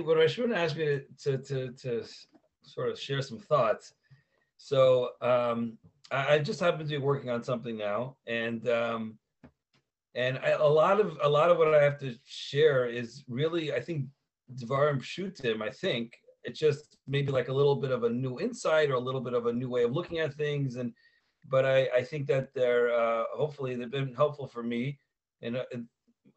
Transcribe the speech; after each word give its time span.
when 0.00 0.16
Rashun 0.16 0.54
asked 0.54 0.76
me 0.76 1.00
to, 1.22 1.38
to, 1.38 1.72
to, 1.72 2.04
sort 2.62 2.90
of 2.90 2.98
share 2.98 3.22
some 3.22 3.38
thoughts, 3.38 3.94
so 4.56 5.10
um, 5.22 5.78
I, 6.10 6.34
I 6.34 6.38
just 6.38 6.58
happen 6.60 6.80
to 6.80 6.84
be 6.84 6.98
working 6.98 7.30
on 7.30 7.44
something 7.44 7.76
now, 7.76 8.16
and 8.26 8.68
um, 8.68 9.18
and 10.14 10.38
I, 10.38 10.50
a 10.50 10.64
lot 10.64 10.98
of 11.00 11.18
a 11.22 11.28
lot 11.28 11.50
of 11.50 11.58
what 11.58 11.74
I 11.74 11.82
have 11.82 11.98
to 12.00 12.14
share 12.24 12.86
is 12.86 13.22
really, 13.28 13.72
I 13.72 13.80
think, 13.80 14.06
Dvarim 14.54 14.98
Pshutim. 14.98 15.62
I 15.62 15.70
think 15.70 16.18
it's 16.42 16.58
just 16.58 16.96
maybe 17.06 17.30
like 17.30 17.48
a 17.48 17.52
little 17.52 17.76
bit 17.76 17.90
of 17.90 18.04
a 18.04 18.10
new 18.10 18.40
insight 18.40 18.90
or 18.90 18.94
a 18.94 19.00
little 19.00 19.20
bit 19.20 19.34
of 19.34 19.46
a 19.46 19.52
new 19.52 19.68
way 19.68 19.84
of 19.84 19.92
looking 19.92 20.18
at 20.18 20.34
things, 20.34 20.76
and 20.76 20.92
but 21.48 21.64
I, 21.64 21.88
I 21.94 22.02
think 22.02 22.26
that 22.26 22.54
they're 22.54 22.92
uh, 22.92 23.24
hopefully 23.34 23.76
they've 23.76 23.90
been 23.90 24.14
helpful 24.14 24.48
for 24.48 24.62
me, 24.62 24.98
and, 25.42 25.56
uh, 25.56 25.64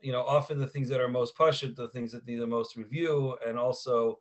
you 0.02 0.12
know, 0.12 0.22
often 0.24 0.60
the 0.60 0.68
things 0.68 0.90
that 0.90 1.02
are 1.02 1.08
most 1.08 1.36
pushed, 1.36 1.76
the 1.76 1.90
things 1.90 2.12
that 2.12 2.26
need 2.26 2.40
the 2.40 2.48
most 2.48 2.76
review, 2.76 3.38
and 3.46 3.58
also, 3.58 4.20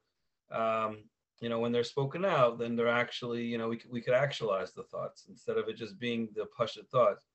um, 0.51 1.05
you 1.41 1.49
know, 1.49 1.61
when 1.61 1.73
they're 1.73 1.85
spoken 1.85 2.25
out, 2.25 2.59
then 2.59 2.75
they're 2.75 2.89
actually, 2.89 3.45
you 3.45 3.59
know, 3.59 3.69
we 3.69 3.81
we 3.91 4.01
could 4.01 4.15
actualize 4.15 4.73
the 4.73 4.83
thoughts 4.85 5.27
instead 5.29 5.57
of 5.57 5.69
it 5.69 5.77
just 5.77 5.99
being 5.99 6.29
the 6.35 6.47
pushed 6.47 6.81
thoughts. 6.91 7.27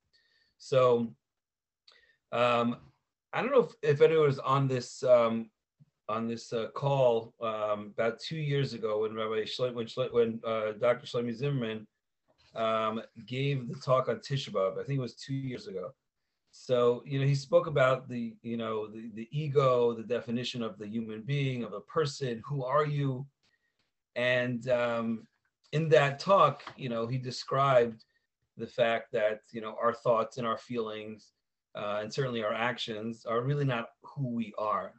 So, 0.57 1.13
um, 2.31 2.77
I 3.31 3.41
don't 3.41 3.51
know 3.51 3.69
if, 3.69 3.75
if 3.81 4.01
anyone 4.01 4.27
was 4.27 4.39
on 4.39 4.67
this 4.67 5.03
um, 5.03 5.49
on 6.09 6.27
this 6.27 6.51
uh, 6.51 6.67
call 6.73 7.33
um, 7.41 7.93
about 7.97 8.19
two 8.19 8.37
years 8.37 8.73
ago 8.73 9.01
when 9.01 9.15
Rabbi 9.15 9.43
Shle- 9.43 9.73
when, 9.73 9.85
Shle- 9.85 10.13
when 10.13 10.41
uh, 10.45 10.73
Dr. 10.73 11.05
Shlomi 11.05 11.33
Zimmerman 11.33 11.87
um, 12.55 13.01
gave 13.25 13.67
the 13.67 13.75
talk 13.75 14.09
on 14.09 14.17
Tisha 14.17 14.49
B'av. 14.49 14.73
I 14.79 14.83
think 14.83 14.99
it 14.99 15.01
was 15.01 15.15
two 15.15 15.33
years 15.33 15.67
ago. 15.67 15.93
So 16.55 17.03
you 17.05 17.19
know 17.19 17.25
he 17.25 17.35
spoke 17.35 17.67
about 17.67 18.07
the 18.07 18.35
you 18.43 18.57
know 18.57 18.87
the, 18.87 19.09
the 19.13 19.27
ego, 19.31 19.93
the 19.93 20.03
definition 20.03 20.61
of 20.61 20.77
the 20.77 20.87
human 20.87 21.21
being, 21.21 21.63
of 21.63 21.73
a 21.73 21.81
person. 21.81 22.41
Who 22.45 22.63
are 22.63 22.85
you? 22.85 23.25
And 24.15 24.69
um, 24.69 25.27
in 25.71 25.89
that 25.89 26.19
talk, 26.19 26.63
you 26.77 26.89
know 26.89 27.07
he 27.07 27.17
described 27.17 28.05
the 28.57 28.67
fact 28.67 29.11
that 29.11 29.41
you 29.51 29.61
know 29.61 29.75
our 29.81 29.93
thoughts 29.93 30.37
and 30.37 30.47
our 30.47 30.57
feelings 30.57 31.33
uh, 31.75 31.99
and 32.01 32.13
certainly 32.13 32.43
our 32.43 32.53
actions 32.53 33.25
are 33.25 33.41
really 33.41 33.65
not 33.65 33.89
who 34.03 34.27
we 34.27 34.53
are 34.57 34.93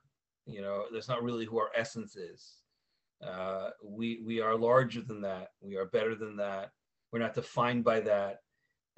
you 0.46 0.60
know 0.60 0.84
that's 0.92 1.08
not 1.08 1.22
really 1.22 1.44
who 1.44 1.58
our 1.58 1.70
essence 1.76 2.16
is 2.16 2.56
uh, 3.26 3.70
we 3.82 4.20
we 4.24 4.40
are 4.40 4.56
larger 4.56 5.00
than 5.00 5.20
that 5.20 5.52
we 5.60 5.76
are 5.76 5.86
better 5.86 6.14
than 6.14 6.36
that 6.36 6.70
we're 7.12 7.18
not 7.18 7.34
defined 7.34 7.84
by 7.84 8.00
that 8.00 8.40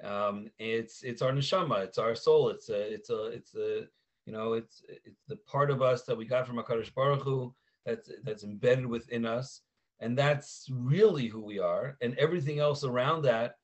um, 0.03 0.49
it's 0.59 1.03
it's 1.03 1.21
our 1.21 1.31
neshama 1.31 1.83
it's 1.83 1.97
our 1.97 2.13
soul 2.13 2.49
it's 2.49 2.69
a 2.69 2.93
it's 2.93 3.09
a 3.09 3.25
it's 3.27 3.55
a 3.55 3.87
you 4.25 4.33
know 4.33 4.53
it's 4.53 4.83
it's 5.05 5.23
the 5.27 5.37
part 5.37 5.71
of 5.71 5.81
us 5.81 6.03
that 6.03 6.17
we 6.17 6.25
got 6.25 6.45
from 6.45 6.57
Hakadosh 6.57 6.93
Baruch 6.93 7.23
Hu 7.23 7.53
that's 7.87 8.11
that's 8.23 8.43
embedded 8.43 8.85
within 8.85 9.25
us. 9.25 9.61
And 9.99 10.15
that's 10.15 10.67
really 10.71 11.27
who 11.27 11.43
we 11.43 11.57
are. 11.57 11.97
And 12.01 12.15
everything 12.19 12.59
else 12.59 12.83
around 12.83 13.23
that 13.23 13.55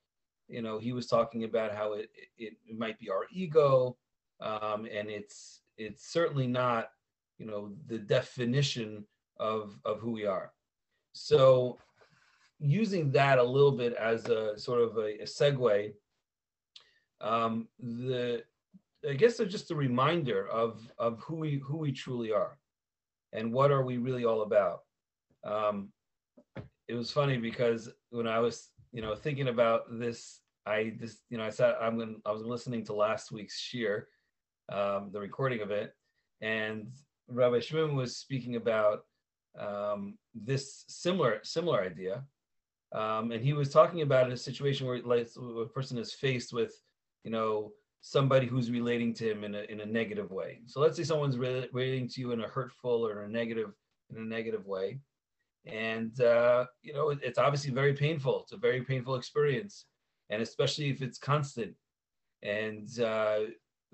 you 0.47 0.61
know 0.61 0.79
he 0.79 0.93
was 0.93 1.07
talking 1.07 1.43
about 1.43 1.75
how 1.75 1.93
it 1.93 2.09
it, 2.37 2.53
it 2.65 2.77
might 2.77 2.97
be 2.97 3.09
our 3.09 3.25
ego. 3.31 3.97
Um, 4.39 4.87
and 4.91 5.09
it's 5.09 5.61
it's 5.77 6.11
certainly 6.11 6.47
not 6.47 6.89
you 7.37 7.45
know 7.45 7.73
the 7.87 7.99
definition 7.99 9.05
of 9.37 9.77
of 9.85 9.99
who 9.99 10.11
we 10.11 10.25
are. 10.25 10.53
So 11.11 11.77
using 12.59 13.11
that 13.11 13.39
a 13.39 13.43
little 13.43 13.73
bit 13.73 13.93
as 13.93 14.25
a 14.29 14.57
sort 14.57 14.81
of 14.81 14.97
a, 14.97 15.21
a 15.21 15.25
segue 15.25 15.91
um, 17.23 17.67
the 17.79 18.43
i 19.09 19.13
guess 19.13 19.39
it's 19.39 19.51
just 19.51 19.71
a 19.71 19.75
reminder 19.75 20.47
of 20.49 20.89
of 20.97 21.19
who 21.19 21.35
we 21.35 21.57
who 21.57 21.77
we 21.77 21.91
truly 21.91 22.31
are 22.31 22.57
and 23.33 23.51
what 23.51 23.71
are 23.71 23.83
we 23.83 23.97
really 23.97 24.25
all 24.25 24.43
about. 24.43 24.81
Um, 25.43 25.91
it 26.87 26.93
was 26.93 27.11
funny 27.11 27.37
because 27.37 27.89
when 28.11 28.27
i 28.27 28.39
was 28.39 28.69
you 28.91 29.01
know 29.01 29.15
thinking 29.15 29.47
about 29.47 29.83
this 29.99 30.41
i 30.65 30.93
just 30.99 31.19
you 31.29 31.37
know 31.37 31.45
i 31.45 31.49
said 31.49 31.75
i'm 31.81 31.97
going 31.97 32.21
i 32.25 32.31
was 32.31 32.43
listening 32.43 32.85
to 32.85 32.93
last 32.93 33.31
week's 33.31 33.59
shiur 33.59 34.03
um, 34.71 35.09
the 35.11 35.19
recording 35.19 35.61
of 35.61 35.71
it 35.71 35.93
and 36.41 36.91
Rabbi 37.27 37.59
Shimon 37.59 37.95
was 37.95 38.17
speaking 38.17 38.57
about 38.57 39.05
um, 39.59 40.17
this 40.35 40.85
similar 40.87 41.39
similar 41.43 41.81
idea, 41.81 42.23
um, 42.93 43.31
and 43.31 43.43
he 43.43 43.53
was 43.53 43.69
talking 43.69 44.01
about 44.01 44.31
a 44.31 44.37
situation 44.37 44.85
where 44.85 45.01
like 45.01 45.29
a 45.37 45.65
person 45.65 45.97
is 45.97 46.13
faced 46.13 46.53
with, 46.53 46.75
you 47.23 47.31
know, 47.31 47.71
somebody 48.01 48.45
who's 48.45 48.69
relating 48.69 49.13
to 49.13 49.31
him 49.31 49.43
in 49.43 49.55
a 49.55 49.61
in 49.69 49.81
a 49.81 49.85
negative 49.85 50.31
way. 50.31 50.61
So 50.65 50.79
let's 50.79 50.97
say 50.97 51.03
someone's 51.03 51.37
re- 51.37 51.69
relating 51.71 52.07
to 52.09 52.21
you 52.21 52.31
in 52.31 52.41
a 52.41 52.47
hurtful 52.47 53.05
or 53.05 53.23
a 53.23 53.29
negative 53.29 53.71
in 54.09 54.17
a 54.17 54.25
negative 54.25 54.65
way, 54.65 54.99
and 55.65 56.19
uh, 56.21 56.65
you 56.81 56.93
know 56.93 57.09
it's 57.09 57.37
obviously 57.37 57.71
very 57.71 57.93
painful. 57.93 58.41
It's 58.43 58.53
a 58.53 58.57
very 58.57 58.81
painful 58.81 59.15
experience, 59.15 59.85
and 60.29 60.41
especially 60.41 60.89
if 60.89 61.01
it's 61.01 61.17
constant. 61.17 61.73
And 62.41 62.89
uh, 62.99 63.39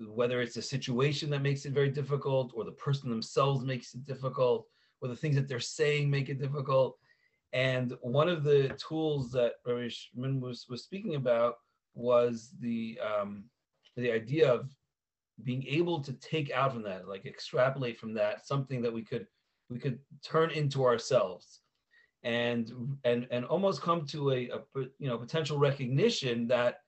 whether 0.00 0.40
it's 0.40 0.56
a 0.56 0.62
situation 0.62 1.30
that 1.30 1.42
makes 1.42 1.64
it 1.64 1.72
very 1.72 1.90
difficult 1.90 2.52
or 2.54 2.64
the 2.64 2.72
person 2.72 3.10
themselves 3.10 3.64
makes 3.64 3.94
it 3.94 4.04
difficult 4.04 4.66
or 5.00 5.08
the 5.08 5.16
things 5.16 5.36
that 5.36 5.46
they're 5.46 5.60
saying 5.60 6.10
make 6.10 6.28
it 6.28 6.40
difficult 6.40 6.98
and 7.52 7.96
one 8.02 8.28
of 8.28 8.44
the 8.44 8.68
tools 8.78 9.32
that 9.32 9.54
Rishman 9.66 10.40
was, 10.40 10.66
was 10.68 10.84
speaking 10.84 11.16
about 11.16 11.56
was 11.94 12.50
the 12.60 12.98
um, 13.00 13.44
the 13.96 14.10
idea 14.10 14.52
of 14.52 14.70
being 15.42 15.64
able 15.66 16.00
to 16.00 16.12
take 16.14 16.50
out 16.50 16.72
from 16.72 16.82
that, 16.82 17.08
like 17.08 17.26
extrapolate 17.26 17.98
from 17.98 18.14
that, 18.14 18.46
something 18.46 18.82
that 18.82 18.92
we 18.92 19.02
could 19.02 19.26
we 19.68 19.78
could 19.78 19.98
turn 20.24 20.50
into 20.50 20.84
ourselves, 20.84 21.60
and 22.22 22.72
and 23.04 23.26
and 23.30 23.44
almost 23.44 23.82
come 23.82 24.06
to 24.06 24.32
a, 24.32 24.50
a 24.50 24.60
you 24.98 25.08
know 25.08 25.18
potential 25.18 25.58
recognition 25.58 26.46
that 26.48 26.78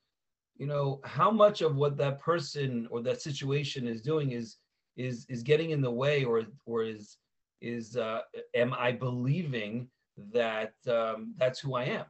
you 0.57 0.67
know 0.67 1.01
how 1.05 1.31
much 1.31 1.63
of 1.63 1.77
what 1.77 1.97
that 1.97 2.21
person 2.21 2.87
or 2.91 3.03
that 3.03 3.23
situation 3.23 3.87
is 3.87 4.03
doing 4.03 4.33
is 4.33 4.57
is 4.97 5.25
is 5.29 5.43
getting 5.43 5.71
in 5.71 5.81
the 5.81 5.91
way 5.91 6.25
or 6.25 6.43
or 6.67 6.85
is 6.85 7.17
is 7.61 7.97
uh, 7.97 8.21
am 8.55 8.75
i 8.75 8.93
believing 8.93 9.89
that 10.33 10.75
um, 10.89 11.35
that's 11.39 11.59
who 11.59 11.75
i 11.75 11.85
am? 11.85 12.05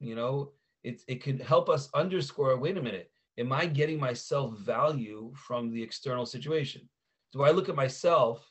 You 0.00 0.14
know 0.14 0.52
it, 0.84 1.02
it 1.08 1.22
can 1.22 1.38
help 1.38 1.68
us 1.68 1.90
underscore 1.94 2.56
wait 2.56 2.76
a 2.76 2.82
minute 2.82 3.10
am 3.38 3.52
i 3.52 3.64
getting 3.64 3.98
myself 3.98 4.52
value 4.58 5.32
from 5.34 5.70
the 5.70 5.82
external 5.82 6.26
situation? 6.26 6.88
Do 7.32 7.42
i 7.42 7.50
look 7.50 7.68
at 7.68 7.76
myself 7.76 8.50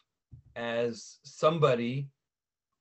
as 0.55 1.19
somebody 1.23 2.09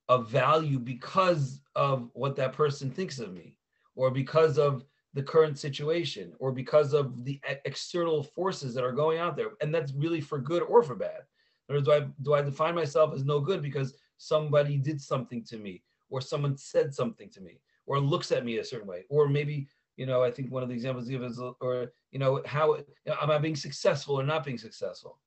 of 0.09 0.29
value 0.29 0.79
because 0.79 1.61
of 1.75 2.09
what 2.13 2.35
that 2.37 2.53
person 2.53 2.89
thinks 2.89 3.19
of 3.19 3.33
me? 3.33 3.57
Or 3.95 4.09
because 4.09 4.57
of 4.57 4.85
the 5.13 5.23
current 5.23 5.57
situation? 5.57 6.33
Or 6.39 6.51
because 6.51 6.93
of 6.93 7.25
the 7.25 7.41
external 7.65 8.23
forces 8.23 8.73
that 8.73 8.85
are 8.85 8.93
going 8.93 9.19
out 9.19 9.35
there? 9.35 9.49
And 9.61 9.73
that's 9.73 9.91
really 9.93 10.21
for 10.21 10.39
good 10.39 10.63
or 10.63 10.81
for 10.83 10.95
bad. 10.95 11.21
Or 11.69 11.81
do 11.81 11.91
i 11.91 12.07
do 12.21 12.33
i 12.33 12.41
define 12.41 12.75
myself 12.75 13.13
as 13.13 13.25
no 13.25 13.39
good 13.41 13.61
because 13.61 13.95
somebody 14.17 14.77
did 14.77 15.01
something 15.01 15.43
to 15.45 15.57
me? 15.57 15.83
Or 16.09 16.21
someone 16.21 16.55
said 16.55 16.93
something 16.93 17.29
to 17.31 17.41
me 17.41 17.59
or 17.87 17.99
looks 17.99 18.31
at 18.31 18.45
me 18.45 18.57
a 18.57 18.63
certain 18.63 18.87
way 18.87 19.05
or 19.09 19.27
maybe 19.27 19.67
you 19.95 20.05
know 20.05 20.23
i 20.23 20.29
think 20.29 20.51
one 20.51 20.61
of 20.61 20.69
the 20.69 20.75
examples 20.75 21.07
given 21.07 21.29
is 21.29 21.41
or 21.59 21.91
you 22.11 22.19
know 22.19 22.41
how 22.45 22.75
you 22.75 22.85
know, 23.07 23.15
am 23.21 23.31
i 23.31 23.37
being 23.37 23.55
successful 23.55 24.19
or 24.19 24.23
not 24.23 24.45
being 24.45 24.57
successful 24.57 25.19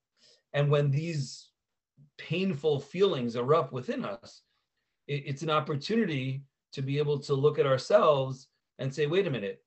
and 0.53 0.71
when 0.71 0.91
these 0.91 1.49
painful 2.19 2.79
feelings 2.79 3.37
erupt 3.37 3.73
within 3.73 4.05
us 4.05 4.43
it, 5.09 5.23
it's 5.27 5.43
an 5.43 5.51
opportunity 5.51 6.43
to 6.73 6.83
be 6.83 6.99
able 6.99 7.19
to 7.19 7.35
look 7.35 7.59
at 7.59 7.67
ourselves 7.67 8.49
and 8.79 8.95
say 8.95 9.07
wait 9.07 9.27
a 9.27 9.31
minute 9.31 9.63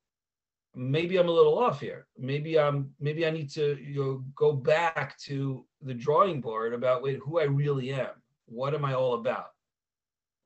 maybe 0.76 1.18
I'm 1.18 1.30
a 1.30 1.32
little 1.32 1.58
off 1.58 1.80
here. 1.80 2.08
Maybe 2.18 2.60
I'm 2.60 2.92
maybe 3.00 3.26
I 3.26 3.30
need 3.30 3.50
to 3.52 3.78
you 3.82 4.04
know 4.04 4.24
go 4.36 4.54
back 4.54 5.18
to 5.20 5.66
the 5.82 5.94
drawing 5.94 6.42
board 6.42 6.74
about 6.74 7.04
wait 7.04 7.20
who 7.24 7.40
I 7.40 7.44
really 7.44 7.94
am. 7.94 8.10
What 8.46 8.74
am 8.74 8.86
I 8.86 8.94
all 8.94 9.16
about? 9.16 9.50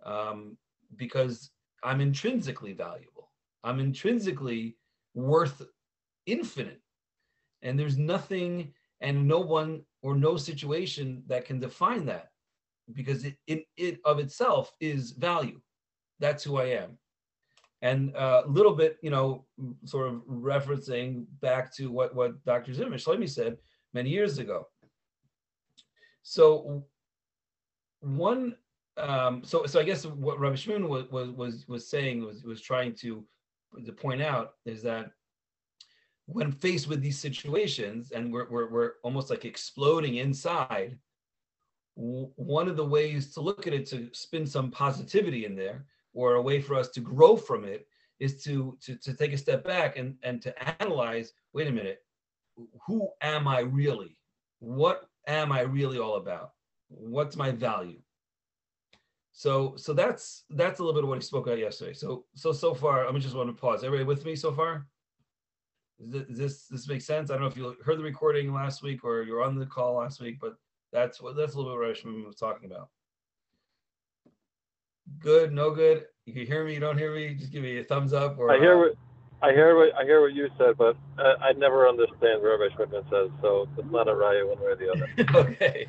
Um, 0.06 0.58
because 0.96 1.52
I'm 1.84 2.02
intrinsically 2.02 2.74
valuable. 2.74 3.32
I'm 3.64 3.80
intrinsically 3.80 4.78
worth 5.14 5.62
infinite. 6.26 6.82
And 7.62 7.80
there's 7.80 7.98
nothing 7.98 8.74
and 9.02 9.28
no 9.28 9.40
one 9.40 9.84
or 10.02 10.16
no 10.16 10.38
situation 10.38 11.24
that 11.28 11.46
can 11.46 11.60
define 11.60 12.06
that 12.06 12.30
because 12.94 13.26
it, 13.26 13.36
it, 13.48 13.66
it 13.76 14.00
of 14.06 14.20
itself 14.20 14.72
is 14.80 15.12
value. 15.12 15.60
That's 16.20 16.44
who 16.44 16.58
I 16.58 16.66
am. 16.66 16.98
And 17.82 18.16
a 18.16 18.44
little 18.48 18.74
bit, 18.74 18.98
you 19.04 19.12
know, 19.12 19.46
sort 19.86 20.08
of 20.08 20.22
referencing 20.28 21.26
back 21.42 21.74
to 21.76 21.92
what, 21.92 22.16
what 22.16 22.44
Dr. 22.44 22.74
Zimmer 22.74 22.98
Shlomi 22.98 23.30
said 23.30 23.58
many 23.94 24.10
years 24.10 24.40
ago. 24.40 24.68
So 26.24 26.84
one, 28.00 28.56
um, 28.98 29.44
so 29.44 29.66
so 29.66 29.80
I 29.80 29.84
guess 29.84 30.06
what 30.06 30.40
Rabbi 30.40 30.56
Shimon 30.56 30.90
was 30.90 31.10
was 31.12 31.30
was 31.32 31.68
was 31.68 31.90
saying 31.90 32.24
was 32.24 32.44
was 32.44 32.62
trying 32.62 32.94
to 32.96 33.24
to 33.86 33.92
point 33.92 34.22
out 34.22 34.54
is 34.66 34.82
that 34.84 35.12
when 36.26 36.52
faced 36.52 36.88
with 36.88 37.02
these 37.02 37.20
situations 37.20 38.12
and 38.12 38.32
we're, 38.34 38.50
we're, 38.50 38.70
we're 38.70 38.92
almost 39.04 39.30
like 39.30 39.46
exploding 39.46 40.16
inside, 40.16 40.98
one 41.96 42.68
of 42.68 42.76
the 42.76 42.86
ways 42.86 43.34
to 43.34 43.42
look 43.42 43.66
at 43.66 43.74
it 43.74 43.86
to 43.88 44.10
spin 44.12 44.46
some 44.46 44.70
positivity 44.70 45.46
in 45.46 45.56
there 45.56 45.86
or 46.14 46.36
a 46.36 46.42
way 46.42 46.62
for 46.62 46.76
us 46.76 46.90
to 46.90 47.00
grow 47.00 47.36
from 47.36 47.64
it 47.64 47.88
is 48.20 48.44
to 48.44 48.78
to, 48.82 48.96
to 48.96 49.14
take 49.14 49.34
a 49.34 49.38
step 49.38 49.64
back 49.64 49.98
and 49.98 50.16
and 50.24 50.42
to 50.42 50.82
analyze 50.82 51.34
wait 51.54 51.68
a 51.68 51.72
minute 51.72 52.02
who 52.86 53.10
am 53.22 53.48
i 53.48 53.60
really? 53.60 54.18
What 54.60 55.10
am 55.28 55.52
i 55.52 55.62
really 55.62 56.00
all 56.00 56.16
about? 56.16 56.52
What's 56.88 57.36
my 57.36 57.52
value 57.52 58.00
so 59.38 59.76
so 59.78 59.94
that's 59.94 60.44
that's 60.50 60.80
a 60.80 60.84
little 60.84 60.94
bit 60.94 61.04
of 61.04 61.10
what 61.10 61.20
he 61.20 61.22
spoke 61.22 61.46
about 61.46 61.60
yesterday 61.60 61.94
so 61.94 62.26
so 62.36 62.52
so 62.52 62.74
far 62.74 63.06
I'm 63.08 63.20
just 63.22 63.36
want 63.36 63.50
to 63.50 63.54
pause 63.54 63.84
everybody 63.84 64.06
with 64.06 64.26
me 64.26 64.36
so 64.36 64.52
far 64.52 64.88
does 66.12 66.26
this 66.30 66.68
this 66.68 66.88
makes 66.88 67.06
sense 67.06 67.32
i 67.32 67.34
don't 67.34 67.42
know 67.42 67.48
if 67.48 67.58
you 67.58 67.76
heard 67.84 67.98
the 67.98 68.04
recording 68.04 68.54
last 68.54 68.84
week 68.84 69.04
or 69.04 69.24
you're 69.24 69.42
on 69.42 69.58
the 69.58 69.66
call 69.66 69.96
last 69.96 70.20
week 70.22 70.38
but 70.40 70.56
that's 70.92 71.22
what 71.22 71.36
that's 71.36 71.54
a 71.54 71.58
little 71.58 71.72
bit 71.74 71.80
what 71.80 71.96
Rishman 71.96 72.26
was 72.26 72.36
talking 72.36 72.72
about. 72.72 72.90
Good, 75.20 75.54
no 75.54 75.72
good. 75.72 76.06
You 76.26 76.34
can 76.34 76.46
hear 76.46 76.66
me, 76.66 76.74
you 76.74 76.80
don't 76.80 76.98
hear 76.98 77.16
me. 77.16 77.34
Just 77.34 77.52
give 77.52 77.64
me 77.64 77.78
a 77.80 77.84
thumbs 77.84 78.14
up. 78.14 78.38
Or 78.38 78.52
I 78.52 78.60
hear 78.60 78.76
uh, 78.76 78.80
what 78.80 78.96
I 79.42 79.54
hear 79.54 79.76
what 79.76 79.96
I 79.96 80.04
hear 80.04 80.22
what 80.22 80.34
you 80.34 80.50
said, 80.58 80.78
but 80.78 80.98
uh, 81.18 81.36
I 81.42 81.54
never 81.54 81.88
understand 81.88 82.42
what 82.42 82.60
Rabbi 82.60 82.76
Schwidman 82.76 83.10
says, 83.10 83.30
so 83.42 83.68
it's 83.78 83.92
not 83.92 84.08
a 84.08 84.12
raya 84.12 84.48
one 84.48 84.60
way 84.60 84.72
or 84.72 84.76
the 84.76 84.92
other. 84.92 85.40
okay. 85.52 85.88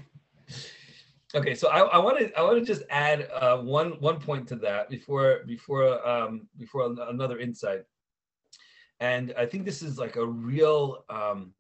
Okay, 1.35 1.55
so 1.55 1.69
I, 1.69 1.99
want 1.99 2.19
to 2.19 2.39
I 2.39 2.43
want 2.43 2.59
to 2.59 2.65
just 2.65 2.85
add 2.89 3.29
uh, 3.35 3.59
one 3.59 3.93
one 4.01 4.19
point 4.19 4.49
to 4.49 4.57
that 4.57 4.89
before 4.89 5.41
before 5.47 6.07
um, 6.09 6.49
before 6.57 6.91
another 7.09 7.39
insight, 7.39 7.83
and 9.01 9.35
I 9.37 9.45
think 9.45 9.67
this 9.67 9.83
is 9.83 9.99
like 9.99 10.17
a 10.17 10.25
real 10.25 11.05
um, 11.11 11.53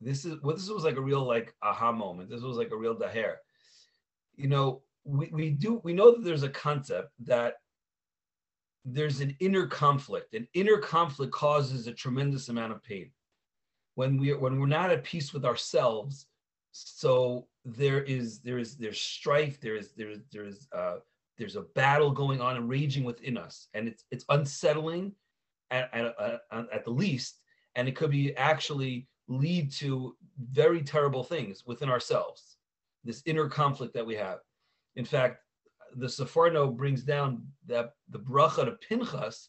this 0.00 0.24
is 0.24 0.42
well, 0.42 0.56
this 0.56 0.68
was 0.68 0.82
like 0.82 0.96
a 0.96 1.00
real 1.00 1.22
like 1.24 1.54
aha 1.62 1.92
moment. 1.92 2.30
This 2.30 2.42
was 2.42 2.56
like 2.56 2.72
a 2.72 2.76
real 2.76 2.96
daher. 2.96 3.34
You 4.34 4.48
know, 4.48 4.82
we, 5.04 5.30
we 5.32 5.50
do 5.50 5.80
we 5.84 5.92
know 5.92 6.10
that 6.10 6.24
there's 6.24 6.42
a 6.42 6.48
concept 6.48 7.12
that 7.20 7.54
there's 8.84 9.20
an 9.20 9.36
inner 9.38 9.68
conflict. 9.68 10.34
An 10.34 10.48
inner 10.54 10.78
conflict 10.78 11.32
causes 11.32 11.86
a 11.86 11.92
tremendous 11.92 12.48
amount 12.48 12.72
of 12.72 12.82
pain. 12.82 13.12
When 13.94 14.18
we 14.18 14.34
when 14.34 14.58
we're 14.58 14.66
not 14.66 14.90
at 14.90 15.04
peace 15.04 15.32
with 15.32 15.44
ourselves, 15.44 16.26
so 16.72 17.46
there 17.64 18.02
is 18.02 18.40
there 18.40 18.58
is 18.58 18.76
there's 18.76 19.00
strife, 19.00 19.60
there 19.60 19.76
is 19.76 19.92
there's 19.96 20.18
there's 20.32 20.68
uh 20.72 20.96
there's 21.38 21.56
a 21.56 21.62
battle 21.74 22.10
going 22.10 22.40
on 22.40 22.56
and 22.56 22.68
raging 22.68 23.04
within 23.04 23.36
us, 23.36 23.68
and 23.74 23.88
it's 23.88 24.04
it's 24.10 24.24
unsettling 24.28 25.12
at, 25.70 25.88
at, 25.94 26.14
at, 26.18 26.66
at 26.72 26.84
the 26.84 26.90
least, 26.90 27.40
and 27.74 27.88
it 27.88 27.96
could 27.96 28.10
be 28.10 28.36
actually 28.36 29.08
lead 29.28 29.72
to 29.72 30.14
very 30.50 30.82
terrible 30.82 31.24
things 31.24 31.64
within 31.66 31.88
ourselves, 31.88 32.56
this 33.04 33.22
inner 33.26 33.48
conflict 33.48 33.94
that 33.94 34.06
we 34.06 34.14
have. 34.14 34.38
In 34.96 35.04
fact, 35.04 35.38
the 35.96 36.06
Seforno 36.06 36.74
brings 36.74 37.02
down 37.02 37.46
that 37.66 37.92
the 38.08 38.18
bracha 38.18 38.64
to 38.64 38.72
Pinchas 38.72 39.48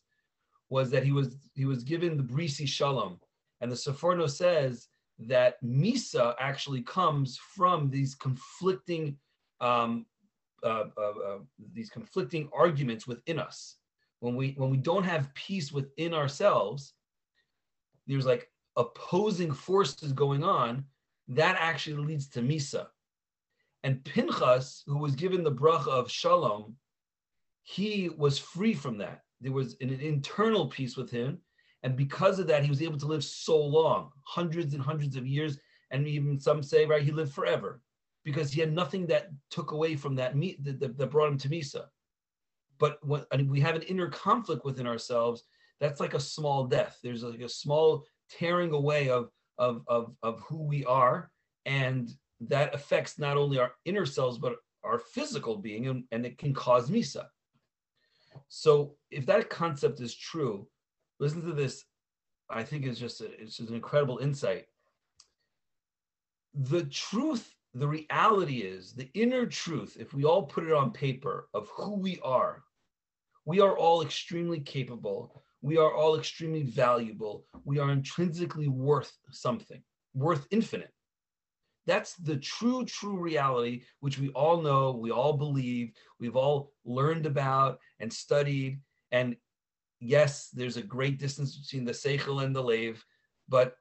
was 0.69 0.89
that 0.91 1.03
he 1.03 1.11
was 1.11 1.37
he 1.53 1.65
was 1.65 1.83
given 1.83 2.17
the 2.17 2.23
brisi 2.23 2.67
shalom, 2.67 3.19
and 3.61 3.71
the 3.71 3.75
Seforno 3.75 4.29
says 4.29 4.87
that 5.19 5.63
misa 5.63 6.35
actually 6.39 6.81
comes 6.81 7.37
from 7.37 7.89
these 7.89 8.15
conflicting 8.15 9.17
um, 9.61 10.05
uh, 10.63 10.85
uh, 10.97 11.01
uh, 11.01 11.39
these 11.73 11.89
conflicting 11.89 12.49
arguments 12.53 13.05
within 13.05 13.37
us. 13.37 13.77
When 14.19 14.35
we 14.35 14.53
when 14.57 14.69
we 14.69 14.77
don't 14.77 15.03
have 15.03 15.33
peace 15.33 15.71
within 15.71 16.13
ourselves, 16.13 16.93
there's 18.07 18.25
like 18.25 18.49
opposing 18.77 19.51
forces 19.51 20.13
going 20.13 20.43
on, 20.43 20.85
that 21.27 21.57
actually 21.59 22.05
leads 22.05 22.27
to 22.29 22.41
Misa. 22.41 22.87
And 23.83 24.03
Pinchas, 24.05 24.83
who 24.87 24.97
was 24.97 25.15
given 25.15 25.43
the 25.43 25.51
bracha 25.51 25.89
of 25.89 26.09
Shalom, 26.09 26.75
he 27.63 28.09
was 28.09 28.39
free 28.39 28.73
from 28.73 28.97
that. 28.99 29.23
There 29.41 29.51
was 29.51 29.75
an 29.81 29.89
internal 29.89 30.67
peace 30.67 30.95
with 30.95 31.11
him. 31.11 31.39
And 31.83 31.95
because 31.95 32.39
of 32.39 32.47
that, 32.47 32.63
he 32.63 32.69
was 32.69 32.81
able 32.81 32.97
to 32.99 33.05
live 33.05 33.23
so 33.23 33.57
long, 33.57 34.11
hundreds 34.23 34.73
and 34.73 34.81
hundreds 34.81 35.15
of 35.15 35.27
years. 35.27 35.59
And 35.91 36.07
even 36.07 36.39
some 36.39 36.63
say, 36.63 36.85
right, 36.85 37.03
he 37.03 37.11
lived 37.11 37.33
forever 37.33 37.81
because 38.23 38.51
he 38.53 38.61
had 38.61 38.73
nothing 38.73 39.05
that 39.07 39.29
took 39.49 39.71
away 39.71 39.95
from 39.95 40.15
that, 40.15 40.33
that, 40.63 40.97
that 40.97 41.11
brought 41.11 41.31
him 41.31 41.37
to 41.39 41.49
Misa. 41.49 41.85
But 42.79 42.97
when 43.05 43.49
we 43.49 43.59
have 43.59 43.75
an 43.75 43.81
inner 43.83 44.09
conflict 44.09 44.65
within 44.65 44.87
ourselves, 44.87 45.43
that's 45.79 45.99
like 45.99 46.13
a 46.13 46.19
small 46.19 46.65
death. 46.65 46.99
There's 47.03 47.23
like 47.23 47.41
a 47.41 47.49
small 47.49 48.05
tearing 48.29 48.71
away 48.71 49.09
of, 49.09 49.29
of, 49.57 49.83
of, 49.87 50.15
of 50.23 50.39
who 50.41 50.63
we 50.63 50.85
are. 50.85 51.29
And 51.65 52.09
that 52.41 52.73
affects 52.73 53.19
not 53.19 53.37
only 53.37 53.59
our 53.59 53.73
inner 53.85 54.05
selves, 54.05 54.37
but 54.37 54.55
our 54.83 54.99
physical 54.99 55.57
being, 55.57 55.87
and, 55.87 56.03
and 56.11 56.25
it 56.25 56.37
can 56.37 56.53
cause 56.53 56.89
Misa. 56.89 57.25
So 58.47 58.95
if 59.11 59.25
that 59.27 59.49
concept 59.49 60.01
is 60.01 60.15
true, 60.15 60.67
listen 61.23 61.45
to 61.45 61.53
this. 61.53 61.83
I 62.49 62.63
think 62.63 62.85
is 62.85 62.99
just 62.99 63.21
a, 63.21 63.25
it's 63.41 63.57
just 63.57 63.69
an 63.69 63.75
incredible 63.75 64.19
insight. 64.19 64.65
The 66.53 66.83
truth, 66.85 67.51
the 67.73 67.87
reality 67.87 68.59
is 68.59 68.93
the 68.93 69.09
inner 69.13 69.45
truth. 69.45 69.97
If 69.99 70.13
we 70.13 70.23
all 70.23 70.43
put 70.43 70.65
it 70.65 70.73
on 70.73 70.91
paper 70.91 71.49
of 71.53 71.69
who 71.75 71.95
we 71.95 72.19
are, 72.23 72.63
we 73.45 73.59
are 73.59 73.75
all 73.75 74.01
extremely 74.01 74.59
capable 74.59 75.43
we 75.63 75.77
are 75.77 75.93
all 75.93 76.19
extremely 76.19 76.63
valuable. 76.63 77.45
We 77.63 77.79
are 77.79 77.89
intrinsically 77.89 78.67
worth 78.67 79.11
something, 79.31 79.81
worth 80.13 80.45
infinite. 80.51 80.91
That's 81.87 82.15
the 82.15 82.35
true, 82.35 82.83
true 82.83 83.17
reality, 83.17 83.83
which 84.01 84.19
we 84.19 84.27
all 84.29 84.61
know, 84.61 84.91
we 84.91 85.11
all 85.11 85.33
believe, 85.33 85.93
we've 86.19 86.35
all 86.35 86.73
learned 86.83 87.25
about 87.25 87.79
and 87.99 88.11
studied. 88.11 88.81
And 89.13 89.37
yes, 90.03 90.49
there's 90.49 90.77
a 90.77 90.83
great 90.83 91.19
distance 91.19 91.55
between 91.55 91.85
the 91.85 91.91
Seichel 91.91 92.43
and 92.43 92.55
the 92.55 92.61
Lev, 92.61 93.03
but 93.47 93.75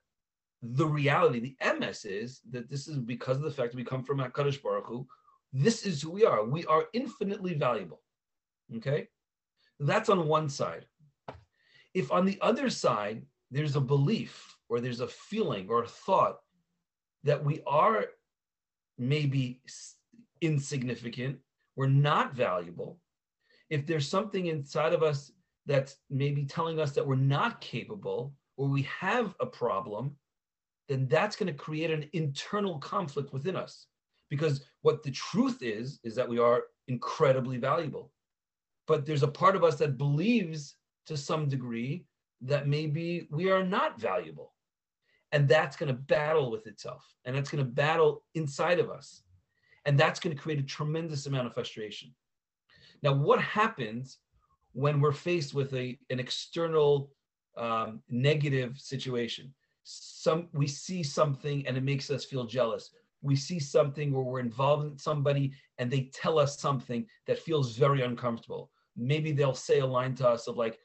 the 0.62 0.86
reality, 0.86 1.40
the 1.40 1.56
emes 1.62 2.06
is 2.06 2.40
that 2.50 2.70
this 2.70 2.86
is 2.86 2.98
because 2.98 3.36
of 3.38 3.42
the 3.42 3.50
fact 3.50 3.74
we 3.74 3.84
come 3.84 4.04
from 4.04 4.18
HaKadosh 4.18 4.62
Baruch 4.62 4.86
Hu. 4.86 5.06
This 5.52 5.84
is 5.84 6.00
who 6.00 6.10
we 6.10 6.24
are. 6.24 6.44
We 6.44 6.64
are 6.66 6.86
infinitely 6.92 7.54
valuable. 7.54 8.00
Okay? 8.76 9.08
That's 9.80 10.08
on 10.08 10.28
one 10.28 10.48
side. 10.48 10.86
If 11.94 12.12
on 12.12 12.24
the 12.24 12.38
other 12.40 12.70
side, 12.70 13.22
there's 13.50 13.76
a 13.76 13.80
belief 13.80 14.56
or 14.68 14.80
there's 14.80 15.00
a 15.00 15.08
feeling 15.08 15.68
or 15.68 15.82
a 15.82 15.88
thought 15.88 16.38
that 17.24 17.44
we 17.44 17.60
are 17.66 18.06
maybe 18.98 19.60
insignificant, 20.40 21.38
we're 21.76 21.86
not 21.88 22.34
valuable, 22.34 22.98
if 23.68 23.86
there's 23.86 24.08
something 24.08 24.46
inside 24.46 24.92
of 24.92 25.02
us 25.02 25.32
that's 25.66 25.96
maybe 26.10 26.44
telling 26.44 26.80
us 26.80 26.92
that 26.92 27.06
we're 27.06 27.16
not 27.16 27.60
capable 27.60 28.34
or 28.56 28.68
we 28.68 28.82
have 28.82 29.34
a 29.40 29.46
problem, 29.46 30.16
then 30.88 31.06
that's 31.08 31.36
going 31.36 31.46
to 31.46 31.52
create 31.52 31.90
an 31.90 32.08
internal 32.12 32.78
conflict 32.78 33.32
within 33.32 33.56
us. 33.56 33.86
Because 34.28 34.64
what 34.82 35.02
the 35.02 35.10
truth 35.10 35.62
is, 35.62 36.00
is 36.04 36.14
that 36.14 36.28
we 36.28 36.38
are 36.38 36.64
incredibly 36.88 37.58
valuable. 37.58 38.12
But 38.86 39.06
there's 39.06 39.22
a 39.22 39.28
part 39.28 39.56
of 39.56 39.64
us 39.64 39.76
that 39.76 39.98
believes 39.98 40.76
to 41.06 41.16
some 41.16 41.48
degree 41.48 42.06
that 42.40 42.66
maybe 42.66 43.28
we 43.30 43.50
are 43.50 43.62
not 43.62 44.00
valuable. 44.00 44.52
And 45.30 45.48
that's 45.48 45.76
going 45.76 45.88
to 45.88 45.94
battle 45.94 46.50
with 46.50 46.66
itself. 46.66 47.04
And 47.24 47.34
that's 47.34 47.50
going 47.50 47.64
to 47.64 47.70
battle 47.70 48.24
inside 48.34 48.78
of 48.80 48.90
us. 48.90 49.22
And 49.86 49.98
that's 49.98 50.20
going 50.20 50.36
to 50.36 50.42
create 50.42 50.58
a 50.58 50.64
tremendous 50.64 51.26
amount 51.26 51.46
of 51.46 51.54
frustration. 51.54 52.12
Now, 53.02 53.14
what 53.14 53.40
happens 53.40 54.18
when 54.72 55.00
we're 55.00 55.12
faced 55.12 55.54
with 55.54 55.72
a, 55.74 55.98
an 56.10 56.20
external 56.20 57.10
um, 57.56 58.02
negative 58.08 58.78
situation? 58.78 59.52
Some 59.84 60.48
we 60.52 60.66
see 60.66 61.02
something 61.02 61.66
and 61.66 61.76
it 61.76 61.82
makes 61.82 62.10
us 62.10 62.24
feel 62.24 62.44
jealous. 62.44 62.90
We 63.20 63.36
see 63.36 63.58
something 63.58 64.12
where 64.12 64.22
we're 64.22 64.40
involved 64.40 64.86
in 64.86 64.98
somebody 64.98 65.52
and 65.78 65.90
they 65.90 66.10
tell 66.12 66.38
us 66.38 66.58
something 66.58 67.06
that 67.26 67.38
feels 67.38 67.76
very 67.76 68.02
uncomfortable. 68.02 68.70
Maybe 68.96 69.32
they'll 69.32 69.54
say 69.54 69.80
a 69.80 69.86
line 69.86 70.14
to 70.16 70.28
us 70.28 70.48
of 70.48 70.56
like, 70.56 70.78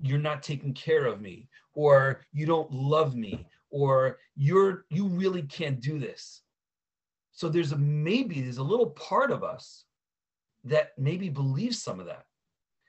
you're 0.00 0.18
not 0.18 0.42
taking 0.42 0.74
care 0.74 1.06
of 1.06 1.20
me 1.20 1.48
or 1.74 2.20
you 2.32 2.46
don't 2.46 2.70
love 2.72 3.14
me 3.14 3.46
or 3.70 4.18
you're 4.36 4.84
you 4.90 5.06
really 5.08 5.42
can't 5.42 5.80
do 5.80 5.98
this 5.98 6.42
so 7.32 7.48
there's 7.48 7.72
a 7.72 7.76
maybe 7.76 8.40
there's 8.40 8.58
a 8.58 8.62
little 8.62 8.90
part 8.90 9.30
of 9.30 9.42
us 9.42 9.84
that 10.62 10.90
maybe 10.96 11.28
believes 11.28 11.82
some 11.82 12.00
of 12.00 12.06
that 12.06 12.24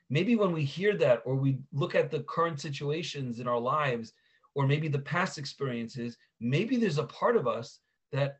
maybe 0.08 0.36
when 0.36 0.52
we 0.52 0.64
hear 0.64 0.96
that 0.96 1.22
or 1.24 1.34
we 1.34 1.58
look 1.72 1.94
at 1.94 2.10
the 2.10 2.20
current 2.20 2.60
situations 2.60 3.40
in 3.40 3.48
our 3.48 3.58
lives 3.58 4.12
or 4.54 4.66
maybe 4.66 4.88
the 4.88 4.98
past 4.98 5.38
experiences 5.38 6.16
maybe 6.40 6.76
there's 6.76 6.98
a 6.98 7.04
part 7.04 7.36
of 7.36 7.46
us 7.46 7.80
that 8.12 8.38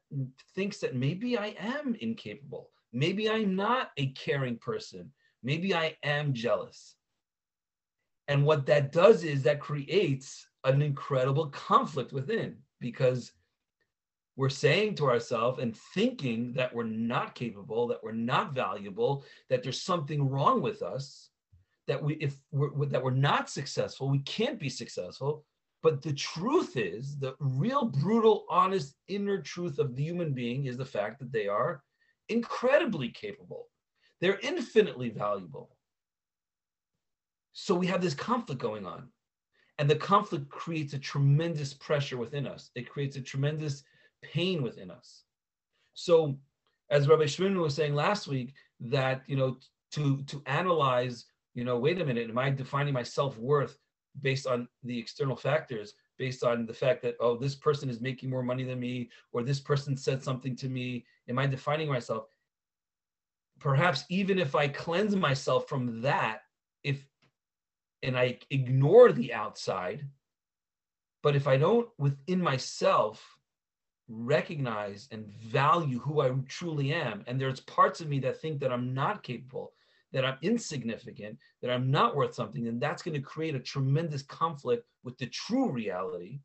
thinks 0.55 0.79
that 0.79 0.95
maybe 0.95 1.37
i 1.37 1.55
am 1.59 1.97
incapable. 2.01 2.71
Maybe 2.93 3.29
i'm 3.29 3.57
not 3.57 3.91
a 3.97 4.09
caring 4.13 4.57
person. 4.57 5.13
Maybe 5.43 5.75
i 5.75 5.97
am 6.03 6.33
jealous. 6.33 6.97
And 8.29 8.45
what 8.45 8.67
that 8.67 8.93
does 8.93 9.23
is 9.23 9.43
that 9.43 9.61
creates 9.61 10.47
an 10.65 10.83
incredible 10.83 11.49
conflict 11.49 12.13
within 12.13 12.57
because 12.81 13.33
we're 14.37 14.49
saying 14.49 14.97
to 14.97 15.09
ourselves 15.09 15.61
and 15.61 15.77
thinking 15.95 16.53
that 16.55 16.75
we're 16.75 16.85
not 16.85 17.35
capable, 17.35 17.87
that 17.87 18.03
we're 18.03 18.13
not 18.13 18.53
valuable, 18.53 19.25
that 19.49 19.63
there's 19.63 19.81
something 19.81 20.29
wrong 20.29 20.61
with 20.61 20.83
us, 20.83 21.31
that 21.87 22.03
we 22.03 22.15
if 22.15 22.37
we're 22.51 22.87
that 22.87 23.03
we're 23.03 23.11
not 23.11 23.51
successful, 23.51 24.09
we 24.09 24.21
can't 24.21 24.59
be 24.59 24.69
successful. 24.69 25.45
But 25.83 26.03
the 26.03 26.15
truth 26.15 26.77
is, 26.77 27.19
the 27.19 27.35
real 27.39 27.85
brutal, 27.85 28.45
honest 28.49 28.97
inner 29.09 29.41
truth 29.41 29.79
of 29.79 29.95
the 29.95 30.03
human 30.03 30.33
being 30.33 30.65
is 30.65 30.77
the 30.77 30.85
fact 30.85 31.21
that 31.21 31.33
they 31.33 31.47
are 31.47 31.83
incredibly 32.29 33.11
capable. 33.11 33.69
They're 34.21 34.41
infinitely 34.43 35.11
valuable. 35.11 35.77
So 37.53 37.75
we 37.75 37.87
have 37.87 38.01
this 38.03 38.15
conflict 38.15 38.61
going 38.61 38.87
on. 38.87 39.09
And 39.79 39.89
the 39.89 39.97
conflict 39.97 40.49
creates 40.49 40.95
a 40.95 40.99
tremendous 40.99 41.75
pressure 41.75 42.17
within 42.17 42.47
us. 42.47 42.71
It 42.75 42.89
creates 42.89 43.17
a 43.17 43.21
tremendous 43.21 43.85
pain 44.23 44.63
within 44.63 44.91
us. 44.91 45.23
So, 45.95 46.39
as 46.91 47.09
Rabbi 47.09 47.25
Shmuel 47.25 47.63
was 47.63 47.75
saying 47.75 47.95
last 47.95 48.27
week, 48.27 48.55
that 48.81 49.23
you 49.27 49.37
know, 49.37 49.59
to 49.93 50.23
to 50.25 50.43
analyze, 50.47 51.27
you 51.57 51.65
know, 51.65 51.79
wait 51.79 52.01
a 52.01 52.05
minute, 52.05 52.29
am 52.29 52.39
I 52.39 52.51
defining 52.51 52.93
my 52.93 53.03
self 53.03 53.39
worth 53.39 53.79
based 54.21 54.47
on 54.47 54.69
the 54.85 54.99
external 54.99 55.35
factors, 55.35 55.95
based 56.19 56.45
on 56.45 56.67
the 56.67 56.75
fact 56.75 57.03
that 57.03 57.17
oh, 57.19 57.37
this 57.39 57.55
person 57.55 57.89
is 57.89 58.01
making 58.01 58.29
more 58.29 58.43
money 58.43 58.63
than 58.63 58.79
me, 58.79 59.09
or 59.33 59.43
this 59.43 59.59
person 59.59 59.97
said 59.97 60.23
something 60.23 60.55
to 60.57 60.69
me? 60.69 61.07
Am 61.29 61.39
I 61.39 61.47
defining 61.47 61.89
myself? 61.89 62.27
Perhaps 63.59 64.05
even 64.11 64.39
if 64.39 64.55
I 64.55 64.69
cleanse 64.69 65.17
myself 65.17 65.67
from 65.67 66.03
that, 66.03 66.43
if 66.85 67.03
and 68.03 68.19
I 68.19 68.39
ignore 68.51 69.11
the 69.11 69.33
outside, 69.33 70.07
but 71.23 71.35
if 71.35 71.49
I 71.49 71.57
don't 71.57 71.89
within 71.97 72.41
myself 72.41 73.37
recognize 74.09 75.09
and 75.11 75.27
value 75.27 75.99
who 75.99 76.21
I 76.21 76.31
truly 76.49 76.93
am. 76.93 77.25
And 77.27 77.41
there's 77.41 77.61
parts 77.61 78.01
of 78.01 78.09
me 78.09 78.21
that 78.21 78.41
think 78.41 78.61
that 78.61 78.73
I'm 78.73 78.95
not 78.95 79.23
capable, 79.23 79.73
that 80.13 80.25
I'm 80.25 80.39
insignificant, 80.43 81.39
that 81.63 81.71
I'm 81.71 81.91
not 81.91 82.17
worth 82.17 82.35
something, 82.35 82.69
and 82.69 82.81
that's 82.81 83.03
going 83.03 83.15
to 83.15 83.21
create 83.21 83.55
a 83.55 83.61
tremendous 83.61 84.23
conflict 84.23 84.87
with 85.05 85.19
the 85.19 85.27
true 85.27 85.71
reality 85.71 86.41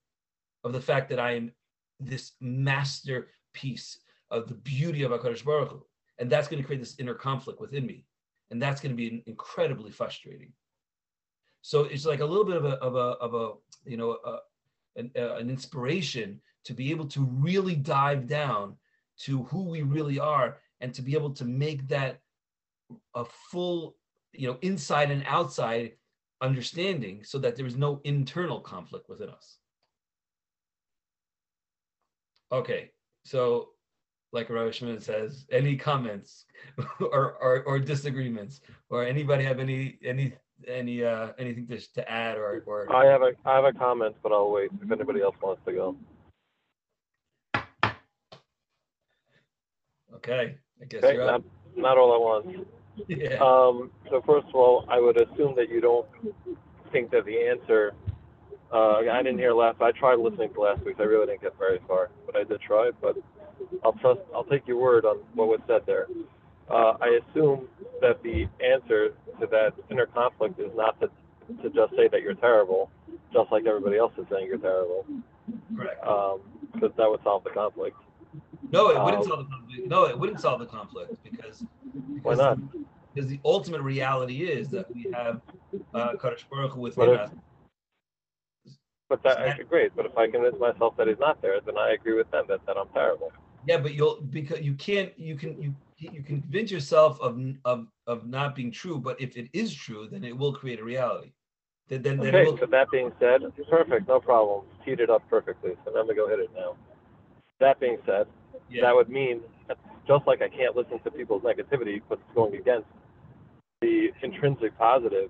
of 0.64 0.74
the 0.74 0.82
fact 0.82 1.10
that 1.10 1.20
I 1.20 1.32
am 1.36 1.52
this 2.00 2.34
masterpiece 2.42 4.00
of 4.30 4.48
the 4.48 4.56
beauty 4.56 5.04
of 5.04 5.12
HaKadosh 5.12 5.44
Baruch 5.44 5.70
Hu. 5.70 5.86
And 6.20 6.30
that's 6.30 6.48
going 6.48 6.62
to 6.62 6.66
create 6.66 6.80
this 6.80 7.00
inner 7.00 7.14
conflict 7.14 7.60
within 7.60 7.86
me. 7.86 8.06
And 8.50 8.62
that's 8.62 8.82
going 8.82 8.92
to 8.92 8.96
be 8.96 9.24
incredibly 9.28 9.92
frustrating. 9.92 10.52
So 11.62 11.84
it's 11.84 12.06
like 12.06 12.20
a 12.20 12.26
little 12.26 12.46
bit 12.46 12.58
of 12.58 12.66
a, 12.66 12.76
of 12.78 12.96
a, 12.96 12.98
of 12.98 13.34
a 13.34 13.90
you 13.90 13.98
know, 13.98 14.18
a, 14.26 14.38
an, 14.96 15.12
uh, 15.18 15.36
an 15.36 15.50
inspiration 15.50 16.42
to 16.66 16.74
be 16.74 16.92
able 16.92 17.06
to 17.08 17.24
really 17.24 17.76
dive 17.76 18.28
down 18.28 18.76
to 19.20 19.44
who 19.44 19.64
we 19.64 19.82
really 19.84 20.20
are 20.20 20.58
and 20.80 20.94
to 20.94 21.02
be 21.02 21.14
able 21.14 21.32
to 21.32 21.46
make 21.46 21.88
that 21.88 22.21
a 23.16 23.26
full 23.52 23.96
you 24.34 24.48
know 24.48 24.58
inside 24.62 25.12
and 25.12 25.24
outside 25.28 25.92
understanding 26.42 27.24
so 27.24 27.38
that 27.38 27.56
there 27.56 27.66
is 27.66 27.76
no 27.76 28.02
internal 28.04 28.60
conflict 28.60 29.08
within 29.10 29.30
us 29.30 29.58
okay 32.52 32.92
so 33.24 33.70
like 34.34 34.50
Rav 34.50 34.74
Shimon 34.74 35.00
says, 35.00 35.46
any 35.52 35.76
comments 35.76 36.46
or, 37.00 37.34
or, 37.34 37.64
or 37.64 37.80
disagreements, 37.80 38.62
or 38.90 39.04
anybody 39.04 39.44
have 39.44 39.60
any 39.60 39.98
any 40.04 40.34
any 40.68 41.04
uh 41.04 41.30
anything 41.40 41.68
to, 41.68 41.94
to 41.94 42.12
add 42.12 42.38
or 42.38 42.64
or 42.66 42.96
I 42.96 43.06
have 43.06 43.22
a 43.24 43.32
I 43.46 43.56
have 43.56 43.66
a 43.66 43.74
comment, 43.74 44.16
but 44.24 44.32
I'll 44.32 44.52
wait 44.52 44.70
if 44.82 44.92
anybody 44.92 45.22
else 45.22 45.36
wants 45.42 45.62
to 45.66 45.74
go. 45.74 45.96
Okay, 50.16 50.56
I 50.82 50.86
guess 50.86 51.04
Okay, 51.04 51.16
you're 51.16 51.26
not, 51.26 51.36
up. 51.36 51.44
not 51.76 51.98
all 51.98 52.14
at 52.14 52.22
once. 52.22 52.68
Yeah. 53.08 53.36
Um, 53.40 53.92
so 54.10 54.22
first 54.26 54.48
of 54.48 54.56
all, 54.56 54.86
I 54.90 55.00
would 55.00 55.18
assume 55.18 55.56
that 55.56 55.70
you 55.70 55.82
don't 55.82 56.08
think 56.92 57.12
that 57.12 57.26
the 57.26 57.38
answer. 57.38 57.94
Uh, 58.74 59.00
I 59.00 59.22
didn't 59.22 59.38
hear 59.40 59.54
last. 59.54 59.82
I 59.82 59.92
tried 59.92 60.20
listening 60.20 60.54
to 60.54 60.62
last 60.62 60.86
week. 60.86 60.96
I 61.00 61.04
really 61.04 61.26
didn't 61.26 61.42
get 61.42 61.58
very 61.58 61.80
far, 61.88 62.10
but 62.26 62.38
I 62.38 62.44
did 62.44 62.62
try. 62.62 62.92
But 63.02 63.18
I'll 63.84 63.94
trust. 63.94 64.22
I'll 64.34 64.46
take 64.46 64.68
your 64.68 64.78
word 64.78 65.06
on 65.06 65.18
what 65.34 65.48
was 65.48 65.60
said 65.68 65.82
there. 65.86 66.08
Uh, 66.70 66.94
I 67.02 67.20
assume 67.20 67.68
that 68.00 68.24
the 68.24 68.48
answer 68.64 69.10
to 69.42 69.48
that 69.48 69.74
inner 69.90 70.06
conflict 70.06 70.60
is 70.60 70.72
not 70.76 71.00
to 71.02 71.10
to 71.62 71.70
just 71.70 71.96
say 71.96 72.08
that 72.08 72.22
you're 72.22 72.36
terrible, 72.36 72.90
just 73.34 73.52
like 73.52 73.66
everybody 73.66 73.98
else 73.98 74.14
is 74.18 74.26
saying 74.32 74.48
you're 74.48 74.58
terrible, 74.58 75.06
Correct. 75.76 76.00
because 76.74 76.92
that 76.98 77.10
would 77.10 77.22
solve 77.24 77.44
the 77.44 77.50
conflict. 77.50 77.98
No, 78.72 78.90
it 78.90 79.04
wouldn't 79.04 79.24
um, 79.24 79.28
solve 79.28 79.46
the 79.46 79.52
conflict. 79.52 79.88
No, 79.88 80.06
it 80.06 80.18
wouldn't 80.18 80.40
solve 80.40 80.60
the 80.60 80.66
conflict 80.66 81.16
because 81.24 81.66
Why 82.24 82.36
not? 82.36 82.60
because 83.14 83.30
the 83.30 83.40
ultimate 83.44 83.82
reality 83.82 84.44
is 84.44 84.70
that 84.70 84.94
we 84.94 85.08
have 85.14 85.42
uh, 85.94 86.14
Kadosh 86.14 86.44
Baruch 86.50 86.74
Hu 86.74 86.82
within 86.82 87.10
us. 87.10 87.32
But 89.10 89.24
that 89.24 89.40
I 89.40 89.46
agree. 89.48 89.90
But 89.94 90.06
if 90.06 90.18
I 90.18 90.30
convince 90.30 90.58
myself 90.58 90.96
that 90.98 91.08
he's 91.08 91.20
not 91.20 91.42
there, 91.42 91.60
then 91.66 91.78
I 91.78 91.92
agree 91.92 92.14
with 92.14 92.32
them 92.32 92.46
that, 92.48 92.66
that 92.66 92.78
I'm 92.78 92.88
terrible. 92.90 93.32
Yeah, 93.68 93.78
but 93.78 93.94
you'll 93.94 94.22
because 94.22 94.62
you 94.62 94.74
can't 94.76 95.18
you 95.20 95.36
can 95.36 95.62
you 95.62 95.76
you 95.98 96.24
can 96.24 96.42
convince 96.42 96.72
yourself 96.72 97.20
of 97.20 97.40
of 97.66 97.88
of 98.08 98.26
not 98.26 98.56
being 98.56 98.72
true, 98.72 98.98
but 99.00 99.20
if 99.20 99.36
it 99.36 99.50
is 99.54 99.76
true, 99.76 100.08
then 100.10 100.24
it 100.24 100.36
will 100.36 100.54
create 100.54 100.80
a 100.80 100.84
reality. 100.84 101.34
Then 101.90 102.02
then, 102.02 102.18
then 102.20 102.34
Okay, 102.34 102.46
will, 102.46 102.58
so 102.58 102.66
that 102.68 102.90
being 102.90 103.12
said, 103.20 103.42
perfect, 103.70 104.08
no 104.08 104.22
problem. 104.22 104.66
Teed 104.86 105.02
it 105.02 105.10
up 105.10 105.24
perfectly. 105.30 105.72
So 105.84 105.92
let 105.92 106.08
me 106.08 106.16
go 106.16 106.30
hit 106.30 106.40
it 106.40 106.50
now. 106.56 106.78
That 107.60 107.80
being 107.82 107.98
said, 108.06 108.28
yeah, 108.70 108.84
that 108.84 108.96
would 108.96 109.10
mean 109.10 109.42
that 109.68 109.78
just 110.12 110.28
like 110.28 110.42
I 110.42 110.50
can't 110.50 110.76
listen 110.76 111.00
to 111.00 111.12
people's 111.12 111.44
negativity, 111.44 112.02
but 112.10 112.20
it's 112.20 112.36
going 112.36 112.56
against 112.56 112.88
the 113.82 114.10
intrinsic 114.22 114.78
positive 114.78 115.30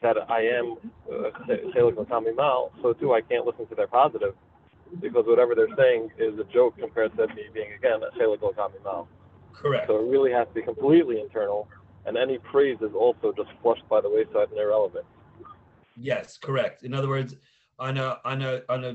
that 0.00 0.16
I 0.30 0.40
am 0.40 0.76
uh, 1.12 1.30
chelek 1.74 1.94
elokami 1.96 2.34
mal, 2.34 2.72
so 2.80 2.94
too 2.94 3.12
I 3.12 3.20
can't 3.20 3.44
listen 3.44 3.66
to 3.66 3.74
their 3.74 3.86
positive 3.86 4.34
because 5.00 5.24
whatever 5.26 5.54
they're 5.54 5.76
saying 5.76 6.08
is 6.18 6.38
a 6.38 6.44
joke 6.44 6.78
compared 6.78 7.14
to 7.18 7.26
me 7.28 7.44
being 7.52 7.72
again 7.78 8.00
a 8.02 8.18
chelek 8.18 8.38
elokami 8.38 8.82
mal. 8.82 9.06
correct. 9.52 9.88
So 9.88 9.98
it 9.98 10.08
really 10.08 10.32
has 10.32 10.48
to 10.48 10.54
be 10.54 10.62
completely 10.62 11.20
internal, 11.20 11.68
and 12.06 12.16
any 12.16 12.38
praise 12.38 12.78
is 12.80 12.94
also 12.94 13.34
just 13.36 13.50
flushed 13.62 13.86
by 13.90 14.00
the 14.00 14.08
wayside 14.08 14.48
and 14.50 14.58
irrelevant. 14.58 15.04
Yes, 15.94 16.38
correct. 16.38 16.84
In 16.84 16.94
other 16.94 17.08
words, 17.08 17.34
on 17.78 17.98
a 17.98 18.18
on 18.24 18.40
a 18.40 18.62
on 18.70 18.84
a 18.84 18.94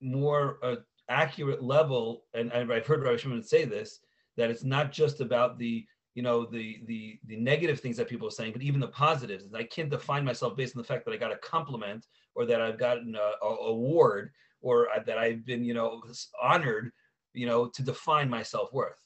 more 0.00 0.58
uh, 0.62 0.76
accurate 1.08 1.64
level, 1.64 2.22
and, 2.34 2.52
and 2.52 2.72
I've 2.72 2.86
heard 2.86 3.02
Rabbi 3.02 3.16
Shimon 3.16 3.42
say 3.42 3.64
this, 3.64 4.00
that 4.36 4.50
it's 4.50 4.64
not 4.64 4.92
just 4.92 5.20
about 5.20 5.58
the 5.58 5.86
you 6.14 6.22
know 6.22 6.46
the 6.46 6.80
the 6.86 7.18
the 7.26 7.36
negative 7.36 7.78
things 7.78 7.96
that 7.98 8.08
people 8.08 8.26
are 8.26 8.32
saying, 8.32 8.52
but 8.52 8.62
even 8.62 8.80
the 8.80 8.88
positives. 8.88 9.44
I 9.54 9.64
can't 9.64 9.90
define 9.90 10.24
myself 10.24 10.56
based 10.56 10.74
on 10.74 10.80
the 10.80 10.88
fact 10.88 11.04
that 11.04 11.12
I 11.12 11.18
got 11.18 11.32
a 11.32 11.36
compliment 11.36 12.06
or 12.34 12.46
that 12.46 12.60
I've 12.60 12.78
gotten 12.78 13.14
a, 13.14 13.44
a 13.44 13.48
award 13.68 14.30
or 14.62 14.88
that 15.04 15.18
I've 15.18 15.44
been 15.44 15.62
you 15.62 15.74
know 15.74 16.02
honored, 16.42 16.90
you 17.34 17.46
know, 17.46 17.66
to 17.68 17.82
define 17.82 18.30
my 18.30 18.42
self 18.42 18.72
worth. 18.72 19.00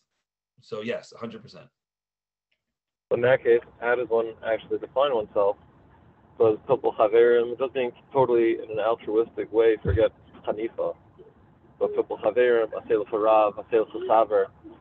So 0.61 0.83
yes, 0.83 1.13
100. 1.13 1.43
percent 1.43 1.67
In 3.11 3.21
that 3.23 3.43
case, 3.43 3.61
how 3.81 3.97
does 3.97 4.09
one 4.09 4.35
actually 4.47 4.79
define 4.79 5.13
oneself? 5.13 5.57
Does 6.39 6.59
Topol 6.69 6.97
Chaverim, 6.97 7.59
does 7.59 7.71
being 7.75 7.91
totally 8.13 8.53
in 8.63 8.71
an 8.71 8.79
altruistic 8.79 9.53
way 9.53 9.77
forget 9.83 10.11
Hanifa? 10.47 10.95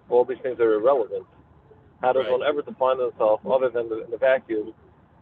All 0.10 0.26
these 0.26 0.38
things 0.44 0.60
are 0.60 0.74
irrelevant. 0.74 1.26
How 2.02 2.14
does 2.14 2.24
Right. 2.24 2.32
one 2.32 2.44
ever 2.44 2.62
define 2.62 2.98
themselves 2.98 3.44
other 3.50 3.70
than 3.70 3.90
the, 3.90 4.06
in 4.06 4.12
the 4.12 4.18
vacuum? 4.18 4.74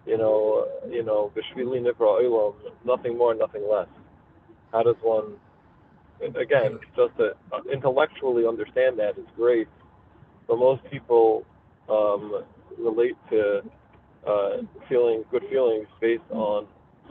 You 0.06 0.18
know, 0.18 0.68
uh, 0.84 0.88
you 0.88 1.04
know, 1.04 1.32
Bishvili 1.36 1.82
Nivra 1.82 2.22
Olam, 2.24 2.56
nothing 2.86 3.18
more, 3.18 3.34
nothing 3.34 3.68
less. 3.70 3.88
How 4.72 4.84
does 4.84 4.96
one, 5.02 5.36
again, 6.22 6.80
just 6.96 7.18
to 7.18 7.36
uh, 7.52 7.62
intellectually 7.72 8.46
understand 8.48 9.00
that 9.00 9.18
is 9.18 9.26
great, 9.36 9.68
but 10.48 10.58
most 10.58 10.82
people 10.92 11.46
um, 11.90 12.44
relate 12.78 13.18
to 13.32 13.62
uh, 14.28 14.58
feeling 14.88 15.26
good 15.32 15.44
feelings 15.50 15.88
based 16.00 16.24
on 16.32 16.68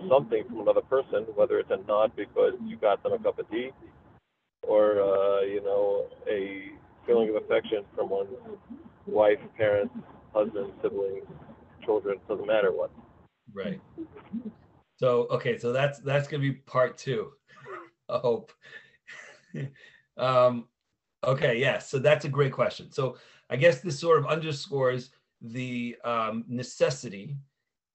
something 0.09 0.45
from 0.49 0.61
another 0.61 0.83
person, 0.83 1.25
whether 1.35 1.59
it's 1.59 1.71
a 1.71 1.79
nod 1.89 2.13
because 2.17 2.55
you 2.65 2.77
got 2.77 3.03
them 3.03 3.13
a 3.13 3.19
cup 3.19 3.39
of 3.39 3.51
tea, 3.51 3.71
or 4.67 5.01
uh, 5.01 5.41
you 5.41 5.63
know 5.63 6.07
a 6.29 6.71
feeling 7.07 7.29
of 7.31 7.37
affection 7.37 7.85
from 7.95 8.11
one's 8.11 8.31
wife, 9.07 9.39
parents, 9.57 9.95
husband, 10.35 10.73
siblings, 10.83 11.27
children. 11.85 12.19
Doesn't 12.29 12.47
matter 12.47 12.73
what. 12.73 12.91
Right. 13.53 13.81
So 14.97 15.27
okay, 15.31 15.59
so 15.59 15.73
that's 15.73 16.01
that's 16.01 16.29
gonna 16.29 16.43
be 16.43 16.53
part 16.53 16.99
two. 16.99 17.33
I 18.09 18.19
hope. 18.19 18.53
um, 20.17 20.69
okay, 21.25 21.59
yes. 21.59 21.89
So 21.89 21.99
that's 21.99 22.25
a 22.25 22.29
great 22.29 22.53
question. 22.53 22.91
So 22.91 23.17
I 23.51 23.57
guess 23.57 23.81
this 23.81 23.99
sort 23.99 24.19
of 24.19 24.27
underscores 24.27 25.11
the 25.41 25.97
um, 26.05 26.45
necessity 26.49 27.37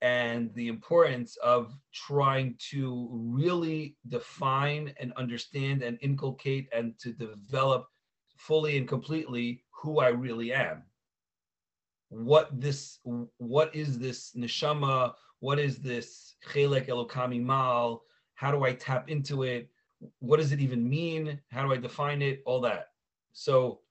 and 0.02 0.54
the 0.56 0.68
importance 0.68 1.38
of 1.38 1.74
trying 1.94 2.56
to 2.70 3.08
really 3.12 3.96
define 4.08 4.94
and 5.00 5.14
understand 5.14 5.84
and 5.84 5.98
inculcate 6.02 6.68
and 6.74 6.98
to 7.00 7.12
develop 7.14 7.88
fully 8.38 8.78
and 8.78 8.88
completely 8.88 9.64
who 9.72 10.00
I 10.00 10.10
really 10.10 10.54
am. 10.54 10.84
What 12.10 12.50
this, 12.60 13.00
what 13.38 13.74
is 13.76 14.00
this 14.00 14.32
neshama? 14.36 15.14
What 15.40 15.60
is 15.60 15.78
this 15.78 16.36
chelek 16.48 16.88
elokami 16.88 17.42
mal? 17.42 18.02
How 18.34 18.52
do 18.52 18.64
I 18.64 18.74
tap 18.74 19.10
into 19.10 19.44
it? 19.44 19.70
What 20.20 20.38
does 20.38 20.52
it 20.52 20.60
even 20.60 20.88
mean? 20.90 21.40
How 21.52 21.64
do 21.64 21.74
I 21.74 21.78
define 21.78 22.24
it? 22.24 22.42
All 22.46 22.60
that. 22.62 22.88
So, 23.34 23.82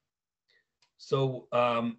so 0.99 1.47
um, 1.53 1.99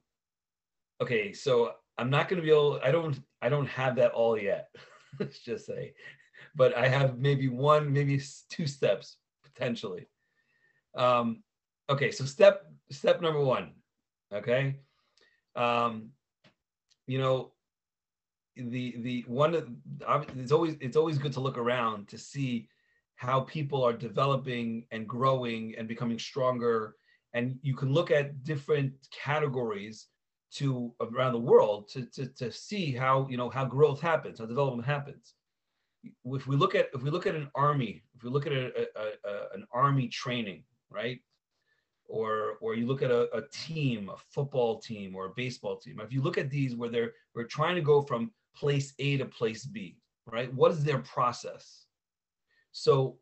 okay, 1.01 1.31
so 1.31 1.71
I'm 1.97 2.09
not 2.09 2.27
going 2.27 2.41
to 2.41 2.45
be 2.45 2.51
able. 2.51 2.79
I 2.83 2.91
don't. 2.91 3.17
I 3.41 3.49
don't 3.49 3.67
have 3.67 3.95
that 3.95 4.11
all 4.11 4.37
yet. 4.37 4.69
Let's 5.19 5.39
just 5.39 5.65
say, 5.65 5.93
but 6.55 6.75
I 6.77 6.87
have 6.87 7.17
maybe 7.17 7.47
one, 7.47 7.91
maybe 7.91 8.21
two 8.49 8.67
steps 8.67 9.17
potentially. 9.43 10.07
Um, 10.95 11.43
okay, 11.89 12.11
so 12.11 12.25
step 12.25 12.65
step 12.91 13.21
number 13.21 13.41
one. 13.41 13.71
Okay, 14.33 14.77
um, 15.55 16.09
you 17.07 17.19
know, 17.19 17.51
the 18.55 18.95
the 18.99 19.23
one 19.27 19.79
it's 20.37 20.51
always 20.51 20.75
it's 20.79 20.97
always 20.97 21.17
good 21.17 21.33
to 21.33 21.39
look 21.39 21.57
around 21.57 22.07
to 22.09 22.17
see 22.17 22.67
how 23.15 23.41
people 23.41 23.83
are 23.83 23.93
developing 23.93 24.85
and 24.91 25.07
growing 25.07 25.75
and 25.77 25.87
becoming 25.87 26.17
stronger 26.17 26.95
and 27.33 27.57
you 27.61 27.75
can 27.75 27.93
look 27.93 28.11
at 28.11 28.43
different 28.43 28.93
categories 29.11 30.07
to 30.51 30.93
around 30.99 31.33
the 31.33 31.39
world 31.39 31.87
to, 31.89 32.05
to, 32.07 32.27
to 32.27 32.51
see 32.51 32.91
how 32.91 33.27
you 33.29 33.37
know 33.37 33.49
how 33.49 33.65
growth 33.65 34.01
happens 34.01 34.39
how 34.39 34.45
development 34.45 34.85
happens. 34.85 35.35
If 36.25 36.47
we 36.47 36.55
look 36.55 36.75
at 36.75 36.89
if 36.93 37.01
we 37.03 37.09
look 37.09 37.27
at 37.27 37.35
an 37.35 37.49
army 37.55 38.03
if 38.15 38.23
we 38.23 38.29
look 38.29 38.45
at 38.47 38.53
a, 38.53 38.87
a, 38.95 39.29
a 39.29 39.47
an 39.53 39.65
army 39.71 40.07
training 40.07 40.63
right? 40.89 41.19
Or 42.07 42.57
or 42.59 42.75
you 42.75 42.85
look 42.85 43.01
at 43.01 43.11
a, 43.11 43.45
team 43.51 44.09
a 44.09 44.17
football 44.29 44.79
team 44.79 45.15
or 45.15 45.27
a 45.27 45.33
baseball 45.35 45.77
team. 45.77 45.99
If 46.01 46.11
you 46.11 46.21
look 46.21 46.37
at 46.37 46.49
these 46.49 46.75
where 46.75 46.89
they're 46.89 47.13
we're 47.33 47.45
trying 47.45 47.75
to 47.75 47.81
go 47.81 48.01
from 48.01 48.31
place 48.53 48.93
a 48.99 49.17
to 49.17 49.25
place 49.25 49.65
b 49.65 49.97
right? 50.25 50.53
What 50.53 50.71
is 50.71 50.83
their 50.83 50.99
process? 50.99 51.85
So 52.71 53.17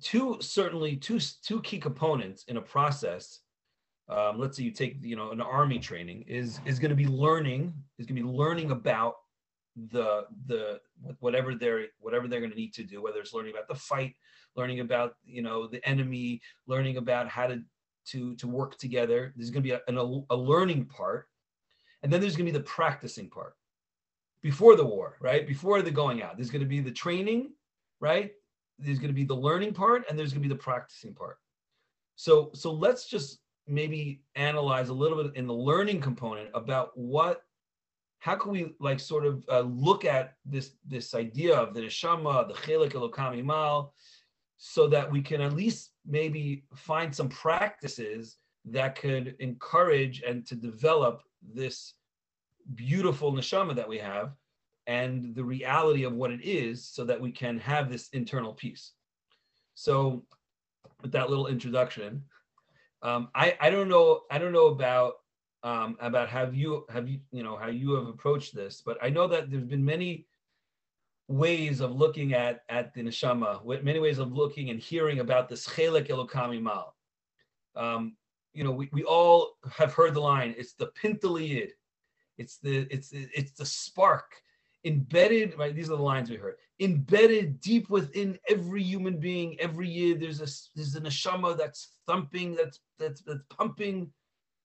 two 0.00 0.38
certainly 0.40 0.96
two 0.96 1.18
two 1.18 1.60
key 1.62 1.78
components 1.78 2.44
in 2.44 2.56
a 2.56 2.62
process 2.62 3.40
um, 4.10 4.38
let's 4.38 4.56
say 4.56 4.64
you 4.64 4.70
take 4.70 4.96
you 5.02 5.16
know 5.16 5.30
an 5.30 5.40
army 5.40 5.78
training 5.78 6.24
is 6.26 6.60
is 6.64 6.78
going 6.78 6.90
to 6.90 6.96
be 6.96 7.06
learning 7.06 7.72
is 7.98 8.06
going 8.06 8.16
to 8.16 8.22
be 8.22 8.28
learning 8.28 8.70
about 8.70 9.14
the 9.92 10.24
the 10.46 10.80
whatever 11.20 11.54
they're 11.54 11.86
whatever 12.00 12.28
they're 12.28 12.40
going 12.40 12.50
to 12.50 12.56
need 12.56 12.74
to 12.74 12.82
do 12.82 13.00
whether 13.00 13.20
it's 13.20 13.32
learning 13.32 13.52
about 13.52 13.68
the 13.68 13.74
fight 13.74 14.14
learning 14.56 14.80
about 14.80 15.14
you 15.24 15.42
know 15.42 15.66
the 15.66 15.86
enemy 15.88 16.40
learning 16.66 16.96
about 16.96 17.28
how 17.28 17.46
to 17.46 17.62
to 18.06 18.34
to 18.36 18.48
work 18.48 18.76
together. 18.78 19.32
There's 19.36 19.50
going 19.50 19.62
to 19.62 19.68
be 19.68 19.74
a, 19.74 19.80
a, 19.88 20.20
a 20.30 20.36
learning 20.36 20.86
part. 20.86 21.28
And 22.02 22.12
then 22.12 22.20
there's 22.20 22.34
going 22.34 22.46
to 22.46 22.52
be 22.52 22.58
the 22.58 22.64
practicing 22.64 23.28
part. 23.28 23.54
Before 24.42 24.74
the 24.74 24.84
war 24.84 25.16
right? 25.20 25.46
Before 25.46 25.82
the 25.82 25.90
going 25.90 26.22
out 26.22 26.36
there's 26.36 26.50
going 26.50 26.62
to 26.62 26.68
be 26.68 26.80
the 26.80 26.90
training 26.90 27.52
right? 28.00 28.32
There's 28.78 28.98
going 28.98 29.10
to 29.10 29.14
be 29.14 29.24
the 29.24 29.34
learning 29.34 29.74
part 29.74 30.04
and 30.08 30.18
there's 30.18 30.32
going 30.32 30.42
to 30.42 30.48
be 30.48 30.54
the 30.54 30.60
practicing 30.60 31.14
part. 31.14 31.36
So 32.16 32.50
so 32.54 32.72
let's 32.72 33.06
just 33.08 33.40
maybe 33.70 34.22
analyze 34.34 34.88
a 34.88 34.94
little 34.94 35.22
bit 35.22 35.36
in 35.36 35.46
the 35.46 35.54
learning 35.54 36.00
component 36.00 36.50
about 36.54 36.90
what 36.96 37.42
how 38.18 38.36
can 38.36 38.52
we 38.52 38.74
like 38.80 39.00
sort 39.00 39.24
of 39.24 39.44
uh, 39.50 39.60
look 39.60 40.04
at 40.04 40.34
this 40.44 40.72
this 40.86 41.14
idea 41.14 41.56
of 41.56 41.74
the 41.74 41.80
neshama, 41.80 42.46
the 42.46 42.54
chelek 42.54 42.92
elokami 42.92 43.42
mal, 43.42 43.94
so 44.58 44.86
that 44.88 45.10
we 45.10 45.22
can 45.22 45.40
at 45.40 45.54
least 45.54 45.92
maybe 46.06 46.64
find 46.74 47.14
some 47.14 47.28
practices 47.28 48.36
that 48.66 48.94
could 48.94 49.34
encourage 49.38 50.22
and 50.22 50.46
to 50.46 50.54
develop 50.54 51.22
this 51.54 51.94
beautiful 52.74 53.32
neshama 53.32 53.74
that 53.74 53.88
we 53.88 53.96
have 53.96 54.32
and 54.86 55.34
the 55.34 55.44
reality 55.44 56.04
of 56.04 56.12
what 56.12 56.30
it 56.30 56.42
is 56.42 56.84
so 56.84 57.04
that 57.04 57.20
we 57.20 57.30
can 57.30 57.58
have 57.58 57.90
this 57.90 58.08
internal 58.12 58.52
peace. 58.52 58.92
So 59.74 60.24
with 61.00 61.12
that 61.12 61.30
little 61.30 61.46
introduction, 61.46 62.22
um, 63.02 63.28
I, 63.34 63.56
I 63.60 63.70
don't 63.70 63.88
know 63.88 64.22
I 64.30 64.38
don't 64.38 64.52
know 64.52 64.66
about 64.66 65.14
um, 65.62 65.96
about 66.00 66.28
have 66.28 66.54
you 66.54 66.84
have 66.90 67.08
you 67.08 67.20
you 67.30 67.42
know 67.42 67.56
how 67.56 67.68
you 67.68 67.94
have 67.94 68.06
approached 68.06 68.54
this, 68.54 68.82
but 68.84 68.98
I 69.02 69.10
know 69.10 69.26
that 69.28 69.50
there's 69.50 69.64
been 69.64 69.84
many 69.84 70.26
ways 71.28 71.80
of 71.80 71.94
looking 71.94 72.34
at 72.34 72.62
at 72.68 72.92
the 72.94 73.02
neshama, 73.02 73.82
many 73.82 73.98
ways 73.98 74.18
of 74.18 74.32
looking 74.32 74.70
and 74.70 74.80
hearing 74.80 75.20
about 75.20 75.48
this 75.48 75.66
chelek 75.66 76.08
elokami 76.08 76.60
mal. 76.60 76.94
Um, 77.76 78.16
you 78.52 78.64
know, 78.64 78.72
we, 78.72 78.88
we 78.92 79.04
all 79.04 79.52
have 79.72 79.94
heard 79.94 80.14
the 80.14 80.20
line. 80.20 80.54
It's 80.58 80.72
the 80.74 80.90
pintele 81.00 81.46
yid. 81.46 81.72
It's 82.36 82.58
the 82.58 82.86
it's 82.90 83.10
it's 83.12 83.52
the 83.52 83.66
spark 83.66 84.42
embedded. 84.84 85.58
Right, 85.58 85.74
these 85.74 85.90
are 85.90 85.96
the 85.96 86.02
lines 86.02 86.30
we 86.30 86.36
heard. 86.36 86.56
Embedded 86.80 87.60
deep 87.60 87.90
within 87.90 88.38
every 88.48 88.82
human 88.82 89.18
being, 89.18 89.58
every 89.60 89.88
year. 89.88 90.16
There's 90.16 90.40
a 90.40 90.48
there's 90.74 90.94
a 90.96 91.00
neshama 91.00 91.56
that's 91.56 91.90
thumping, 92.06 92.54
that's 92.54 92.80
that's 92.98 93.20
that's 93.22 93.42
pumping, 93.50 94.10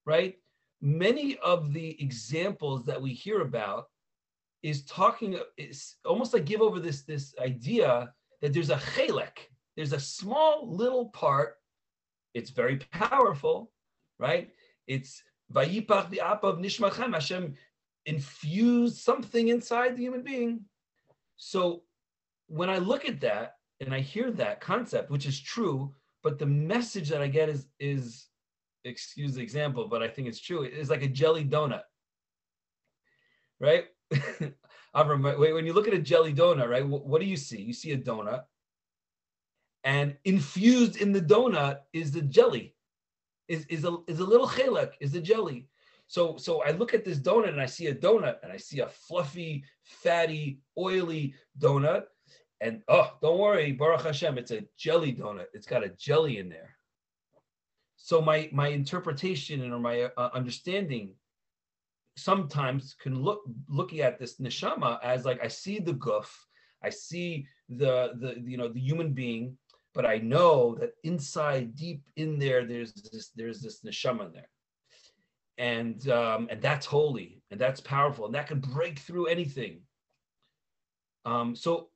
right? 0.06 0.36
many 0.82 1.38
of 1.38 1.74
the 1.74 2.02
examples 2.02 2.86
that 2.86 3.02
we 3.02 3.12
hear 3.12 3.42
about 3.42 3.88
is 4.62 4.84
talking 4.86 5.40
it's 5.58 5.98
almost 6.06 6.34
like 6.34 6.46
give 6.46 6.62
over 6.62 6.80
this 6.80 7.04
this 7.04 7.34
idea 7.40 8.12
that 8.42 8.54
there's 8.54 8.70
a 8.70 8.78
chelek 8.78 9.50
there's 9.76 9.94
a 9.94 10.00
small 10.00 10.68
little 10.76 11.10
part 11.10 11.56
it's 12.34 12.50
very 12.50 12.78
powerful 12.92 13.72
right 14.20 14.52
it's 14.88 15.24
vayipach 15.52 16.10
the 16.10 16.22
of 16.22 16.60
nishmachem 16.60 17.14
Hashem 17.14 17.56
infused 18.06 18.98
something 18.98 19.48
inside 19.48 19.96
the 19.96 20.04
human 20.04 20.24
being 20.24 20.62
so 21.38 21.84
when 22.48 22.70
I 22.70 22.78
look 22.78 23.06
at 23.06 23.22
that 23.22 23.56
and 23.82 23.94
I 23.94 24.00
hear 24.00 24.32
that 24.32 24.62
concept 24.62 25.10
which 25.10 25.26
is 25.26 25.40
true 25.40 25.94
but 26.24 26.40
the 26.40 26.46
message 26.46 27.10
that 27.10 27.22
I 27.22 27.28
get 27.28 27.50
is 27.50 27.68
is 27.80 28.28
excuse 28.86 29.34
the 29.34 29.42
example, 29.42 29.88
but 29.88 30.02
I 30.02 30.08
think 30.08 30.28
it's 30.28 30.40
true. 30.40 30.64
It's 30.64 30.90
like 30.90 31.04
a 31.04 31.08
jelly 31.08 31.46
donut, 31.46 31.84
right? 33.60 33.86
When 34.94 35.66
you 35.66 35.74
look 35.74 35.90
at 35.90 35.94
a 35.94 36.00
jelly 36.00 36.34
donut, 36.34 36.70
right? 36.70 36.88
What, 36.88 37.20
do 37.20 37.28
you 37.28 37.36
see? 37.36 37.62
You 37.62 37.74
see 37.74 37.92
a 37.92 37.98
donut, 37.98 38.44
and 39.84 40.16
infused 40.24 41.02
in 41.02 41.12
the 41.12 41.22
donut 41.22 41.80
is 41.92 42.12
the 42.12 42.22
jelly, 42.22 42.76
is 43.50 43.66
is 43.66 43.84
a 43.84 43.98
is 44.08 44.20
a 44.20 44.24
little 44.24 44.48
chelek, 44.48 44.94
is 45.02 45.12
the 45.12 45.22
jelly. 45.22 45.68
So 46.08 46.38
so 46.38 46.64
I 46.64 46.72
look 46.72 46.94
at 46.94 47.04
this 47.04 47.20
donut 47.20 47.50
and 47.50 47.62
I 47.62 47.66
see 47.66 47.88
a 47.88 47.96
donut 47.96 48.38
and 48.42 48.52
I 48.54 48.58
see 48.58 48.80
a 48.80 48.88
fluffy, 48.88 49.66
fatty, 49.84 50.62
oily 50.78 51.36
donut, 51.60 52.06
and 52.62 52.82
oh, 52.88 53.12
don't 53.22 53.40
worry, 53.40 53.72
Baruch 53.72 54.04
Hashem, 54.04 54.38
it's 54.38 54.52
a 54.52 54.64
jelly 54.78 55.14
donut. 55.14 55.48
It's 55.54 55.68
got 55.68 55.84
a 55.84 55.90
jelly 55.90 56.40
in 56.40 56.50
there 56.50 56.76
so 58.06 58.22
my 58.22 58.48
my 58.52 58.68
interpretation 58.68 59.72
or 59.72 59.80
my 59.80 60.04
uh, 60.16 60.30
understanding 60.34 61.16
sometimes 62.18 62.96
can 63.02 63.20
look 63.20 63.42
looking 63.68 64.02
at 64.02 64.20
this 64.20 64.40
neshama 64.40 65.00
as 65.04 65.26
like 65.26 65.44
I 65.44 65.48
see 65.48 65.80
the 65.80 65.94
guf, 65.94 66.28
I 66.84 66.92
see 66.92 67.48
the 67.68 68.14
the 68.20 68.40
you 68.46 68.58
know 68.58 68.70
the 68.70 68.80
human 68.80 69.12
being, 69.14 69.58
but 69.96 70.06
I 70.06 70.20
know 70.20 70.76
that 70.80 70.92
inside, 71.04 71.76
deep 71.76 72.04
in 72.16 72.38
there, 72.38 72.64
there's 72.66 72.94
this 72.94 73.32
there's 73.36 73.60
this 73.60 73.82
neshama 73.82 74.32
there, 74.32 74.50
and 75.58 76.08
um, 76.10 76.48
and 76.52 76.62
that's 76.62 76.86
holy 76.86 77.42
and 77.50 77.60
that's 77.60 77.82
powerful 77.82 78.28
and 78.28 78.36
that 78.36 78.48
can 78.48 78.60
break 78.60 79.00
through 79.00 79.26
anything. 79.26 79.82
Um, 81.26 81.56
so 81.56 81.90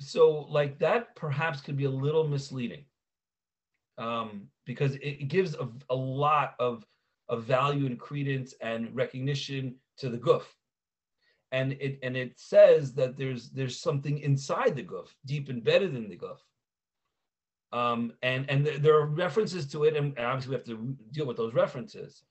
so 0.00 0.46
like 0.50 0.78
that 0.78 1.14
perhaps 1.16 1.60
could 1.60 1.76
be 1.76 1.84
a 1.84 1.90
little 1.90 2.26
misleading 2.26 2.84
um, 3.98 4.48
because 4.66 4.96
it, 4.96 5.28
gives 5.28 5.54
a, 5.54 5.68
a, 5.90 5.94
lot 5.94 6.54
of, 6.58 6.84
of 7.28 7.44
value 7.44 7.86
and 7.86 7.98
credence 7.98 8.54
and 8.60 8.94
recognition 8.94 9.76
to 9.98 10.08
the 10.08 10.18
guf. 10.18 10.42
And 11.52 11.72
it 11.74 12.00
and 12.02 12.16
it 12.16 12.32
says 12.36 12.94
that 12.94 13.16
there's 13.16 13.50
there's 13.50 13.78
something 13.78 14.18
inside 14.18 14.74
the 14.74 14.82
guf, 14.82 15.06
deep 15.24 15.48
embedded 15.48 15.94
in 15.94 16.08
the 16.08 16.18
guf. 16.18 16.38
Um, 17.72 18.12
and 18.22 18.50
and 18.50 18.66
there 18.66 18.96
are 18.96 19.06
references 19.06 19.64
to 19.68 19.84
it, 19.84 19.94
and 19.94 20.18
obviously 20.18 20.50
we 20.50 20.56
have 20.56 20.64
to 20.64 20.96
deal 21.12 21.26
with 21.26 21.36
those 21.36 21.54
references. 21.54 22.24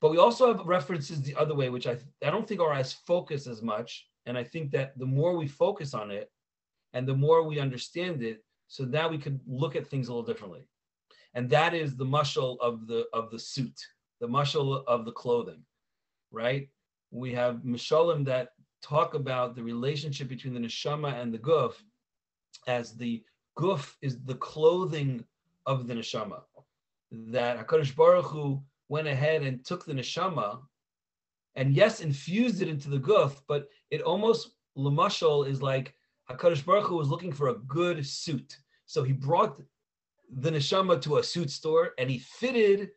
But 0.00 0.12
we 0.12 0.18
also 0.18 0.54
have 0.54 0.64
references 0.66 1.20
the 1.20 1.36
other 1.36 1.54
way, 1.54 1.68
which 1.68 1.86
I 1.86 1.98
I 2.24 2.30
don't 2.30 2.48
think 2.48 2.62
are 2.62 2.72
as 2.72 2.94
focused 2.94 3.46
as 3.46 3.60
much. 3.60 4.06
And 4.24 4.38
I 4.38 4.44
think 4.44 4.70
that 4.70 4.98
the 4.98 5.04
more 5.04 5.36
we 5.36 5.46
focus 5.46 5.92
on 5.92 6.10
it, 6.10 6.30
and 6.94 7.06
the 7.06 7.14
more 7.14 7.42
we 7.42 7.58
understand 7.58 8.22
it, 8.22 8.42
so 8.68 8.84
now 8.84 9.08
we 9.08 9.18
can 9.18 9.38
look 9.46 9.76
at 9.76 9.86
things 9.86 10.08
a 10.08 10.10
little 10.10 10.26
differently 10.26 10.66
and 11.34 11.50
that 11.50 11.74
is 11.74 11.96
the 11.96 12.04
mushal 12.04 12.56
of 12.60 12.86
the 12.86 13.06
of 13.12 13.30
the 13.30 13.38
suit, 13.38 13.78
the 14.20 14.28
mushal 14.28 14.84
of 14.86 15.04
the 15.04 15.12
clothing, 15.12 15.62
right? 16.30 16.68
We 17.10 17.32
have 17.32 17.56
mishalim 17.56 18.24
that 18.26 18.50
talk 18.82 19.14
about 19.14 19.54
the 19.54 19.62
relationship 19.62 20.28
between 20.28 20.54
the 20.54 20.60
neshama 20.60 21.20
and 21.20 21.34
the 21.34 21.38
guf, 21.38 21.74
as 22.66 22.96
the 22.96 23.22
guf 23.58 23.94
is 24.00 24.22
the 24.22 24.36
clothing 24.36 25.24
of 25.66 25.86
the 25.86 25.94
neshama. 25.94 26.42
that 27.10 27.58
Hakadosh 27.58 27.94
Baruch 27.94 28.26
Hu 28.26 28.62
went 28.88 29.08
ahead 29.08 29.42
and 29.42 29.64
took 29.64 29.84
the 29.84 29.92
neshama, 29.92 30.60
and 31.56 31.74
yes, 31.74 32.00
infused 32.00 32.62
it 32.62 32.68
into 32.68 32.90
the 32.90 32.98
guf, 32.98 33.40
but 33.48 33.68
it 33.90 34.02
almost 34.02 34.50
lamashal 34.76 35.48
is 35.48 35.62
like 35.62 35.94
Hakadosh 36.30 36.64
Baruch 36.64 36.86
Hu 36.86 36.96
was 36.96 37.08
looking 37.08 37.32
for 37.32 37.48
a 37.48 37.54
good 37.54 38.04
suit, 38.06 38.58
so 38.86 39.02
he 39.02 39.12
brought 39.12 39.60
the 40.30 40.50
neshama 40.50 41.00
to 41.02 41.18
a 41.18 41.22
suit 41.22 41.50
store 41.50 41.92
and 41.98 42.10
he 42.10 42.18
fitted 42.18 42.90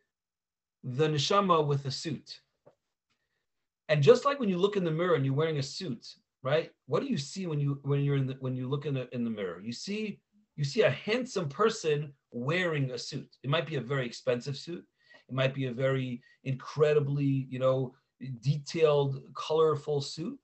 the 0.84 1.08
neshama 1.08 1.66
with 1.66 1.86
a 1.86 1.92
suit. 1.92 2.42
And 3.90 4.02
just 4.02 4.26
like 4.26 4.40
when 4.40 4.50
you 4.50 4.58
look 4.58 4.76
in 4.76 4.84
the 4.84 4.92
mirror 4.92 5.16
and 5.16 5.26
you're 5.26 5.34
wearing 5.34 5.60
a 5.60 5.64
suit, 5.64 6.16
right? 6.44 6.72
What 6.88 7.02
do 7.02 7.08
you 7.08 7.18
see 7.18 7.48
when 7.48 7.60
you 7.60 7.80
when 7.84 8.02
you're 8.02 8.18
in 8.18 8.28
the 8.28 8.38
when 8.40 8.56
you 8.56 8.68
look 8.68 8.86
in 8.86 8.94
the 8.94 9.14
in 9.14 9.24
the 9.24 9.30
mirror? 9.30 9.62
You 9.62 9.72
see 9.74 10.20
you 10.56 10.64
see 10.64 10.82
a 10.82 10.90
handsome 10.90 11.48
person 11.48 12.14
wearing 12.32 12.92
a 12.92 12.98
suit. 12.98 13.38
It 13.44 13.50
might 13.50 13.68
be 13.68 13.76
a 13.76 13.82
very 13.82 14.06
expensive 14.06 14.58
suit. 14.58 14.84
It 15.30 15.36
might 15.36 15.54
be 15.54 15.66
a 15.66 15.72
very 15.72 16.22
incredibly, 16.44 17.48
you 17.50 17.60
know, 17.60 17.94
detailed, 18.42 19.22
colorful 19.36 20.02
suit. 20.02 20.40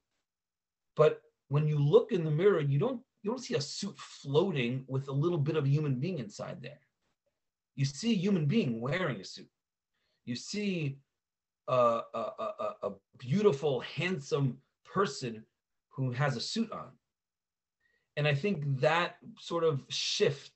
But 0.95 1.21
when 1.53 1.67
you 1.67 1.77
look 1.77 2.11
in 2.11 2.23
the 2.25 2.31
mirror, 2.31 2.61
you 2.61 2.79
don't 2.79 2.99
you 3.21 3.29
don't 3.29 3.43
see 3.47 3.53
a 3.53 3.61
suit 3.61 3.95
floating 3.95 4.83
with 4.87 5.07
a 5.07 5.11
little 5.23 5.37
bit 5.37 5.55
of 5.55 5.65
a 5.65 5.69
human 5.69 5.99
being 5.99 6.17
inside 6.17 6.57
there. 6.63 6.81
You 7.75 7.85
see 7.85 8.11
a 8.13 8.23
human 8.25 8.47
being 8.47 8.81
wearing 8.81 9.21
a 9.21 9.23
suit. 9.23 9.51
You 10.25 10.35
see 10.35 10.97
a, 11.67 12.01
a, 12.21 12.23
a, 12.45 12.75
a 12.87 12.91
beautiful, 13.19 13.81
handsome 13.81 14.57
person 14.83 15.45
who 15.89 16.11
has 16.11 16.35
a 16.35 16.41
suit 16.41 16.71
on. 16.71 16.89
And 18.17 18.27
I 18.27 18.33
think 18.33 18.57
that 18.79 19.17
sort 19.37 19.63
of 19.63 19.83
shift, 19.89 20.53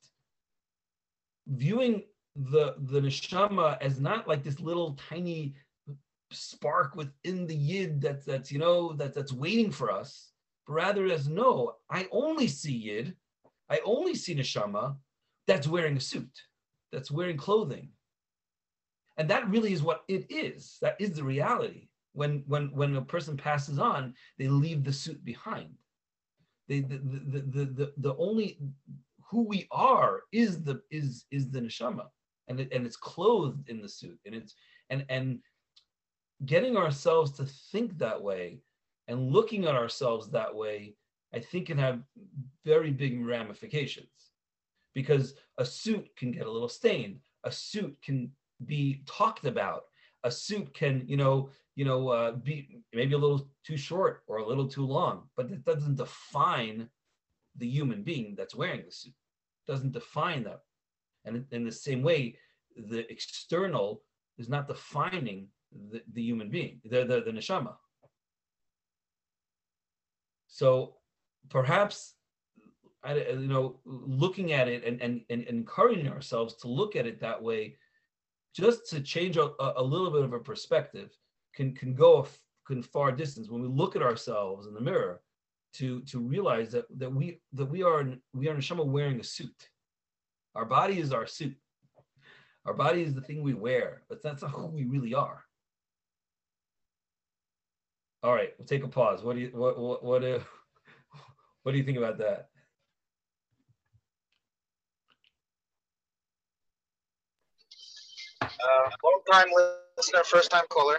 viewing 1.45 2.05
the 2.36 2.73
the 2.91 3.01
neshama 3.01 3.77
as 3.81 3.99
not 3.99 4.27
like 4.27 4.41
this 4.43 4.60
little 4.60 4.97
tiny 5.10 5.53
spark 6.31 6.95
within 6.95 7.45
the 7.45 7.55
yid 7.55 8.01
that's 8.01 8.25
that's 8.25 8.51
you 8.51 8.57
know 8.57 8.93
that 8.93 9.13
that's 9.13 9.31
waiting 9.31 9.71
for 9.71 9.91
us, 9.91 10.31
but 10.67 10.73
rather 10.73 11.06
as 11.06 11.27
no, 11.27 11.75
I 11.89 12.08
only 12.12 12.47
see 12.47 12.73
yid, 12.75 13.15
I 13.69 13.80
only 13.86 14.15
see 14.15 14.36
neshama 14.36 14.95
that's 15.45 15.67
wearing 15.67 15.97
a 15.97 16.01
suit, 16.01 16.41
that's 16.91 17.12
wearing 17.12 17.38
clothing, 17.38 17.89
and 19.17 19.30
that 19.30 19.49
really 19.49 19.73
is 19.73 19.82
what 19.82 20.03
it 20.08 20.25
is. 20.30 20.77
That 20.82 20.95
is 20.99 21.12
the 21.12 21.23
reality. 21.23 21.88
When 22.13 22.43
when 22.47 22.71
when 22.71 22.95
a 22.95 23.01
person 23.01 23.38
passes 23.38 23.80
on, 23.80 24.13
they 24.38 24.47
leave 24.47 24.84
the 24.84 24.93
suit 24.93 25.23
behind. 25.23 25.75
They 26.67 26.82
the 26.82 26.97
the 26.97 27.39
the 27.39 27.65
the, 27.65 27.93
the 27.97 28.15
only 28.17 28.60
who 29.30 29.43
we 29.43 29.67
are 29.71 30.21
is 30.32 30.63
the 30.63 30.82
is 30.91 31.25
is 31.32 31.49
the 31.49 31.62
neshama, 31.62 32.08
and 32.47 32.60
it, 32.60 32.69
and 32.71 32.86
it's 32.86 32.97
clothed 32.97 33.69
in 33.69 33.82
the 33.82 33.89
suit, 33.89 34.19
and 34.25 34.36
it's 34.36 34.56
and 34.89 35.06
and 35.10 35.39
getting 36.45 36.77
ourselves 36.77 37.32
to 37.32 37.45
think 37.71 37.97
that 37.97 38.21
way 38.21 38.60
and 39.08 39.32
looking 39.32 39.65
at 39.65 39.76
ourselves 39.76 40.30
that 40.30 40.54
way, 40.54 40.96
I 41.34 41.39
think 41.39 41.67
can 41.67 41.78
have 41.78 42.02
very 42.65 42.91
big 42.91 43.24
ramifications 43.26 44.32
because 44.93 45.36
a 45.58 45.65
suit 45.65 46.10
can 46.17 46.32
get 46.32 46.48
a 46.48 46.52
little 46.52 46.70
stained. 46.70 47.20
A 47.43 47.52
suit 47.52 47.98
can 48.02 48.32
be 48.65 49.04
talked 49.06 49.46
about. 49.46 49.84
A 50.24 50.32
suit 50.32 50.74
can, 50.74 51.04
you 51.08 51.17
know, 51.17 51.50
you 51.76 51.86
know, 51.86 52.10
uh, 52.10 52.32
be 52.32 52.80
maybe 52.93 53.13
a 53.13 53.17
little 53.17 53.50
too 53.63 53.78
short 53.78 54.24
or 54.28 54.38
a 54.38 54.48
little 54.48 54.67
too 54.67 54.86
long, 54.86 55.30
but 55.36 55.52
it 55.52 55.63
doesn't 55.63 55.98
define 55.98 56.89
the 57.56 57.67
human 57.67 58.02
being 58.02 58.34
that's 58.36 58.56
wearing 58.56 58.84
the 58.86 58.91
suit. 58.91 59.13
It 59.67 59.72
doesn't 59.72 59.91
define 59.91 60.43
that. 60.46 60.62
And 61.26 61.46
in 61.52 61.63
the 61.63 61.72
same 61.72 62.02
way, 62.02 62.38
the 62.76 63.10
external 63.12 64.02
is 64.38 64.50
not 64.50 64.67
defining 64.67 65.48
the, 65.91 66.02
the 66.13 66.22
human 66.22 66.50
being, 66.50 66.82
the, 66.86 67.06
the, 67.06 67.22
the 67.22 67.32
neshama. 67.32 67.76
So 70.47 70.95
perhaps, 71.49 72.15
you 73.07 73.47
know, 73.47 73.79
looking 73.86 74.53
at 74.53 74.67
it 74.67 74.83
and, 74.83 75.01
and, 75.01 75.21
and 75.29 75.43
encouraging 75.43 76.10
ourselves 76.10 76.55
to 76.55 76.67
look 76.67 76.95
at 76.95 77.05
it 77.05 77.19
that 77.21 77.41
way 77.41 77.77
just 78.55 78.89
to 78.89 78.99
change 79.01 79.38
a, 79.38 79.51
a 79.60 79.83
little 79.83 80.10
bit 80.10 80.23
of 80.23 80.33
a 80.33 80.39
perspective 80.39 81.12
can 81.53 81.75
can 81.75 81.93
go 81.93 82.19
a 82.19 82.25
can 82.65 82.81
far 82.81 83.12
distance 83.12 83.49
when 83.49 83.62
we 83.62 83.67
look 83.67 83.95
at 83.95 84.01
ourselves 84.01 84.67
in 84.67 84.73
the 84.73 84.81
mirror 84.81 85.21
to 85.73 86.01
to 86.01 86.19
realize 86.19 86.71
that 86.71 86.86
that 86.97 87.13
we 87.13 87.39
that 87.53 87.65
we 87.65 87.83
are 87.83 88.13
we 88.33 88.47
are 88.47 88.55
neshama 88.55 88.86
wearing 88.86 89.19
a 89.19 89.23
suit. 89.23 89.69
Our 90.55 90.65
body 90.65 90.99
is 90.99 91.13
our 91.13 91.27
suit. 91.27 91.55
Our 92.65 92.73
body 92.73 93.01
is 93.03 93.13
the 93.13 93.21
thing 93.21 93.43
we 93.43 93.53
wear, 93.53 94.01
but 94.10 94.21
that's 94.23 94.41
not 94.41 94.51
who 94.51 94.67
we 94.67 94.86
really 94.86 95.13
are. 95.13 95.43
All 98.28 98.36
right, 98.36 98.54
we'll 98.58 98.68
take 98.68 98.84
a 98.84 98.90
pause. 98.90 99.24
What 99.24 99.38
do 99.38 99.42
you 99.42 99.52
what 99.54 99.80
what 99.80 100.04
what 100.04 100.22
do, 100.22 100.42
what 101.63 101.72
do 101.72 101.78
you 101.78 101.86
think 101.86 101.98
about 101.98 102.18
that? 102.18 102.50
Uh, 108.42 108.90
long 109.02 109.22
time 109.32 109.48
listener, 109.98 110.26
first 110.26 110.52
time 110.52 110.66
caller. 110.68 110.98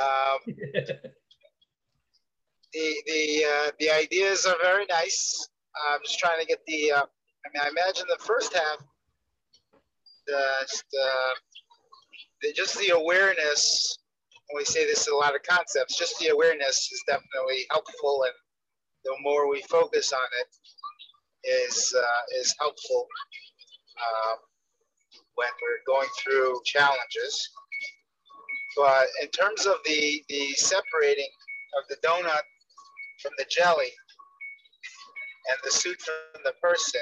Um, 0.00 0.38
the 0.46 1.02
the 2.72 3.44
uh, 3.44 3.70
the 3.78 3.90
ideas 3.90 4.46
are 4.46 4.56
very 4.62 4.86
nice. 4.86 5.46
I'm 5.92 6.00
just 6.02 6.18
trying 6.18 6.40
to 6.40 6.46
get 6.46 6.60
the. 6.66 6.92
Uh, 6.92 7.02
I 7.02 7.48
mean, 7.52 7.62
I 7.66 7.68
imagine 7.68 8.06
the 8.08 8.24
first 8.24 8.54
half, 8.54 8.78
the, 10.26 10.42
the, 10.90 11.06
the 12.40 12.52
just 12.54 12.78
the 12.78 12.94
awareness. 12.96 13.98
When 14.50 14.60
we 14.60 14.64
say 14.64 14.86
this 14.86 15.06
in 15.06 15.14
a 15.14 15.16
lot 15.16 15.34
of 15.34 15.42
concepts, 15.42 15.98
just 15.98 16.18
the 16.18 16.28
awareness 16.28 16.90
is 16.90 17.02
definitely 17.06 17.66
helpful, 17.70 18.24
and 18.24 18.32
the 19.04 19.14
more 19.22 19.48
we 19.50 19.62
focus 19.62 20.12
on 20.12 20.28
it, 20.40 20.48
is 21.48 21.94
uh, 21.96 22.40
is 22.40 22.54
helpful. 22.58 23.06
Um, 23.98 24.38
when 25.38 25.48
we're 25.62 25.86
going 25.86 26.08
through 26.18 26.60
challenges. 26.66 27.48
But 28.76 29.06
in 29.22 29.28
terms 29.28 29.66
of 29.66 29.76
the, 29.86 30.22
the 30.28 30.52
separating 30.54 31.30
of 31.78 31.86
the 31.88 31.96
donut 32.06 32.42
from 33.22 33.32
the 33.38 33.46
jelly 33.48 33.90
and 35.50 35.58
the 35.64 35.70
suit 35.70 35.96
from 36.02 36.42
the 36.44 36.52
person, 36.60 37.00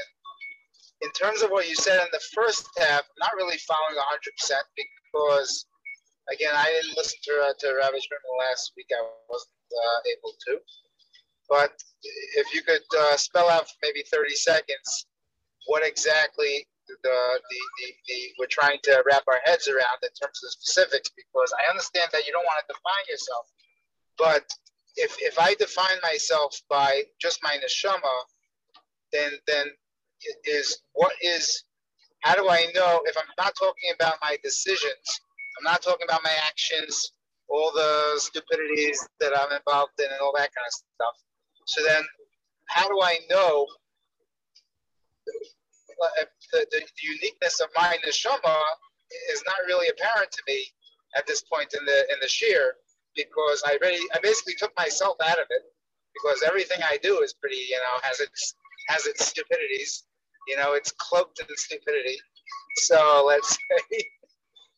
in 1.00 1.10
terms 1.12 1.42
of 1.42 1.50
what 1.50 1.68
you 1.68 1.74
said 1.74 2.00
in 2.00 2.08
the 2.12 2.22
first 2.34 2.68
half, 2.78 3.02
not 3.18 3.34
really 3.36 3.58
following 3.58 3.96
100% 3.96 4.52
because, 4.76 5.66
again, 6.32 6.52
I 6.54 6.66
didn't 6.70 6.96
listen 6.96 7.18
to, 7.24 7.32
uh, 7.42 7.54
to 7.60 7.74
Rabbi 7.76 7.96
Shrimpton 7.96 8.34
last 8.38 8.72
week. 8.76 8.86
I 8.92 9.02
wasn't 9.28 9.52
uh, 9.72 10.00
able 10.10 10.32
to. 10.48 10.58
But 11.48 11.72
if 12.36 12.52
you 12.52 12.62
could 12.62 12.86
uh, 12.98 13.16
spell 13.16 13.48
out 13.48 13.68
for 13.68 13.76
maybe 13.82 14.02
30 14.10 14.34
seconds 14.34 15.06
what 15.66 15.86
exactly 15.86 16.66
the, 16.88 16.94
the, 17.02 17.18
the, 17.50 17.86
the, 18.08 18.18
we're 18.38 18.46
trying 18.50 18.78
to 18.84 19.02
wrap 19.06 19.22
our 19.26 19.40
heads 19.44 19.68
around 19.68 19.98
in 20.02 20.10
terms 20.20 20.40
of 20.44 20.50
specifics 20.50 21.10
because 21.16 21.52
I 21.62 21.70
understand 21.70 22.10
that 22.12 22.26
you 22.26 22.32
don't 22.32 22.44
want 22.44 22.62
to 22.66 22.72
define 22.72 23.06
yourself. 23.08 23.46
But 24.18 24.44
if, 24.96 25.16
if 25.20 25.38
I 25.38 25.54
define 25.54 25.98
myself 26.02 26.60
by 26.70 27.02
just 27.20 27.40
my 27.42 27.58
neshama, 27.58 28.14
then 29.12 29.32
then 29.46 29.66
is 30.44 30.78
what 30.94 31.12
is 31.20 31.64
how 32.20 32.34
do 32.34 32.48
I 32.48 32.66
know 32.74 33.02
if 33.04 33.16
I'm 33.16 33.24
not 33.38 33.54
talking 33.56 33.90
about 33.94 34.16
my 34.22 34.36
decisions, 34.42 35.20
I'm 35.58 35.64
not 35.64 35.82
talking 35.82 36.06
about 36.08 36.22
my 36.22 36.34
actions, 36.46 37.12
all 37.48 37.72
the 37.72 38.20
stupidities 38.20 39.06
that 39.20 39.32
I'm 39.36 39.52
involved 39.52 39.98
in 39.98 40.06
and 40.06 40.20
all 40.20 40.32
that 40.36 40.50
kind 40.54 40.66
of 40.66 40.72
stuff. 40.72 41.16
So 41.66 41.82
then 41.84 42.02
how 42.66 42.88
do 42.88 43.00
I 43.02 43.18
know 43.30 43.66
the, 46.52 46.66
the, 46.70 46.82
uniqueness 47.02 47.60
of 47.60 47.68
my 47.74 47.96
neshama 48.06 48.56
is 49.32 49.42
not 49.46 49.56
really 49.66 49.88
apparent 49.88 50.30
to 50.30 50.42
me 50.46 50.64
at 51.16 51.26
this 51.26 51.42
point 51.42 51.74
in 51.78 51.84
the 51.84 52.00
in 52.12 52.18
the 52.20 52.28
shear 52.28 52.74
because 53.14 53.62
I 53.66 53.78
already 53.80 54.02
I 54.14 54.18
basically 54.22 54.54
took 54.54 54.76
myself 54.76 55.16
out 55.24 55.38
of 55.38 55.46
it 55.50 55.62
because 56.14 56.42
everything 56.42 56.80
I 56.82 56.98
do 57.02 57.20
is 57.20 57.32
pretty 57.32 57.56
you 57.56 57.76
know 57.76 58.00
has 58.02 58.20
its 58.20 58.54
has 58.88 59.06
its 59.06 59.26
stupidities. 59.26 60.04
You 60.48 60.56
know 60.56 60.74
it's 60.74 60.92
cloaked 60.92 61.40
in 61.40 61.56
stupidity. 61.56 62.18
So 62.76 63.24
let's 63.26 63.56
say 63.90 64.04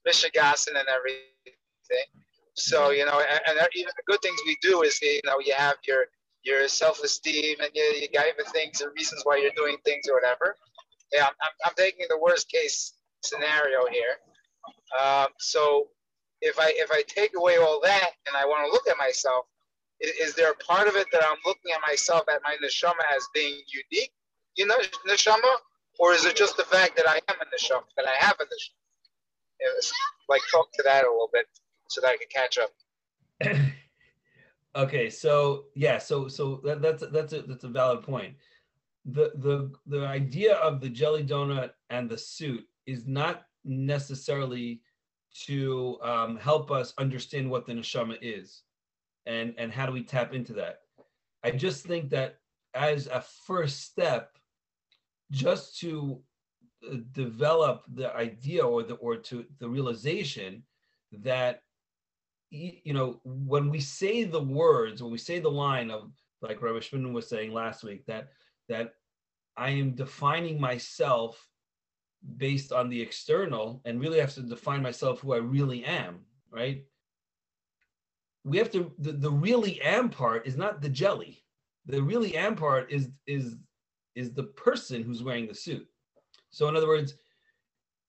Michigasson 0.09 0.79
and 0.79 0.89
everything 0.89 2.07
so 2.55 2.91
you 2.91 3.05
know 3.05 3.21
and, 3.21 3.41
and 3.47 3.69
even 3.75 3.93
the 3.97 4.03
good 4.07 4.21
things 4.23 4.39
we 4.47 4.57
do 4.63 4.83
is 4.83 5.01
you 5.03 5.21
know 5.25 5.39
you 5.45 5.55
have 5.57 5.77
your 5.87 6.07
your 6.45 6.67
self-esteem 6.69 7.57
and 7.61 7.71
you, 7.75 7.83
you 8.01 8.09
got 8.13 8.27
even 8.27 8.45
things 8.53 8.81
and 8.81 8.91
reasons 8.95 9.21
why 9.25 9.37
you're 9.37 9.51
doing 9.57 9.77
things 9.85 10.07
or 10.09 10.15
whatever 10.15 10.57
yeah, 11.13 11.25
I'm, 11.25 11.33
I'm, 11.43 11.53
I'm 11.67 11.75
taking 11.77 12.07
the 12.09 12.19
worst 12.19 12.51
case 12.51 12.95
scenario 13.23 13.87
here. 13.91 14.17
Um, 15.01 15.29
so 15.39 15.89
if 16.41 16.59
I 16.59 16.73
if 16.77 16.91
I 16.91 17.03
take 17.09 17.33
away 17.37 17.57
all 17.57 17.81
that 17.83 18.11
and 18.27 18.37
I 18.37 18.45
want 18.45 18.67
to 18.67 18.73
look 18.73 18.89
at 18.89 18.97
myself, 18.99 19.47
is, 20.01 20.29
is, 20.29 20.35
there 20.35 20.53
a 20.53 20.57
part 20.57 20.87
of 20.87 20.97
it 20.97 21.07
that 21.13 21.23
I'm 21.25 21.39
looking 21.45 21.73
at 21.75 21.81
myself 21.87 22.23
at 22.33 22.41
my 22.45 22.57
neshama 22.65 23.05
as 23.15 23.27
being 23.35 23.61
unique? 23.91 24.13
You 24.57 24.67
know, 24.67 24.77
neshama, 25.09 25.51
or 25.99 26.13
is 26.13 26.25
it 26.25 26.37
just 26.37 26.57
the 26.57 26.65
fact 26.65 26.97
that 26.97 27.09
I 27.09 27.21
am 27.29 27.37
a 27.41 27.59
show 27.59 27.83
that 27.97 28.07
I 28.07 28.25
have? 28.25 28.37
It 28.41 28.49
was 28.51 28.71
like 30.29 30.43
talk 30.51 30.73
to 30.73 30.83
that 30.85 31.05
a 31.05 31.11
little 31.11 31.31
bit 31.33 31.47
so 31.89 32.01
that 32.01 32.09
I 32.09 32.17
could 32.17 32.31
catch 32.31 32.59
up. 32.59 32.71
okay, 34.77 35.11
so 35.11 35.65
yeah, 35.75 35.99
so 35.99 36.29
so 36.29 36.61
that, 36.65 36.83
that's 36.83 37.05
that's 37.13 37.33
a 37.33 37.43
that's 37.43 37.65
a 37.65 37.69
valid 37.69 38.03
point. 38.03 38.35
The 39.07 39.33
the 39.37 39.73
the 39.87 40.07
idea 40.07 40.55
of 40.57 40.81
the 40.81 40.89
jelly 40.89 41.25
donut 41.25 41.71
and 41.91 42.09
the 42.09 42.19
suit 42.19 42.65
is 42.87 43.07
not 43.07 43.45
necessarily 43.65 44.83
to 45.47 45.99
um, 46.03 46.37
help 46.37 46.71
us 46.71 46.95
understand 46.99 47.51
what 47.51 47.67
the 47.67 47.73
neshama 47.73 48.19
is, 48.21 48.63
and 49.27 49.55
and 49.59 49.73
how 49.73 49.87
do 49.87 49.93
we 49.93 50.03
tap 50.03 50.35
into 50.35 50.53
that. 50.55 50.81
I 51.45 51.53
just 51.53 51.87
think 51.87 52.11
that 52.11 52.39
as 52.75 53.07
a 53.07 53.25
first 53.47 53.83
step, 53.83 54.37
just 55.31 55.79
to 55.81 56.21
develop 57.13 57.85
the 57.95 58.15
idea 58.15 58.65
or 58.65 58.83
the 58.83 58.95
or 58.95 59.17
to 59.17 59.45
the 59.59 59.69
realization 59.69 60.63
that 61.13 61.63
you 62.51 62.95
know, 62.95 63.21
when 63.25 63.69
we 63.69 63.81
say 63.81 64.25
the 64.25 64.41
words, 64.41 65.03
when 65.03 65.13
we 65.13 65.19
say 65.19 65.39
the 65.39 65.51
line 65.51 65.91
of 65.91 66.13
like 66.41 66.63
Rabbi 66.63 66.79
Shmunin 66.79 67.13
was 67.13 67.29
saying 67.29 67.53
last 67.53 67.85
week, 67.85 68.07
that 68.07 68.29
that 68.69 68.95
I 69.57 69.71
am 69.71 69.95
defining 69.95 70.61
myself 70.61 71.47
based 72.37 72.73
on 72.73 72.89
the 72.89 73.01
external 73.01 73.81
and 73.85 74.01
really 74.01 74.19
have 74.19 74.35
to 74.35 74.43
define 74.43 74.83
myself 74.83 75.21
who 75.21 75.35
I 75.35 75.39
really 75.39 75.85
am, 75.85 76.21
right? 76.51 76.85
We 78.45 78.59
have 78.59 78.71
to 78.73 78.93
the, 78.99 79.13
the 79.13 79.31
really 79.31 79.81
am 79.83 80.09
part 80.09 80.47
is 80.47 80.57
not 80.57 80.81
the 80.81 80.89
jelly. 80.89 81.43
The 81.87 82.03
really 82.03 82.37
am 82.37 82.57
part 82.57 82.91
is 82.91 83.11
is 83.27 83.57
is 84.15 84.33
the 84.33 84.45
person 84.45 85.03
who's 85.03 85.23
wearing 85.23 85.47
the 85.47 85.55
suit. 85.55 85.87
So 86.51 86.69
in 86.69 86.77
other 86.77 86.89
words, 86.89 87.15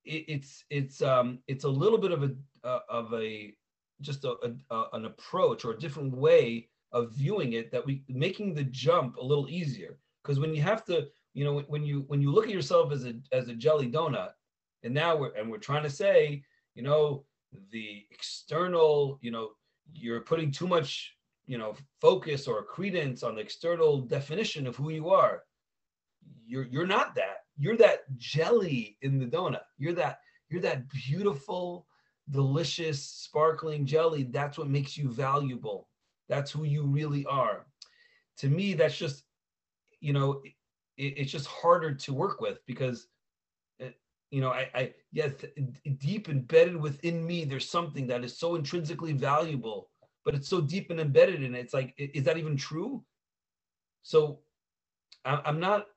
it, 0.06 0.25
it's 0.28 0.63
it's 0.69 1.02
um 1.02 1.39
it's 1.47 1.63
a 1.63 1.69
little 1.69 1.97
bit 1.97 2.12
of 2.12 2.23
a 2.23 2.36
uh, 2.63 2.80
of 2.89 3.13
a 3.13 3.54
just 4.02 4.23
a, 4.23 4.36
a, 4.71 4.86
an 4.93 5.06
approach 5.06 5.65
or 5.65 5.71
a 5.71 5.80
different 5.80 6.15
way 6.15 6.69
of 6.91 7.12
viewing 7.12 7.54
it 7.54 7.71
that 7.71 7.86
we 7.86 8.04
making 8.08 8.54
the 8.54 8.63
jump 8.63 9.17
a 9.17 9.23
little 9.23 9.49
easier. 9.49 9.97
Because 10.23 10.39
when 10.39 10.54
you 10.54 10.62
have 10.62 10.86
to 10.86 11.08
you 11.34 11.43
know 11.43 11.60
when 11.67 11.84
you 11.84 12.06
when 12.08 12.21
you 12.21 12.32
look 12.32 12.45
at 12.45 12.54
yourself 12.54 12.91
as 12.91 13.06
a 13.06 13.13
as 13.32 13.49
a 13.49 13.54
jelly 13.54 13.89
donut 13.89 14.32
and 14.84 14.93
now 14.93 15.15
we're 15.15 15.34
and 15.36 15.49
we're 15.49 15.58
trying 15.58 15.84
to 15.84 15.89
say 15.89 16.43
you 16.75 16.84
know 16.84 17.25
the 17.71 18.06
external 18.12 19.19
you 19.21 19.32
know 19.32 19.52
you're 19.93 20.21
putting 20.21 20.52
too 20.52 20.67
much 20.67 21.15
you 21.45 21.58
know 21.58 21.75
focus 21.99 22.47
or 22.47 22.63
credence 22.63 23.23
on 23.23 23.36
the 23.36 23.41
external 23.41 24.02
definition 24.02 24.67
of 24.67 24.75
who 24.75 24.89
you 24.89 25.10
are. 25.10 25.43
You're 26.45 26.63
you're 26.63 26.88
not 26.88 27.15
that 27.15 27.45
you're 27.60 27.78
that 27.78 28.00
jelly 28.17 28.98
in 29.02 29.19
the 29.19 29.26
donut 29.26 29.62
you're 29.78 29.93
that 29.93 30.19
you're 30.50 30.62
that 30.62 30.89
beautiful 30.89 31.86
delicious, 32.32 33.04
sparkling 33.04 33.86
jelly, 33.86 34.24
that's 34.24 34.58
what 34.58 34.69
makes 34.69 34.98
you 34.98 35.10
valuable. 35.10 35.89
That's 36.28 36.52
who 36.52 36.63
you 36.63 36.84
really 36.84 37.26
are. 37.26 37.65
To 38.38 38.50
me, 38.50 38.74
that's 38.74 38.98
just, 38.98 39.24
you 40.00 40.13
know, 40.13 40.41
it, 40.98 41.13
it's 41.17 41.32
just 41.32 41.48
harder 41.48 41.93
to 41.93 42.13
work 42.13 42.39
with 42.39 42.60
because, 42.65 43.08
uh, 43.84 43.88
you 44.30 44.41
know, 44.41 44.50
I, 44.50 44.69
I, 44.76 44.93
yes, 45.12 45.32
deep 45.98 46.30
embedded 46.30 46.78
within 46.78 47.26
me, 47.26 47.45
there's 47.45 47.69
something 47.69 48.06
that 48.08 48.24
is 48.24 48.38
so 48.38 48.56
intrinsically 48.56 49.13
valuable, 49.13 49.89
but 50.24 50.36
it's 50.36 50.48
so 50.48 50.62
deep 50.62 50.91
and 50.91 51.00
embedded 51.00 51.41
in 51.41 51.56
it. 51.56 51.60
It's 51.60 51.74
like, 51.74 51.93
is 51.98 52.24
that 52.24 52.38
even 52.38 52.56
true? 52.56 53.04
So 54.04 54.39
I'm 55.25 55.60
not, 55.60 55.88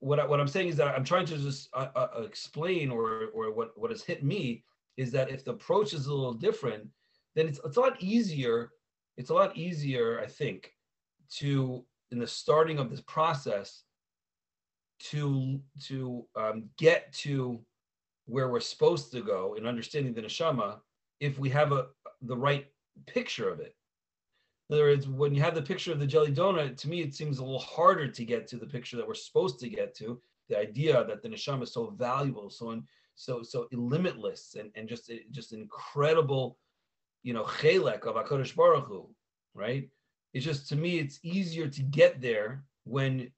what, 0.00 0.20
I, 0.20 0.26
what 0.26 0.40
I'm 0.40 0.48
saying 0.48 0.68
is 0.68 0.76
that 0.76 0.88
I'm 0.88 1.04
trying 1.04 1.26
to 1.26 1.38
just 1.38 1.68
uh, 1.72 1.88
uh, 1.96 2.22
explain 2.22 2.90
or, 2.90 3.26
or 3.34 3.52
what, 3.52 3.76
what 3.76 3.90
has 3.90 4.02
hit 4.02 4.22
me 4.22 4.64
is 4.96 5.10
that 5.12 5.30
if 5.30 5.44
the 5.44 5.52
approach 5.52 5.94
is 5.94 6.06
a 6.06 6.14
little 6.14 6.34
different, 6.34 6.86
then 7.34 7.48
it's, 7.48 7.60
it's 7.64 7.76
a 7.76 7.80
lot 7.80 8.00
easier. 8.00 8.72
It's 9.16 9.30
a 9.30 9.34
lot 9.34 9.56
easier, 9.56 10.20
I 10.20 10.26
think, 10.26 10.72
to 11.36 11.84
in 12.10 12.18
the 12.18 12.26
starting 12.26 12.78
of 12.78 12.90
this 12.90 13.00
process 13.02 13.82
to 15.00 15.60
to 15.84 16.24
um, 16.36 16.64
get 16.76 17.12
to 17.12 17.60
where 18.26 18.48
we're 18.48 18.60
supposed 18.60 19.12
to 19.12 19.22
go 19.22 19.54
in 19.54 19.66
understanding 19.66 20.12
the 20.12 20.22
neshama 20.22 20.78
if 21.20 21.38
we 21.38 21.48
have 21.50 21.72
a 21.72 21.86
the 22.22 22.36
right 22.36 22.66
picture 23.06 23.48
of 23.48 23.60
it. 23.60 23.74
In 24.68 24.74
other 24.74 24.84
words, 24.84 25.08
when 25.08 25.34
you 25.34 25.40
have 25.40 25.54
the 25.54 25.62
picture 25.62 25.92
of 25.92 25.98
the 25.98 26.06
jelly 26.06 26.32
donut, 26.32 26.76
to 26.78 26.88
me 26.88 27.00
it 27.00 27.14
seems 27.14 27.38
a 27.38 27.42
little 27.42 27.58
harder 27.58 28.06
to 28.06 28.24
get 28.24 28.46
to 28.48 28.56
the 28.56 28.66
picture 28.66 28.96
that 28.96 29.06
we're 29.06 29.14
supposed 29.14 29.58
to 29.60 29.68
get 29.68 29.94
to. 29.96 30.20
The 30.48 30.58
idea 30.58 31.04
that 31.04 31.22
the 31.22 31.28
neshama 31.28 31.62
is 31.62 31.72
so 31.72 31.90
valuable, 31.90 32.50
so 32.50 32.82
so 33.14 33.42
so 33.42 33.66
limitless 33.72 34.56
and, 34.58 34.70
and 34.74 34.88
just 34.88 35.10
just 35.30 35.52
incredible, 35.52 36.58
you 37.22 37.32
know, 37.32 37.44
chelek 37.44 38.02
of 38.06 38.16
Hakadosh 38.16 38.54
Baruch 38.54 38.86
Hu, 38.86 39.08
right? 39.54 39.88
It's 40.34 40.44
just 40.44 40.68
to 40.68 40.76
me, 40.76 40.98
it's 40.98 41.18
easier 41.22 41.68
to 41.68 41.82
get 41.82 42.20
there 42.20 42.64
when 42.84 43.30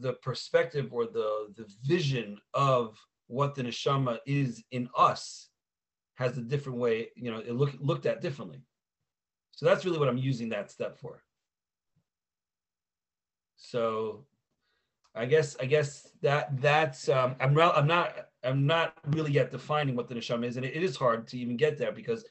the 0.00 0.14
perspective 0.14 0.88
or 0.90 1.04
the 1.04 1.52
the 1.54 1.66
vision 1.84 2.38
of 2.54 2.98
what 3.26 3.54
the 3.54 3.62
neshama 3.62 4.18
is 4.26 4.64
in 4.70 4.88
us 4.96 5.48
has 6.14 6.38
a 6.38 6.42
different 6.42 6.78
way, 6.78 7.08
you 7.14 7.30
know, 7.30 7.38
it 7.38 7.52
look 7.52 7.74
looked 7.78 8.06
at 8.06 8.22
differently. 8.22 8.62
So 9.56 9.64
that's 9.64 9.84
really 9.84 9.98
what 9.98 10.08
I'm 10.08 10.18
using 10.18 10.50
that 10.50 10.70
step 10.70 10.98
for. 10.98 11.22
So 13.56 14.26
I 15.14 15.24
guess 15.24 15.56
I 15.58 15.64
guess 15.64 16.10
that 16.20 16.60
that's 16.60 17.08
um, 17.08 17.34
I'm 17.40 17.54
re- 17.54 17.72
I'm 17.74 17.86
not 17.86 18.28
I'm 18.44 18.66
not 18.66 18.92
really 19.06 19.32
yet 19.32 19.50
defining 19.50 19.96
what 19.96 20.08
the 20.08 20.14
neshama 20.14 20.44
is, 20.44 20.58
and 20.58 20.66
it, 20.66 20.76
it 20.76 20.82
is 20.82 20.94
hard 20.94 21.26
to 21.28 21.38
even 21.38 21.56
get 21.56 21.78
there 21.78 21.90
because 21.90 22.24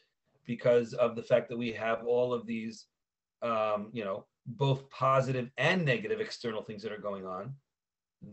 because 0.45 0.93
of 0.93 1.15
the 1.15 1.23
fact 1.23 1.49
that 1.49 1.57
we 1.57 1.73
have 1.73 2.05
all 2.05 2.31
of 2.31 2.45
these 2.45 2.85
um, 3.41 3.89
you 3.91 4.05
know 4.05 4.27
both 4.45 4.87
positive 4.91 5.49
and 5.57 5.83
negative 5.83 6.21
external 6.21 6.61
things 6.61 6.83
that 6.83 6.91
are 6.91 6.99
going 6.99 7.25
on 7.25 7.55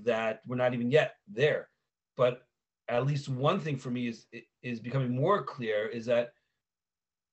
that 0.04 0.42
we're 0.46 0.56
not 0.56 0.74
even 0.74 0.90
yet 0.90 1.14
there. 1.26 1.70
But 2.18 2.42
at 2.88 3.06
least 3.06 3.30
one 3.30 3.58
thing 3.58 3.78
for 3.78 3.90
me 3.90 4.08
is 4.08 4.26
is 4.62 4.80
becoming 4.80 5.16
more 5.16 5.42
clear 5.42 5.86
is 5.86 6.04
that 6.06 6.34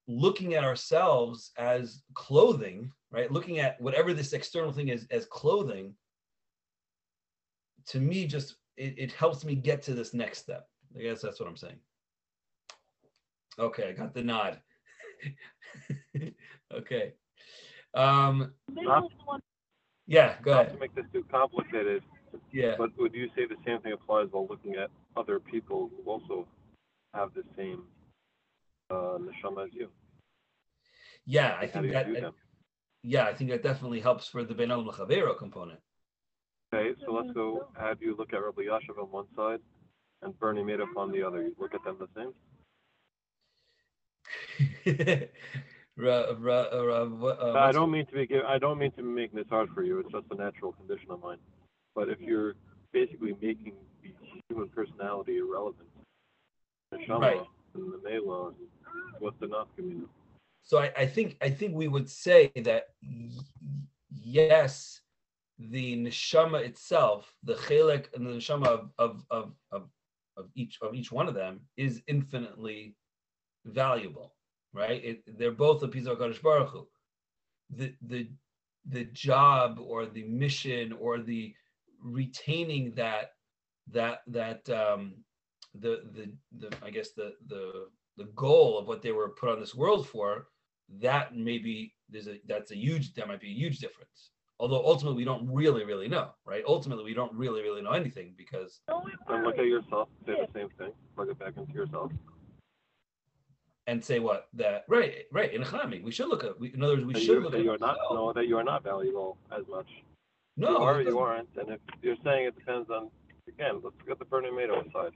looking 0.09 0.55
at 0.55 0.63
ourselves 0.63 1.51
as 1.57 2.01
clothing, 2.15 2.91
right? 3.11 3.31
Looking 3.31 3.59
at 3.59 3.79
whatever 3.79 4.13
this 4.13 4.33
external 4.33 4.71
thing 4.71 4.89
is 4.89 5.07
as 5.11 5.25
clothing 5.27 5.93
to 7.87 7.99
me 7.99 8.25
just 8.25 8.55
it, 8.77 8.95
it 8.97 9.11
helps 9.11 9.45
me 9.45 9.55
get 9.55 9.81
to 9.83 9.93
this 9.93 10.13
next 10.13 10.39
step. 10.39 10.67
I 10.97 11.03
guess 11.03 11.21
that's 11.21 11.39
what 11.39 11.47
I'm 11.47 11.57
saying. 11.57 11.79
Okay, 13.59 13.89
I 13.89 13.91
got 13.91 14.13
the 14.13 14.23
nod. 14.23 14.59
okay. 16.73 17.13
Um, 17.93 18.53
not, 18.69 19.03
yeah, 20.07 20.35
go 20.41 20.51
not 20.51 20.61
ahead. 20.61 20.73
to 20.73 20.79
make 20.79 20.95
this 20.95 21.05
too 21.11 21.25
complicated, 21.29 22.03
yeah. 22.51 22.75
but 22.77 22.91
would 22.97 23.13
you 23.13 23.27
say 23.35 23.45
the 23.45 23.55
same 23.65 23.81
thing 23.81 23.91
applies 23.91 24.27
while 24.31 24.47
looking 24.47 24.75
at 24.75 24.89
other 25.17 25.39
people 25.39 25.91
who 25.95 26.09
also 26.09 26.47
have 27.13 27.33
the 27.33 27.43
same 27.57 27.83
uh, 28.91 29.17
neshama 29.19 29.65
as 29.65 29.73
you? 29.73 29.89
Yeah, 31.29 31.55
I 31.61 31.67
think 31.67 31.91
that. 31.91 32.07
I, 32.07 32.31
yeah, 33.03 33.25
I 33.25 33.35
think 33.35 33.51
that 33.51 33.61
definitely 33.61 33.99
helps 33.99 34.27
for 34.27 34.43
the 34.43 34.55
Ben 34.55 34.69
Lechavero 34.69 35.37
component. 35.37 35.79
Okay, 36.73 36.99
so 37.05 37.13
let's 37.13 37.31
go 37.33 37.67
have 37.79 38.01
you 38.01 38.15
look 38.17 38.33
at 38.33 38.43
Rabbi 38.43 38.63
Yashav 38.63 38.97
on 38.99 39.11
one 39.11 39.25
side 39.35 39.59
and 40.23 40.37
Bernie 40.39 40.63
Madoff 40.63 40.97
on 40.97 41.11
the 41.11 41.21
other. 41.21 41.43
You 41.43 41.55
look 41.59 41.75
at 41.75 41.83
them 41.83 41.97
the 41.99 42.07
same? 42.15 42.33
uh, 47.39 47.59
I 47.59 47.71
don't 47.73 47.91
mean 47.91 48.07
to 48.07 48.13
be 48.13 48.27
I 48.47 48.57
don't 48.57 48.79
mean 48.79 48.91
to 48.93 49.03
make 49.03 49.31
this 49.31 49.45
hard 49.51 49.69
for 49.75 49.83
you. 49.83 49.99
It's 49.99 50.11
just 50.11 50.25
a 50.31 50.35
natural 50.35 50.71
condition 50.71 51.11
of 51.11 51.21
mine. 51.21 51.37
But 51.93 52.09
if 52.09 52.19
you're 52.19 52.55
basically 52.91 53.35
making 53.39 53.73
the 54.01 54.09
human 54.49 54.69
personality 54.69 55.37
irrelevant, 55.37 55.89
the 56.91 56.97
Shama 57.05 57.19
right. 57.19 57.41
and 57.75 57.93
the 57.93 57.99
Mela, 58.03 58.51
what's 59.19 59.39
the 59.39 59.45
nafkamina? 59.45 60.07
So 60.69 60.77
I, 60.77 60.91
I 60.95 61.05
think 61.07 61.35
I 61.41 61.49
think 61.49 61.73
we 61.73 61.87
would 61.87 62.07
say 62.07 62.51
that 62.57 62.89
yes, 64.21 65.01
the 65.57 65.97
neshama 65.97 66.63
itself, 66.63 67.33
the 67.41 67.55
chelek 67.55 68.13
and 68.13 68.23
the 68.23 68.33
neshama 68.33 68.67
of, 68.67 68.91
of, 68.99 69.25
of, 69.31 69.53
of, 69.71 69.89
of 70.37 70.45
each 70.53 70.77
of 70.83 70.93
each 70.93 71.11
one 71.11 71.27
of 71.27 71.33
them 71.33 71.61
is 71.75 72.03
infinitely 72.05 72.95
valuable, 73.65 74.35
right? 74.71 75.03
It, 75.03 75.39
they're 75.39 75.51
both 75.51 75.81
a 75.81 75.87
piece 75.87 76.05
of 76.05 76.19
Kadosh 76.19 76.39
Baruch 76.39 76.69
Hu. 76.69 76.87
The 77.75 77.95
the 78.03 78.29
the 78.87 79.05
job 79.05 79.79
or 79.81 80.05
the 80.05 80.25
mission 80.25 80.93
or 80.99 81.17
the 81.17 81.51
retaining 81.99 82.91
that 82.91 83.31
that 83.91 84.19
that 84.27 84.69
um, 84.69 85.15
the 85.73 86.03
the 86.13 86.31
the 86.59 86.77
I 86.83 86.91
guess 86.91 87.13
the 87.13 87.33
the 87.47 87.87
the 88.17 88.25
goal 88.35 88.77
of 88.77 88.87
what 88.87 89.01
they 89.01 89.11
were 89.11 89.29
put 89.29 89.49
on 89.49 89.59
this 89.59 89.73
world 89.73 90.07
for 90.07 90.45
that 91.01 91.35
maybe 91.35 91.93
there's 92.09 92.27
a 92.27 92.39
that's 92.47 92.71
a 92.71 92.75
huge 92.77 93.13
that 93.13 93.27
might 93.27 93.39
be 93.41 93.47
a 93.51 93.53
huge 93.53 93.79
difference 93.79 94.31
although 94.59 94.83
ultimately 94.85 95.17
we 95.17 95.23
don't 95.23 95.47
really 95.51 95.85
really 95.85 96.07
know 96.07 96.29
right 96.45 96.63
ultimately 96.67 97.03
we 97.03 97.13
don't 97.13 97.33
really 97.33 97.61
really 97.61 97.81
know 97.81 97.91
anything 97.91 98.33
because 98.37 98.81
And 99.27 99.43
look 99.43 99.57
at 99.59 99.65
yourself. 99.65 100.09
Say 100.25 100.33
the 100.33 100.47
same 100.53 100.69
thing. 100.77 100.91
Plug 101.15 101.29
it 101.29 101.39
back 101.39 101.53
into 101.57 101.73
yourself. 101.73 102.11
and 103.87 104.03
say 104.03 104.19
what 104.19 104.47
that 104.53 104.83
right 104.87 105.25
right 105.31 105.53
in 105.53 105.61
Chami, 105.63 106.03
we 106.03 106.11
should 106.11 106.27
look 106.27 106.43
at 106.43 106.59
we, 106.59 106.73
in 106.73 106.83
other 106.83 106.93
words 106.95 107.05
we 107.05 107.13
That 107.13 107.19
should 107.21 107.27
you, 107.29 107.39
look 107.41 107.51
that 107.53 107.59
at 107.59 107.63
you 107.63 107.71
are 107.71 107.77
not 107.77 107.97
ourselves. 107.97 108.15
no, 108.15 108.33
that 108.33 108.47
you 108.47 108.57
are 108.57 108.63
not 108.63 108.83
valuable 108.83 109.37
as 109.51 109.63
much. 109.69 109.87
no 110.57 110.69
you 110.71 110.77
are 110.77 110.95
or 110.95 111.01
you 111.01 111.19
aren't. 111.19 111.49
And 111.59 111.69
if 111.69 111.79
you're 112.01 112.17
saying 112.23 112.47
it 112.47 112.55
depends 112.55 112.89
on 112.89 113.09
again, 113.47 113.75
let's 113.83 113.95
look 113.99 114.09
at 114.11 114.19
the 114.19 114.25
Bernie 114.25 114.49
Madoff 114.49 114.91
side. 114.93 115.13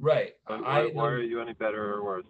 right 0.00 0.32
Why, 0.46 0.56
I 0.56 0.60
why, 0.86 0.90
why 0.92 1.08
are 1.08 1.22
you 1.22 1.40
any 1.40 1.52
better 1.54 1.94
or 1.94 2.04
worse? 2.04 2.24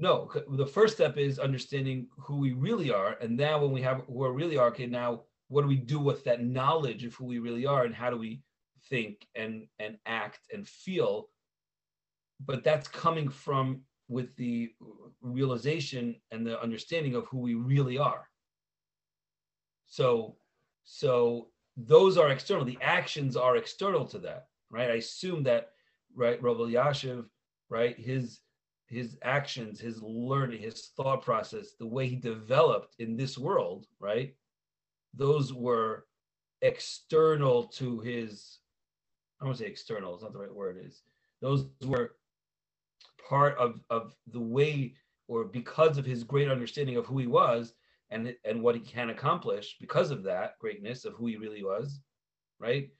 No, 0.00 0.30
the 0.48 0.66
first 0.66 0.94
step 0.94 1.18
is 1.18 1.38
understanding 1.38 2.08
who 2.18 2.38
we 2.38 2.54
really 2.54 2.90
are, 2.90 3.18
and 3.20 3.38
then 3.38 3.60
when 3.60 3.70
we 3.70 3.82
have 3.82 4.02
who 4.06 4.14
we 4.14 4.28
really 4.28 4.56
are, 4.56 4.68
okay, 4.68 4.86
now 4.86 5.24
what 5.48 5.60
do 5.60 5.68
we 5.68 5.76
do 5.76 6.00
with 6.00 6.24
that 6.24 6.42
knowledge 6.42 7.04
of 7.04 7.14
who 7.14 7.26
we 7.26 7.38
really 7.38 7.66
are, 7.66 7.84
and 7.84 7.94
how 7.94 8.08
do 8.08 8.16
we 8.16 8.40
think 8.88 9.26
and 9.34 9.66
and 9.78 9.98
act 10.06 10.40
and 10.54 10.66
feel? 10.66 11.28
But 12.46 12.64
that's 12.64 12.88
coming 12.88 13.28
from 13.28 13.82
with 14.08 14.34
the 14.36 14.72
realization 15.20 16.16
and 16.30 16.46
the 16.46 16.58
understanding 16.62 17.14
of 17.14 17.26
who 17.26 17.38
we 17.38 17.54
really 17.54 17.98
are. 17.98 18.26
So, 19.84 20.36
so 20.84 21.48
those 21.76 22.16
are 22.16 22.30
external. 22.30 22.64
The 22.64 22.78
actions 22.80 23.36
are 23.36 23.56
external 23.56 24.06
to 24.06 24.18
that, 24.20 24.46
right? 24.70 24.90
I 24.90 24.94
assume 24.94 25.42
that, 25.42 25.72
right, 26.16 26.42
Rav 26.42 26.56
Yashiv, 26.56 27.26
right, 27.68 27.98
his 27.98 28.40
his 28.90 29.16
actions, 29.22 29.80
his 29.80 30.02
learning, 30.02 30.60
his 30.60 30.90
thought 30.96 31.22
process, 31.22 31.74
the 31.78 31.86
way 31.86 32.08
he 32.08 32.16
developed 32.16 32.96
in 32.98 33.16
this 33.16 33.38
world, 33.38 33.86
right? 34.00 34.34
Those 35.14 35.52
were 35.52 36.06
external 36.60 37.68
to 37.68 38.00
his, 38.00 38.58
I 39.40 39.44
don't 39.44 39.50
want 39.50 39.58
to 39.58 39.64
say 39.64 39.70
external, 39.70 40.14
it's 40.14 40.24
not 40.24 40.32
the 40.32 40.40
right 40.40 40.54
word 40.54 40.82
is. 40.84 41.02
Those 41.40 41.66
were 41.84 42.16
part 43.28 43.56
of, 43.58 43.80
of 43.90 44.12
the 44.26 44.40
way 44.40 44.94
or 45.28 45.44
because 45.44 45.96
of 45.96 46.04
his 46.04 46.24
great 46.24 46.50
understanding 46.50 46.96
of 46.96 47.06
who 47.06 47.18
he 47.18 47.28
was 47.28 47.74
and, 48.10 48.34
and 48.44 48.60
what 48.60 48.74
he 48.74 48.80
can 48.80 49.10
accomplish 49.10 49.76
because 49.80 50.10
of 50.10 50.24
that 50.24 50.58
greatness 50.58 51.04
of 51.04 51.14
who 51.14 51.28
he 51.28 51.36
really 51.36 51.62
was, 51.62 52.00
right? 52.58 52.90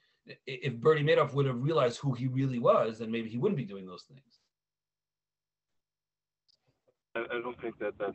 If 0.47 0.77
Bernie 0.77 1.03
Madoff 1.03 1.35
would 1.35 1.47
have 1.47 1.61
realized 1.61 1.99
who 1.99 2.13
he 2.13 2.29
really 2.29 2.61
was, 2.61 3.01
then 3.01 3.11
maybe 3.11 3.29
he 3.29 3.39
wouldn't 3.39 3.57
be 3.57 3.65
doing 3.65 3.87
those 3.87 4.05
things. 4.05 4.40
I, 7.15 7.21
I 7.21 7.41
don't 7.41 7.61
think 7.61 7.79
that 7.79 7.99
that 7.99 8.15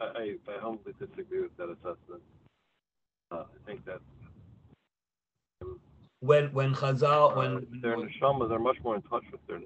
I, 0.00 0.36
I 0.48 0.60
humbly 0.60 0.92
disagree 0.98 1.42
with 1.42 1.56
that 1.58 1.70
assessment. 1.70 2.22
Uh, 3.30 3.44
I 3.44 3.66
think 3.66 3.84
that 3.86 4.00
when 6.20 6.52
when 6.52 6.74
Chazal 6.74 7.32
uh, 7.32 7.36
when 7.36 7.80
their 7.80 7.96
neshamas 7.96 8.50
are 8.50 8.58
much 8.58 8.76
more 8.82 8.96
in 8.96 9.02
touch 9.02 9.24
with 9.30 9.40
their. 9.46 9.60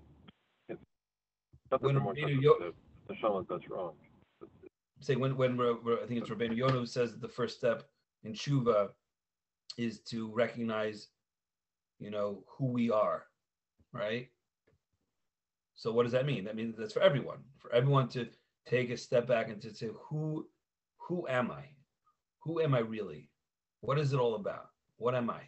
When 1.80 1.94
they're 1.94 2.02
more 2.02 2.14
in 2.14 2.20
touch 2.20 2.30
Rabbeinu 2.30 2.42
Yo- 2.42 2.72
neshamas, 3.10 3.46
that's 3.48 3.68
wrong. 3.70 3.92
say 5.00 5.16
when 5.16 5.36
when 5.36 5.56
Ra- 5.56 5.76
Ra- 5.82 6.02
I 6.02 6.06
think 6.06 6.20
it's 6.20 6.30
Rabbeinu 6.30 6.56
Yonah 6.56 6.72
who 6.80 6.86
says 6.86 7.12
that 7.12 7.20
the 7.20 7.28
first 7.28 7.56
step 7.58 7.84
in 8.24 8.32
tshuva 8.32 8.90
is 9.78 10.00
to 10.00 10.32
recognize, 10.32 11.08
you 11.98 12.10
know, 12.10 12.44
who 12.46 12.66
we 12.66 12.90
are, 12.90 13.24
right? 13.92 14.28
So 15.74 15.92
what 15.92 16.04
does 16.04 16.12
that 16.12 16.24
mean? 16.24 16.44
That 16.44 16.56
means 16.56 16.76
that's 16.76 16.94
for 16.94 17.00
everyone, 17.00 17.38
for 17.58 17.70
everyone 17.72 18.08
to 18.10 18.26
take 18.66 18.90
a 18.90 18.96
step 18.96 19.26
back 19.26 19.48
and 19.48 19.60
to 19.62 19.74
say, 19.74 19.90
who 20.08 20.46
who 20.98 21.26
am 21.28 21.50
I? 21.50 21.64
Who 22.42 22.60
am 22.60 22.74
I 22.74 22.80
really? 22.80 23.30
What 23.80 23.98
is 23.98 24.12
it 24.12 24.18
all 24.18 24.34
about? 24.34 24.68
What 24.96 25.14
am 25.14 25.30
I? 25.30 25.42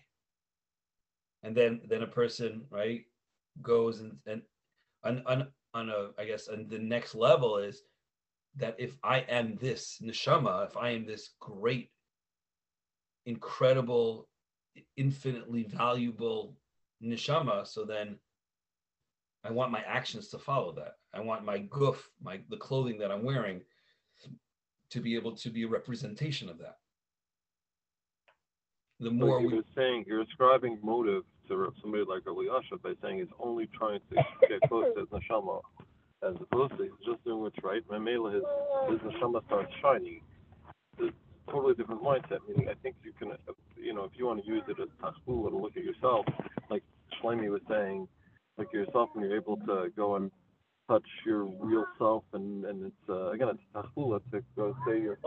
And 1.43 1.57
then 1.57 1.81
then 1.89 2.03
a 2.03 2.07
person, 2.07 2.63
right, 2.71 3.05
goes 3.63 4.01
and 4.01 4.17
and 4.27 4.43
on 5.05 5.23
on, 5.27 5.49
on 5.75 5.91
a 5.91 6.11
I 6.19 6.25
guess 6.25 6.49
on 6.49 6.67
the 6.69 6.79
next 6.79 7.15
level 7.15 7.59
is 7.59 7.83
that 8.57 8.77
if 8.79 8.97
I 9.03 9.21
am 9.21 9.57
this 9.61 10.01
neshama, 10.03 10.67
if 10.67 10.77
I 10.77 10.91
am 10.91 11.07
this 11.07 11.31
great, 11.41 11.91
incredible, 13.27 14.29
infinitely 14.97 15.65
valuable 15.65 16.57
neshama, 17.03 17.67
so 17.67 17.85
then 17.85 18.17
I 19.45 19.53
want 19.53 19.71
my 19.71 19.83
actions 19.87 20.29
to 20.29 20.39
follow 20.39 20.73
that. 20.73 20.97
I 21.15 21.21
want 21.21 21.45
my 21.45 21.59
goof, 21.59 22.11
my 22.23 22.41
the 22.49 22.57
clothing 22.57 22.99
that 22.99 23.11
I'm 23.11 23.25
wearing, 23.25 23.63
to 24.91 25.01
be 25.01 25.15
able 25.17 25.33
to 25.37 25.51
be 25.51 25.65
a 25.65 25.69
representation 25.69 26.49
of 26.49 26.59
that. 26.59 26.77
The 29.01 29.11
So 29.11 29.15
more 29.15 29.41
he 29.41 29.47
we 29.47 29.63
saying 29.77 30.05
you're 30.07 30.23
ascribing 30.23 30.79
motive 30.83 31.23
to 31.49 31.73
somebody 31.81 32.05
like 32.05 32.25
Eliyasha 32.25 32.83
by 32.83 32.93
saying 33.03 33.19
he's 33.19 33.29
only 33.39 33.67
trying 33.67 34.01
to 34.11 34.25
get 34.49 34.61
close 34.69 34.87
to 34.95 35.01
his 35.01 35.09
neshama, 35.09 35.61
as 36.23 36.35
opposed 36.41 36.77
to 36.79 36.83
he's 36.85 37.07
just 37.07 37.23
doing 37.25 37.41
what's 37.41 37.63
right. 37.63 37.83
And 37.91 38.05
Mela, 38.05 38.33
his 38.33 38.43
his 38.91 38.99
neshama 39.01 39.45
starts 39.47 39.73
shining. 39.81 40.21
It's 40.99 41.15
a 41.47 41.51
totally 41.51 41.75
different 41.75 42.03
mindset. 42.03 42.39
Meaning, 42.49 42.69
I 42.69 42.75
think 42.83 42.97
you 43.05 43.13
can, 43.13 43.33
uh, 43.33 43.53
you 43.77 43.95
know, 43.95 44.05
if 44.05 44.13
you 44.17 44.27
want 44.27 44.45
to 44.45 44.47
use 44.47 44.65
it 44.69 44.77
as 44.81 44.89
tachbula 45.01 45.51
to 45.51 45.57
look 45.57 45.77
at 45.77 45.85
yourself, 45.85 46.27
like 46.69 46.83
Shlomi 47.23 47.49
was 47.51 47.63
saying, 47.69 48.09
at 48.59 48.73
yourself 48.73 49.11
when 49.13 49.25
you're 49.25 49.37
able 49.37 49.57
to 49.59 49.91
go 49.97 50.17
and 50.17 50.31
touch 50.89 51.07
your 51.27 51.45
real 51.45 51.85
self, 51.99 52.25
and 52.33 52.65
and 52.65 52.87
it's 52.87 53.09
uh, 53.09 53.31
again 53.31 53.49
it's 53.49 53.63
tachbula 53.75 54.21
to 54.33 54.43
go 54.57 54.75
say 54.87 55.01
your. 55.01 55.19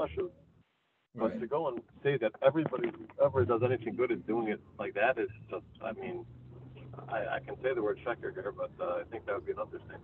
But 1.14 1.32
right. 1.32 1.42
to 1.42 1.48
go 1.48 1.68
and 1.68 1.82
say 2.04 2.18
that 2.20 2.32
everybody 2.42 2.88
who 2.88 3.26
ever 3.26 3.44
does 3.44 3.62
anything 3.66 3.96
good 3.98 4.12
is 4.12 4.20
doing 4.28 4.48
it 4.48 4.62
like 4.80 4.94
that 4.94 5.18
is 5.18 5.28
just, 5.50 5.66
I 5.84 5.92
mean, 5.92 6.26
I, 7.10 7.36
I 7.36 7.40
can 7.46 7.56
say 7.62 7.74
the 7.76 7.82
word 7.82 8.00
sheker 8.06 8.34
here, 8.34 8.54
but 8.56 8.72
uh, 8.80 9.02
I 9.02 9.04
think 9.12 9.26
that 9.26 9.36
would 9.36 9.46
be 9.46 9.52
an 9.52 9.60
understatement. 9.60 10.02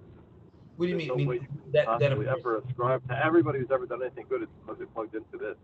What 0.75 0.85
do 0.85 0.91
you 0.91 0.97
There's 0.97 1.09
mean? 1.09 1.17
no 1.17 1.23
I 1.23 1.27
way 1.27 1.35
you 1.35 1.71
that 1.71 1.85
can 1.85 1.99
that 1.99 2.11
ever 2.11 2.57
ascribe 2.57 3.07
to 3.07 3.25
everybody 3.25 3.59
who's 3.59 3.71
ever 3.71 3.85
done 3.85 4.01
anything 4.01 4.25
good 4.29 4.43
is 4.43 4.49
because 4.59 4.79
they 4.79 4.85
plugged 4.85 5.15
into 5.15 5.37
this. 5.37 5.55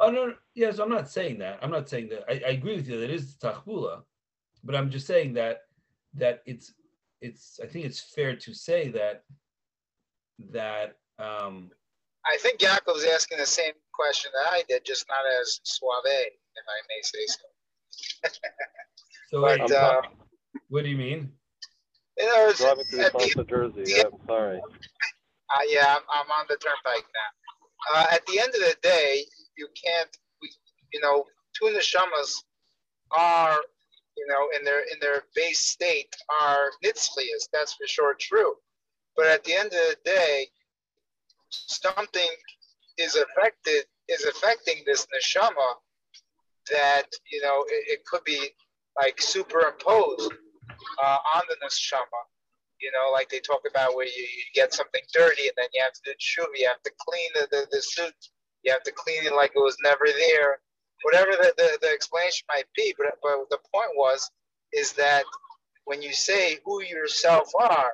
Oh 0.00 0.10
no, 0.10 0.26
no, 0.26 0.34
yes, 0.54 0.78
I'm 0.78 0.88
not 0.88 1.10
saying 1.10 1.38
that. 1.38 1.58
I'm 1.60 1.72
not 1.72 1.88
saying 1.88 2.08
that. 2.10 2.24
I, 2.28 2.34
I 2.46 2.50
agree 2.52 2.76
with 2.76 2.88
you 2.88 3.00
that 3.00 3.10
it 3.10 3.14
is 3.14 3.36
tachbula, 3.36 4.02
but 4.62 4.76
I'm 4.76 4.90
just 4.90 5.08
saying 5.08 5.34
that 5.34 5.62
that 6.14 6.42
it's 6.46 6.72
it's. 7.20 7.60
I 7.62 7.66
think 7.66 7.84
it's 7.84 8.00
fair 8.00 8.36
to 8.36 8.54
say 8.54 8.88
that 8.88 9.22
that 10.52 10.96
um 11.18 11.70
I 12.26 12.36
think 12.38 12.60
Yaakov's 12.60 13.04
asking 13.04 13.38
the 13.38 13.46
same 13.46 13.72
question 13.92 14.30
that 14.34 14.52
I 14.52 14.62
did, 14.68 14.84
just 14.84 15.06
not 15.08 15.24
as 15.40 15.60
suave, 15.64 16.02
if 16.04 16.64
I 16.68 16.78
may 16.88 17.02
say 17.02 17.26
so. 17.26 18.30
so 19.30 19.40
But 19.42 19.60
wait, 19.60 19.72
uh, 19.72 20.02
what 20.68 20.84
do 20.84 20.90
you 20.90 20.96
mean? 20.96 21.32
in 22.18 22.28
other 22.28 22.46
words, 22.46 22.58
Driving 22.58 22.84
through 22.84 23.00
at 23.00 23.12
the, 23.12 23.28
South 23.28 23.46
Jersey, 23.48 23.84
yeah, 23.86 24.04
I'm 24.06 24.26
sorry. 24.26 24.58
uh, 24.58 25.60
yeah, 25.68 25.94
I'm, 25.96 26.02
I'm 26.12 26.30
on 26.30 26.46
the 26.48 26.56
turnpike 26.56 27.06
now. 27.14 27.94
Uh, 27.94 28.06
at 28.10 28.26
the 28.26 28.40
end 28.40 28.48
of 28.54 28.60
the 28.60 28.76
day, 28.82 29.24
you 29.56 29.68
can't, 29.82 30.10
you 30.92 31.00
know, 31.00 31.24
two 31.58 31.66
neshamas 31.66 32.42
are, 33.12 33.56
you 34.18 34.26
know, 34.26 34.48
in 34.58 34.64
their 34.64 34.80
in 34.80 34.98
their 35.00 35.24
base 35.34 35.60
state 35.60 36.14
are 36.42 36.70
nitzlias. 36.84 37.48
That's 37.52 37.74
for 37.74 37.86
sure 37.86 38.14
true. 38.18 38.54
But 39.16 39.26
at 39.26 39.44
the 39.44 39.54
end 39.54 39.66
of 39.66 39.72
the 39.72 39.96
day, 40.04 40.48
something 41.50 42.30
is 42.98 43.16
affected 43.16 43.84
is 44.08 44.24
affecting 44.24 44.82
this 44.86 45.06
neshama 45.06 45.74
that 46.70 47.04
you 47.30 47.40
know 47.42 47.64
it, 47.68 47.84
it 47.92 48.04
could 48.06 48.24
be 48.24 48.50
like 49.00 49.20
superimposed 49.20 50.32
uh, 51.02 51.18
on 51.36 51.42
the 51.48 51.56
neshama. 51.64 52.22
You 52.80 52.92
know, 52.92 53.10
like 53.12 53.28
they 53.28 53.40
talk 53.40 53.62
about 53.68 53.96
where 53.96 54.06
you, 54.06 54.22
you 54.22 54.44
get 54.54 54.72
something 54.72 55.02
dirty 55.12 55.42
and 55.48 55.56
then 55.56 55.66
you 55.74 55.82
have 55.82 55.92
to 55.94 56.00
do 56.04 56.12
tshuva, 56.12 56.54
you 56.54 56.68
have 56.68 56.82
to 56.82 56.92
clean 57.00 57.30
the, 57.34 57.48
the, 57.50 57.66
the 57.72 57.82
suit, 57.82 58.14
you 58.62 58.70
have 58.70 58.84
to 58.84 58.92
clean 58.92 59.26
it 59.26 59.34
like 59.34 59.50
it 59.56 59.58
was 59.58 59.76
never 59.82 60.06
there. 60.06 60.60
Whatever 61.02 61.32
the, 61.32 61.54
the, 61.56 61.78
the 61.80 61.88
explanation 61.88 62.44
might 62.48 62.66
be, 62.76 62.94
but, 62.98 63.06
but 63.22 63.48
the 63.50 63.58
point 63.72 63.90
was 63.94 64.30
is 64.72 64.92
that 64.94 65.24
when 65.84 66.02
you 66.02 66.12
say 66.12 66.58
who 66.64 66.82
yourself 66.82 67.50
are, 67.58 67.92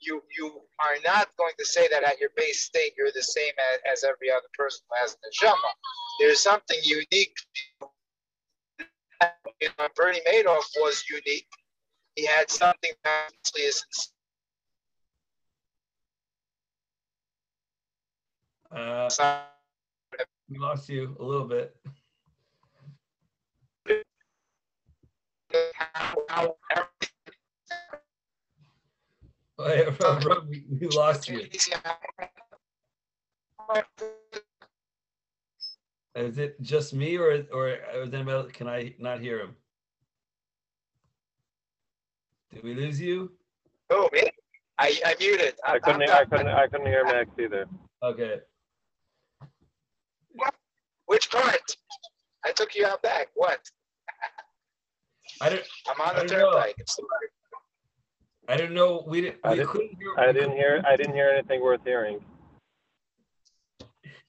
you 0.00 0.22
you 0.36 0.46
are 0.80 0.96
not 1.04 1.28
going 1.38 1.52
to 1.58 1.64
say 1.64 1.88
that 1.88 2.02
at 2.02 2.18
your 2.18 2.30
base 2.36 2.60
state 2.60 2.92
you're 2.96 3.12
the 3.14 3.22
same 3.22 3.52
as, 3.72 3.80
as 3.92 4.04
every 4.04 4.30
other 4.30 4.48
person 4.56 4.80
who 4.88 4.96
has 5.00 5.16
neshama. 5.16 5.70
There's 6.20 6.40
something 6.40 6.78
unique. 6.82 7.34
You 9.60 9.68
know, 9.78 9.88
Bernie 9.94 10.20
Madoff 10.26 10.64
was 10.76 11.04
unique. 11.10 11.48
He 12.14 12.26
had 12.26 12.50
something 12.50 12.92
that 13.04 13.30
is 13.58 13.84
Uh, 18.70 19.08
we 20.48 20.58
lost 20.58 20.88
you 20.88 21.16
a 21.18 21.24
little 21.24 21.46
bit. 21.46 21.74
We, 30.80 30.88
lost 30.88 31.28
you. 31.28 31.48
Is 36.14 36.38
it 36.38 36.60
just 36.62 36.94
me 36.94 37.16
or 37.16 37.44
or, 37.52 37.68
is 37.68 38.12
anybody, 38.14 38.52
can 38.52 38.68
I 38.68 38.94
not 38.98 39.20
hear 39.20 39.40
him? 39.40 39.56
Did 42.52 42.62
we 42.62 42.74
lose 42.74 43.00
you? 43.00 43.32
Oh, 43.90 44.08
me? 44.12 44.22
I, 44.78 44.98
I 45.04 45.14
muted. 45.18 45.54
I 45.66 45.78
couldn't, 45.78 46.08
I 46.08 46.24
couldn't, 46.24 46.48
I 46.48 46.66
couldn't 46.68 46.86
hear 46.86 47.04
Max 47.04 47.30
either. 47.38 47.66
Okay. 48.02 48.40
Which 51.06 51.30
part? 51.30 51.76
I 52.44 52.52
took 52.52 52.74
you 52.74 52.86
out 52.86 53.02
back. 53.02 53.28
What? 53.34 53.60
I 55.40 55.48
don't 55.50 55.62
I'm 55.88 56.00
on 56.00 56.16
I 56.16 56.22
the 56.22 56.28
don't 56.28 56.38
know. 56.40 56.52
turnpike. 56.52 56.76
I 58.48 58.56
didn't 58.56 58.74
know 58.74 59.04
we 59.06 59.20
didn't 59.22 59.38
I 59.44 59.54
didn't- 59.56 59.68
couldn't 59.68 59.96
hear 59.98 60.14
I 60.18 60.32
didn't 60.32 60.52
hear, 60.56 60.82
I 60.86 60.96
didn't 60.96 61.14
hear 61.14 61.28
anything 61.30 61.60
worth 61.62 61.80
hearing. 61.84 62.24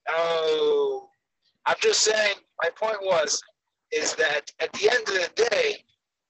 Oh, 0.10 1.10
I'm 1.66 1.76
just 1.82 2.02
saying. 2.02 2.36
My 2.64 2.70
point 2.76 2.98
was, 3.02 3.42
is 3.92 4.16
that 4.16 4.52
at 4.60 4.72
the 4.74 4.90
end 4.90 5.08
of 5.08 5.14
the 5.36 5.48
day, 5.52 5.84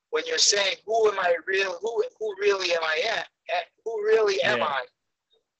when 0.10 0.24
you're 0.28 0.38
saying 0.38 0.76
who 0.86 1.10
am 1.10 1.20
I 1.20 1.36
real, 1.46 1.78
who 1.82 2.04
who 2.20 2.36
really 2.42 2.74
am 2.74 2.84
I 2.84 3.02
at, 3.10 3.28
at 3.56 3.66
who 3.86 4.04
really 4.04 4.42
am 4.42 4.60
Yeah. 4.60 4.66
I, 4.66 4.86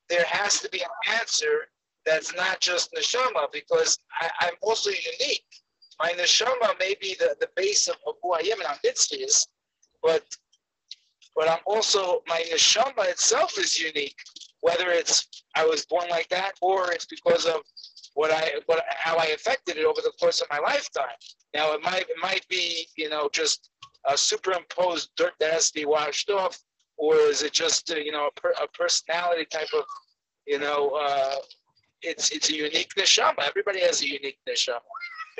there 0.10 0.26
has 0.26 0.60
to 0.62 0.70
be 0.70 0.80
an 0.82 0.90
answer 1.20 1.70
that's 2.06 2.34
not 2.36 2.60
just 2.60 2.92
neshama 2.94 3.52
because 3.52 4.00
I, 4.20 4.30
I'm 4.42 4.54
also 4.62 4.90
unique. 4.90 5.46
My 6.00 6.12
neshama 6.12 6.78
may 6.80 6.96
be 7.02 7.16
the, 7.20 7.36
the 7.40 7.50
base 7.56 7.88
of, 7.88 7.96
of 8.06 8.16
who 8.22 8.34
I 8.34 8.40
am 8.40 8.60
and 8.60 8.68
I'm 8.68 8.78
mitzvahs, 8.86 9.48
but 10.04 10.24
but 11.36 11.48
I'm 11.48 11.60
also 11.66 12.24
my 12.28 12.44
neshama 12.52 13.06
itself 13.10 13.58
is 13.58 13.80
unique. 13.80 14.18
Whether 14.62 14.90
it's 14.90 15.28
I 15.56 15.66
was 15.66 15.86
born 15.86 16.10
like 16.10 16.30
that 16.30 16.54
or 16.62 16.92
it's 16.92 17.06
because 17.06 17.46
of 17.46 17.62
what 18.14 18.32
I 18.32 18.54
what 18.66 18.84
how 18.90 19.18
I 19.18 19.28
affected 19.28 19.78
it 19.78 19.86
over 19.86 20.02
the 20.02 20.12
course 20.20 20.42
of 20.42 20.48
my 20.50 20.60
lifetime. 20.60 21.18
Now 21.54 21.74
it 21.74 21.84
might 21.84 22.10
it 22.10 22.18
might 22.22 22.48
be 22.50 22.88
you 22.96 23.10
know 23.10 23.30
just 23.32 23.70
a 24.10 24.18
superimposed 24.18 25.10
dirt 25.16 25.34
that 25.40 25.54
has 25.54 25.70
to 25.72 25.80
be 25.80 25.86
washed 25.86 26.30
off, 26.30 26.58
or 26.98 27.16
is 27.16 27.44
it 27.44 27.54
just 27.54 27.92
uh, 27.92 27.96
you 27.96 28.12
know 28.12 28.28
a, 28.28 28.40
per, 28.40 28.54
a 28.62 28.68
personality 28.70 29.46
type 29.46 29.70
of 29.76 29.84
you 30.48 30.60
know 30.60 30.90
uh, 31.00 31.36
it's 32.02 32.32
it's 32.32 32.50
a 32.50 32.56
unique 32.56 32.94
neshama. 32.98 33.40
Everybody 33.48 33.82
has 33.82 34.02
a 34.02 34.08
unique 34.08 34.40
neshama. 34.50 34.82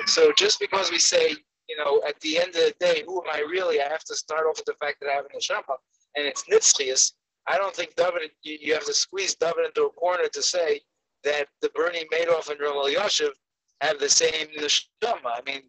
So 0.06 0.32
just 0.32 0.60
because 0.60 0.90
we 0.90 0.98
say 0.98 1.34
you 1.68 1.76
know 1.76 2.02
at 2.08 2.18
the 2.20 2.38
end 2.38 2.48
of 2.50 2.54
the 2.54 2.74
day 2.80 3.02
who 3.06 3.22
am 3.22 3.28
I 3.32 3.40
really, 3.40 3.80
I 3.80 3.88
have 3.88 4.04
to 4.04 4.14
start 4.16 4.46
off 4.46 4.56
with 4.56 4.66
the 4.66 4.74
fact 4.74 5.00
that 5.00 5.08
I 5.10 5.14
have 5.14 5.24
an 5.26 5.38
neshama 5.38 5.74
and 6.16 6.26
it's 6.26 6.44
nitzchias. 6.44 7.12
I 7.48 7.56
don't 7.56 7.74
think 7.74 7.94
David 7.96 8.30
you, 8.42 8.58
you 8.60 8.74
have 8.74 8.84
to 8.86 8.94
squeeze 8.94 9.34
David 9.34 9.66
into 9.66 9.84
a 9.84 9.90
corner 9.90 10.28
to 10.32 10.42
say 10.42 10.80
that 11.24 11.48
the 11.62 11.70
Bernie 11.74 12.06
Madoff 12.12 12.48
and 12.50 12.60
Rav 12.60 12.74
Elyashiv 12.74 13.30
have 13.80 13.98
the 13.98 14.08
same 14.08 14.48
neshama. 14.58 14.84
I 15.26 15.40
mean, 15.46 15.62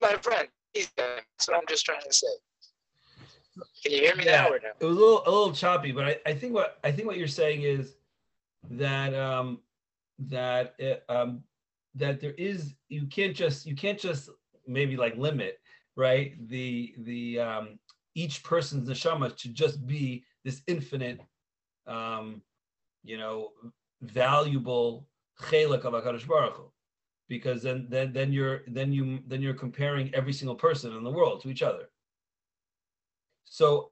my 0.00 0.12
friend, 0.20 0.48
he's 0.72 0.90
that's 0.96 1.48
what 1.48 1.56
I'm 1.58 1.66
just 1.68 1.84
trying 1.84 2.02
to 2.02 2.12
say. 2.12 2.26
Can 3.82 3.92
you 3.92 3.98
hear 3.98 4.16
me 4.16 4.24
Yeah. 4.24 4.42
now 4.42 4.48
or 4.50 4.60
no? 4.60 4.68
it 4.80 4.84
was 4.84 4.96
a 4.96 5.00
little 5.00 5.22
a 5.26 5.30
little 5.30 5.52
choppy, 5.52 5.92
but 5.92 6.04
I, 6.04 6.20
I 6.26 6.34
think 6.34 6.54
what 6.54 6.78
I 6.82 6.90
think 6.92 7.06
what 7.06 7.18
you're 7.18 7.28
saying 7.28 7.62
is 7.62 7.94
that 8.70 9.14
um 9.14 9.60
that 10.28 10.74
it, 10.78 11.04
um 11.08 11.42
that 11.94 12.20
there 12.20 12.32
is 12.32 12.74
you 12.88 13.06
can't 13.06 13.36
just 13.36 13.66
you 13.66 13.74
can't 13.74 13.98
just 13.98 14.30
maybe 14.66 14.96
like 14.96 15.16
limit 15.16 15.58
right 15.96 16.34
the 16.48 16.94
the 16.98 17.38
um 17.38 17.78
each 18.14 18.42
person's 18.42 18.88
neshama 18.88 19.34
to 19.36 19.48
just 19.48 19.86
be 19.86 20.24
this 20.44 20.62
infinite 20.66 21.20
um 21.86 22.40
you 23.02 23.18
know 23.18 23.50
valuable 24.02 25.06
chelik 25.40 25.84
of 25.84 25.92
Hakadosh 25.92 26.26
Baruch 26.26 26.56
Hu. 26.56 26.70
because 27.28 27.62
then 27.62 27.86
then 27.88 28.12
then 28.12 28.32
you're 28.32 28.62
then 28.68 28.92
you 28.92 29.20
then 29.26 29.42
you're 29.42 29.54
comparing 29.54 30.14
every 30.14 30.32
single 30.32 30.54
person 30.54 30.94
in 30.96 31.04
the 31.04 31.10
world 31.10 31.40
to 31.42 31.48
each 31.48 31.62
other 31.62 31.88
so 33.44 33.90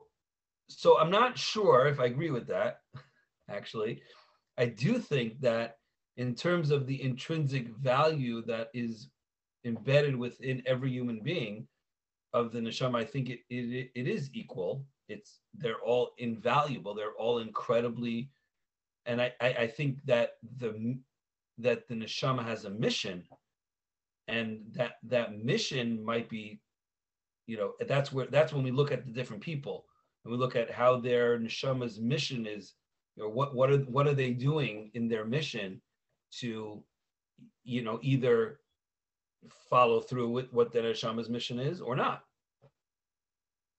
so 0.68 0.98
i'm 0.98 1.10
not 1.10 1.36
sure 1.36 1.86
if 1.86 2.00
i 2.00 2.06
agree 2.06 2.30
with 2.30 2.46
that 2.46 2.80
actually 3.50 4.02
i 4.58 4.64
do 4.64 4.98
think 4.98 5.40
that 5.40 5.79
in 6.20 6.34
terms 6.34 6.70
of 6.70 6.86
the 6.86 7.02
intrinsic 7.02 7.68
value 7.78 8.42
that 8.42 8.68
is 8.74 9.08
embedded 9.64 10.14
within 10.14 10.62
every 10.66 10.90
human 10.90 11.20
being 11.20 11.66
of 12.34 12.52
the 12.52 12.60
neshama 12.60 12.96
i 12.96 13.04
think 13.04 13.30
it, 13.30 13.40
it 13.48 13.90
it 13.94 14.06
is 14.06 14.28
equal. 14.34 14.84
It's 15.08 15.40
they're 15.60 15.84
all 15.90 16.06
invaluable. 16.18 16.94
They're 16.94 17.18
all 17.24 17.38
incredibly 17.38 18.30
and 19.06 19.16
i 19.24 19.32
i, 19.40 19.48
I 19.64 19.66
think 19.66 19.92
that 20.12 20.28
the 20.58 20.70
that 21.66 21.88
the 21.88 21.94
neshama 22.02 22.44
has 22.44 22.66
a 22.66 22.70
mission 22.86 23.24
and 24.28 24.48
that 24.78 24.92
that 25.14 25.28
mission 25.52 26.04
might 26.10 26.28
be 26.28 26.60
you 27.46 27.56
know 27.58 27.70
that's 27.92 28.12
where 28.12 28.26
that's 28.26 28.52
when 28.52 28.62
we 28.62 28.78
look 28.78 28.92
at 28.92 29.04
the 29.06 29.12
different 29.18 29.42
people. 29.42 29.86
And 30.22 30.30
we 30.32 30.38
look 30.38 30.54
at 30.54 30.70
how 30.70 31.00
their 31.00 31.38
neshama's 31.38 31.98
mission 31.98 32.46
is 32.46 32.74
or 33.18 33.30
what 33.30 33.54
what 33.54 33.70
are 33.70 33.82
what 33.94 34.06
are 34.06 34.18
they 34.22 34.32
doing 34.50 34.90
in 34.92 35.08
their 35.08 35.24
mission 35.24 35.80
to 36.38 36.82
you 37.64 37.82
know 37.82 37.98
either 38.02 38.60
follow 39.68 40.00
through 40.00 40.30
with 40.30 40.52
what 40.52 40.72
their 40.72 40.82
neshama's 40.82 41.28
mission 41.28 41.58
is 41.58 41.80
or 41.80 41.96
not. 41.96 42.24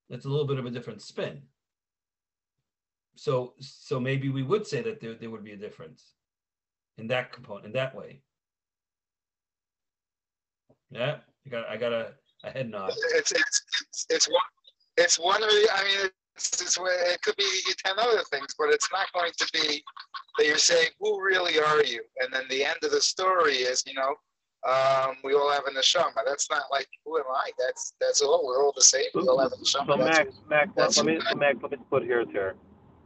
That's 0.09 0.25
a 0.25 0.29
little 0.29 0.47
bit 0.47 0.59
of 0.59 0.65
a 0.65 0.71
different 0.71 1.01
spin. 1.01 1.41
So 3.15 3.53
so 3.59 3.99
maybe 3.99 4.29
we 4.29 4.43
would 4.43 4.65
say 4.65 4.81
that 4.81 4.99
there, 4.99 5.13
there 5.13 5.29
would 5.29 5.43
be 5.43 5.53
a 5.53 5.57
difference 5.57 6.13
in 6.97 7.07
that 7.07 7.31
component 7.31 7.65
in 7.67 7.73
that 7.73 7.95
way. 7.95 8.21
Yeah 10.89 11.17
i 11.45 11.49
got 11.49 11.69
i 11.69 11.77
got 11.77 11.93
a, 11.93 12.13
a 12.43 12.51
head 12.51 12.69
nod. 12.69 12.91
It's 13.15 13.31
it's 13.31 13.63
it's, 13.89 14.05
it's 14.09 14.27
one 14.27 14.41
it's 14.97 15.19
one 15.19 15.43
of 15.43 15.49
the. 15.49 15.67
I 15.73 15.83
mean, 15.83 16.09
it's, 16.36 16.61
it's 16.61 16.77
it 16.77 17.21
could 17.21 17.36
be 17.38 17.49
ten 17.84 17.97
other 17.97 18.23
things, 18.32 18.55
but 18.57 18.69
it's 18.69 18.89
not 18.91 19.11
going 19.13 19.32
to 19.38 19.49
be 19.53 19.84
that 20.38 20.45
you're 20.45 20.57
saying 20.57 20.89
who 20.99 21.21
really 21.23 21.59
are 21.59 21.84
you, 21.84 22.01
and 22.19 22.34
then 22.34 22.43
the 22.49 22.63
end 22.63 22.77
of 22.84 22.91
the 22.91 23.01
story 23.01 23.55
is 23.55 23.84
you 23.86 23.93
know. 23.93 24.15
Um, 24.63 25.15
we 25.23 25.34
all 25.34 25.51
have 25.51 25.63
a 25.65 25.71
neshama. 25.71 26.21
That's 26.23 26.47
not 26.51 26.65
like 26.71 26.88
who 27.03 27.17
am 27.17 27.23
I? 27.34 27.49
That's 27.57 27.95
that's 27.99 28.21
all. 28.21 28.45
We're 28.45 28.63
all 28.63 28.73
the 28.75 28.84
same. 28.84 29.05
We 29.15 29.23
all 29.23 29.39
have 29.39 29.51
a 29.51 29.55
neshama. 29.55 29.88
So 29.88 29.97
Max, 29.97 30.36
Max, 30.47 30.97
let, 30.97 31.05
me, 31.07 31.19
Max, 31.36 31.57
let 31.63 31.71
me 31.71 31.77
split 31.88 32.03
hairs 32.03 32.27
here. 32.32 32.53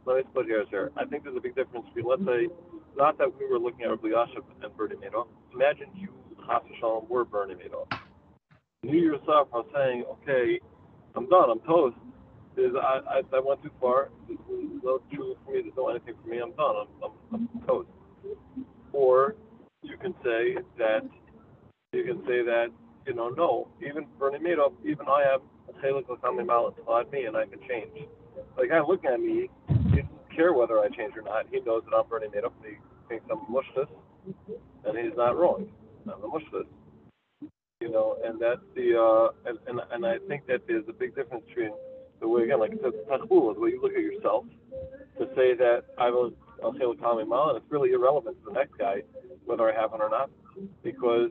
Let 0.04 0.36
me 0.36 0.44
hairs 0.46 0.66
here. 0.70 0.92
I 0.96 1.04
think 1.04 1.24
there's 1.24 1.36
a 1.36 1.40
big 1.40 1.56
difference 1.56 1.86
between, 1.94 2.08
let's 2.08 2.24
say, 2.24 2.48
not 2.96 3.18
that 3.18 3.28
we 3.38 3.46
were 3.48 3.58
looking 3.58 3.82
at 3.82 3.90
Rabbi 3.90 4.08
Yashiv 4.08 4.44
and 4.62 4.76
Bernie 4.76 4.94
Madoff. 4.96 5.26
Imagine 5.52 5.88
you, 5.96 6.08
Chas 6.46 6.62
Shalom, 6.78 7.06
were 7.08 7.24
Bernie 7.24 7.54
Madoff. 7.54 7.98
You 8.82 8.98
yourself 8.98 9.48
are 9.52 9.64
saying, 9.74 10.04
okay, 10.08 10.60
I'm 11.16 11.28
done. 11.28 11.50
I'm 11.50 11.60
toast. 11.60 11.96
Is 12.56 12.72
I, 12.74 13.20
I, 13.20 13.36
I 13.36 13.40
went 13.40 13.62
too 13.62 13.70
far. 13.80 14.08
There's 14.26 14.38
no 14.82 15.00
truth 15.12 15.36
for 15.44 15.52
me. 15.52 15.60
There's 15.62 15.74
no 15.76 15.88
anything 15.88 16.14
for 16.22 16.28
me. 16.28 16.38
I'm 16.38 16.52
done. 16.52 16.86
I'm, 17.04 17.10
I'm, 17.32 17.48
I'm 17.54 17.66
toast. 17.66 17.88
Or 18.92 19.36
you 19.82 19.98
can 19.98 20.14
say 20.24 20.56
that 20.78 21.02
you 21.92 22.04
can 22.04 22.20
say 22.26 22.42
that 22.42 22.68
you 23.06 23.14
know 23.14 23.28
no. 23.28 23.68
Even 23.86 24.06
Bernie 24.18 24.38
Madoff, 24.38 24.72
even 24.84 25.06
I 25.06 25.22
have 25.30 25.42
a 25.68 25.72
chelek 25.84 26.06
elokami 26.06 26.46
mal 26.46 26.74
inside 26.78 27.10
me, 27.12 27.24
and 27.24 27.36
I 27.36 27.44
can 27.44 27.58
change. 27.68 28.08
The 28.56 28.66
guy 28.66 28.80
looking 28.80 29.10
at 29.10 29.20
me, 29.20 29.50
he 29.68 30.02
doesn't 30.02 30.08
care 30.34 30.54
whether 30.54 30.78
I 30.78 30.88
change 30.88 31.12
or 31.14 31.22
not. 31.22 31.46
He 31.50 31.60
knows 31.60 31.82
that 31.84 31.96
I'm 31.96 32.08
Bernie 32.08 32.28
Madoff. 32.28 32.52
And 32.64 32.72
he 32.72 32.76
thinks 33.08 33.26
I'm 33.30 33.40
mushlis, 33.52 33.88
and 34.84 34.98
he's 34.98 35.16
not 35.16 35.36
wrong. 35.36 35.68
I'm 36.06 36.24
a 36.24 36.28
mushlis. 36.28 36.66
You 37.80 37.90
know, 37.90 38.16
and 38.24 38.40
that's 38.40 38.62
the 38.74 38.96
uh, 38.98 39.48
and, 39.48 39.58
and 39.68 39.80
and 39.92 40.06
I 40.06 40.16
think 40.26 40.46
that 40.46 40.62
there's 40.66 40.84
a 40.88 40.94
big 40.94 41.14
difference 41.14 41.44
between 41.46 41.72
the 42.20 42.28
way 42.28 42.42
again, 42.42 42.60
like 42.60 42.72
the 42.80 42.90
way 43.58 43.70
you 43.70 43.80
look 43.82 43.92
at 43.92 44.00
yourself, 44.00 44.44
to 45.18 45.26
say 45.34 45.54
that 45.54 45.84
I 45.98 46.10
will 46.10 46.32
I'll 46.62 46.72
say 46.74 46.84
l'kamei 46.84 47.26
mal, 47.26 47.50
and 47.50 47.58
it's 47.58 47.70
really 47.70 47.92
irrelevant 47.92 48.36
to 48.44 48.50
the 48.50 48.52
next 48.52 48.78
guy 48.78 49.02
whether 49.44 49.70
I 49.70 49.80
have 49.80 49.92
one 49.92 50.02
or 50.02 50.10
not, 50.10 50.30
because 50.82 51.30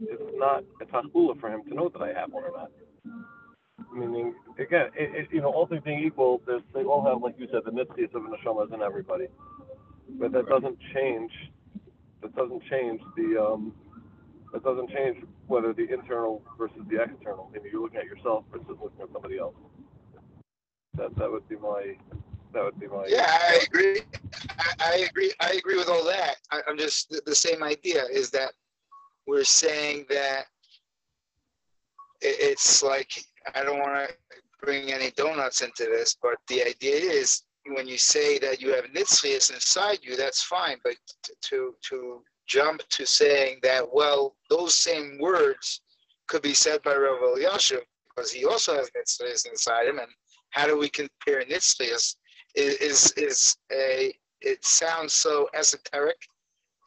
it's 0.00 0.22
not 0.36 0.62
a 0.80 0.84
tachbula 0.84 1.40
for 1.40 1.50
him 1.50 1.62
to 1.68 1.74
know 1.74 1.88
that 1.88 2.00
I 2.00 2.12
have 2.12 2.32
one 2.32 2.44
or 2.44 2.52
not. 2.56 2.70
Meaning, 3.92 4.34
again, 4.58 4.90
it, 4.94 5.14
it, 5.14 5.28
you 5.32 5.40
know, 5.40 5.50
all 5.50 5.66
things 5.66 5.82
being 5.84 6.04
equal, 6.04 6.40
they 6.46 6.82
all 6.84 7.04
have, 7.04 7.22
like 7.22 7.34
you 7.38 7.48
said, 7.50 7.62
the 7.64 7.72
mitzvahs 7.72 8.14
of 8.14 8.22
neshamas 8.22 8.72
in 8.72 8.82
everybody. 8.82 9.26
But 10.20 10.32
that 10.32 10.46
doesn't 10.46 10.78
change. 10.94 11.32
That 12.22 12.34
doesn't 12.36 12.62
change 12.70 13.00
the. 13.16 13.42
Um, 13.42 13.72
that 14.52 14.64
doesn't 14.64 14.90
change 14.90 15.18
whether 15.46 15.74
the 15.74 15.92
internal 15.92 16.42
versus 16.56 16.80
the 16.88 17.02
external. 17.02 17.50
Maybe 17.52 17.68
you're 17.70 17.82
looking 17.82 17.98
at 17.98 18.06
yourself 18.06 18.44
versus 18.50 18.66
looking 18.82 19.02
at 19.02 19.08
somebody 19.12 19.38
else. 19.38 19.54
That 20.98 21.14
that 21.16 21.30
would 21.30 21.48
be 21.48 21.56
my. 21.56 21.96
That 22.52 22.64
would 22.64 22.80
be 22.80 22.88
my. 22.88 23.06
Yeah, 23.06 23.26
I 23.28 23.60
agree. 23.64 24.00
I, 24.58 24.72
I 24.80 25.06
agree. 25.08 25.32
I 25.40 25.52
agree 25.52 25.76
with 25.76 25.88
all 25.88 26.04
that. 26.04 26.36
I, 26.50 26.60
I'm 26.68 26.76
just 26.76 27.10
the, 27.10 27.22
the 27.24 27.34
same 27.34 27.62
idea 27.62 28.04
is 28.10 28.30
that 28.30 28.52
we're 29.26 29.44
saying 29.44 30.06
that 30.10 30.46
it, 32.20 32.36
it's 32.40 32.82
like 32.82 33.12
I 33.54 33.62
don't 33.62 33.78
want 33.78 34.08
to 34.08 34.14
bring 34.60 34.92
any 34.92 35.12
donuts 35.12 35.60
into 35.60 35.84
this, 35.84 36.16
but 36.20 36.34
the 36.48 36.64
idea 36.64 36.96
is 36.96 37.44
when 37.66 37.86
you 37.86 37.98
say 37.98 38.38
that 38.38 38.60
you 38.60 38.74
have 38.74 38.84
nitzvias 38.86 39.52
inside 39.52 39.98
you, 40.02 40.16
that's 40.16 40.42
fine. 40.42 40.78
But 40.82 40.96
to 41.42 41.74
to 41.90 42.22
jump 42.48 42.82
to 42.88 43.06
saying 43.06 43.60
that, 43.62 43.84
well, 43.92 44.34
those 44.50 44.74
same 44.74 45.18
words 45.20 45.82
could 46.26 46.42
be 46.42 46.54
said 46.54 46.82
by 46.82 46.96
Rav 46.96 47.20
Elyashiv 47.20 47.82
because 48.08 48.32
he 48.32 48.44
also 48.44 48.74
has 48.74 48.90
nitzvahs 48.90 49.48
inside 49.48 49.86
him. 49.86 49.98
And 49.98 50.08
how 50.50 50.66
do 50.66 50.78
we 50.78 50.88
compare 50.88 51.42
nitzvahs? 51.44 52.16
Is, 52.54 52.74
is, 52.80 53.12
is 53.16 53.56
a, 53.72 54.12
it 54.40 54.64
sounds 54.64 55.12
so 55.12 55.48
esoteric 55.54 56.16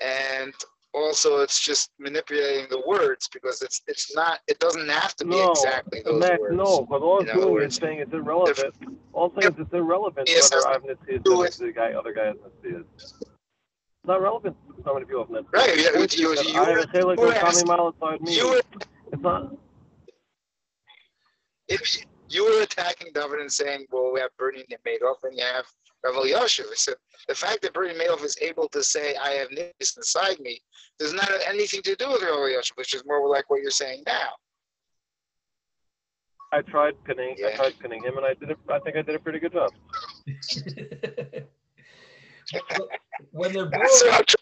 and 0.02 0.54
also 0.94 1.40
it's 1.40 1.60
just 1.64 1.92
manipulating 2.00 2.66
the 2.70 2.82
words 2.86 3.30
because 3.32 3.62
it's 3.62 3.82
it's 3.88 4.14
not 4.16 4.40
it 4.48 4.60
doesn't 4.60 4.90
have 4.90 5.16
to 5.16 5.24
be 5.24 5.30
No, 5.32 5.52
exactly 5.52 6.02
those 6.04 6.20
Max, 6.20 6.42
words. 6.42 6.56
no, 6.58 6.86
but 6.90 7.02
all 7.02 7.20
it's 7.22 7.32
doing 7.32 7.64
is 7.64 7.76
saying 7.76 8.00
it's 8.00 8.12
irrelevant. 8.14 8.74
All 9.14 9.28
it's 9.28 9.36
saying 9.46 9.54
is 9.54 9.60
it's 9.62 9.74
irrelevant 9.74 10.28
Yes, 10.28 10.52
whether 10.54 10.68
I've 10.68 10.84
Nitzias 10.84 11.24
do 11.24 11.44
and 11.44 11.54
the 11.54 11.72
guy, 11.72 11.94
other 11.94 12.14
guy 12.14 12.26
has 12.26 12.36
Nitzias. 12.38 12.84
It's 13.00 13.14
not 14.06 14.22
relevant 14.22 14.58
to 14.76 14.84
so 14.84 14.94
many 14.96 15.06
people 15.06 15.22
have 15.22 15.30
Nitzias. 15.30 15.54
Right, 15.54 15.78
yeah, 15.78 15.90
It's 16.02 16.18
you- 16.18 16.36
just 16.36 16.50
you 16.50 16.60
I 16.62 16.72
were- 16.72 16.80
you 17.16 17.28
were 17.28 17.34
asking- 17.36 17.68
Mile 17.68 17.88
inside 17.90 18.22
me. 18.22 18.36
You 18.36 18.50
were 18.50 18.62
It's 19.14 19.22
not. 19.22 19.56
if 21.70 21.82
you 22.34 22.46
were 22.46 22.62
attacking 22.62 23.12
David 23.14 23.40
and 23.40 23.52
saying, 23.52 23.86
well, 23.92 24.12
we 24.14 24.22
have 24.22 24.32
Bernie 24.38 24.64
and 24.70 24.80
Madoff 24.86 25.24
and 25.24 25.38
you 25.38 25.44
have 25.44 25.66
Rav 26.04 26.16
Elyashiv. 26.16 26.66
I 26.72 26.76
said, 26.76 26.96
the 27.28 27.36
fact 27.36 27.62
that 27.62 27.74
Bernie 27.74 27.94
Madoff 27.94 28.24
is 28.24 28.38
able 28.42 28.68
to 28.70 28.84
say, 28.84 29.16
I 29.16 29.32
have 29.32 29.50
nitpies 29.50 29.98
inside 29.98 30.40
me, 30.40 30.62
does 30.98 31.14
not 31.14 31.26
have 31.26 31.42
anything 31.48 31.82
to 31.84 31.96
do 31.96 32.10
with 32.10 32.22
Rav 32.22 32.32
Elyashiv, 32.32 32.72
which 32.76 32.96
is 32.96 33.04
more 33.06 33.28
like 33.28 33.50
what 33.50 33.62
you're 33.62 33.72
saying 33.72 34.04
now. 34.08 34.30
I 36.54 36.62
tried 36.62 36.96
pinning. 37.06 37.38
I 37.46 37.56
tried 37.56 37.80
pinning 37.80 38.04
him, 38.04 38.18
and 38.18 38.26
I 38.26 38.34
did. 38.34 38.52
it. 38.52 38.58
I 38.70 38.80
think 38.80 38.98
I 38.98 39.04
did 39.04 39.16
a 39.16 39.20
pretty 39.20 39.40
good 39.40 39.54
job. 39.54 39.72
when 43.32 43.54
they're 43.54 43.66
both 43.68 44.04
I'm 44.12 44.26
tr- 44.26 44.36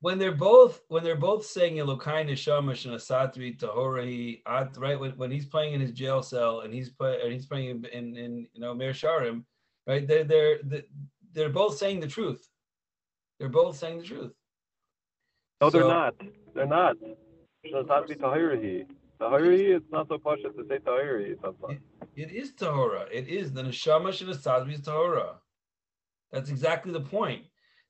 when 0.00 0.18
they're 0.18 0.32
both 0.32 0.80
when 0.88 1.04
they're 1.04 1.16
both 1.16 1.44
saying 1.44 1.76
Elokai 1.76 2.26
Neshama 2.26 2.72
Shenatata 2.72 3.36
Bi 3.36 3.66
Tahorahi 3.66 4.42
at 4.46 4.76
right 4.76 4.98
when, 4.98 5.12
when 5.12 5.30
he's 5.30 5.46
playing 5.46 5.74
in 5.74 5.80
his 5.80 5.92
jail 5.92 6.22
cell 6.22 6.60
and 6.60 6.72
he's 6.72 6.90
play 6.90 7.20
and 7.22 7.32
he's 7.32 7.46
playing 7.46 7.84
in, 7.92 8.16
in, 8.16 8.48
you 8.52 8.60
know 8.60 8.74
Meah 8.74 8.92
Shearim, 8.92 9.44
right? 9.86 10.06
They're 10.06 10.24
they're 10.24 10.58
they're 11.32 11.50
both 11.50 11.76
saying 11.76 12.00
the 12.00 12.06
truth. 12.06 12.48
They're 13.38 13.48
both 13.48 13.76
saying 13.76 13.98
the 13.98 14.04
truth. 14.04 14.32
No, 15.60 15.70
they're 15.70 15.84
not. 15.84 16.14
They're 16.54 16.66
not. 16.66 16.96
It 17.62 18.08
be 18.08 18.14
Tahirahi. 18.14 18.86
Tahirahi, 19.20 19.76
it's 19.76 19.92
not 19.92 20.08
so 20.08 20.18
posh 20.18 20.38
to 20.42 20.64
say 20.68 20.78
Tahirahi 20.78 21.40
sometimes. 21.42 21.80
It 22.16 22.30
is 22.30 22.52
Tahora. 22.52 23.06
It 23.12 23.28
is 23.28 23.52
the 23.52 23.62
Neshama 23.62 24.08
Shenatata 24.08 24.66
Bi 24.66 24.72
is 24.72 24.80
Tahora. 24.80 25.34
That's 26.32 26.48
exactly 26.48 26.92
the 26.92 27.00
point. 27.00 27.44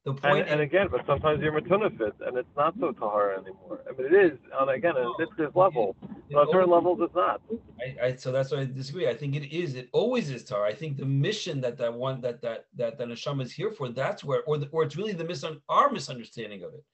The 0.05 0.12
And, 0.12 0.20
point 0.20 0.48
and 0.48 0.62
again, 0.62 0.88
but 0.90 1.05
sometimes 1.07 1.42
you're 1.42 1.53
Matunafit, 1.53 2.12
and 2.26 2.38
it's 2.38 2.48
not 2.57 2.74
so 2.80 2.90
Tahara 2.92 3.38
anymore. 3.38 3.80
I 3.86 3.92
mean, 3.92 4.07
it 4.14 4.32
is, 4.32 4.38
on 4.59 4.70
again, 4.70 4.96
on 4.96 5.14
this 5.36 5.51
level. 5.55 5.94
But 6.30 6.38
on 6.38 6.48
certain 6.51 6.70
levels, 6.70 7.01
it's 7.03 7.14
not. 7.14 7.42
I, 7.78 8.07
I 8.07 8.16
so 8.16 8.32
that's 8.32 8.51
why 8.51 8.61
I 8.61 8.64
disagree. 8.64 9.09
I 9.09 9.14
think 9.14 9.36
it 9.36 9.55
is. 9.55 9.74
It 9.74 9.90
always 9.92 10.30
is 10.30 10.42
tahara. 10.44 10.70
I 10.70 10.74
think 10.74 10.96
the 10.96 11.05
mission 11.05 11.61
that 11.61 11.76
that 11.76 11.92
one 11.92 12.22
that 12.22 12.40
that 12.40 12.64
that 12.76 12.96
the 12.96 13.05
neshama 13.05 13.42
is 13.42 13.53
here 13.53 13.70
for. 13.70 13.90
That's 13.90 14.24
where, 14.24 14.42
or 14.44 14.57
the, 14.57 14.68
or 14.68 14.84
it's 14.84 14.96
really 14.96 15.12
the 15.12 15.24
misun 15.24 15.61
our 15.68 15.90
misunderstanding 15.90 16.62
of 16.62 16.72
it. 16.72 16.84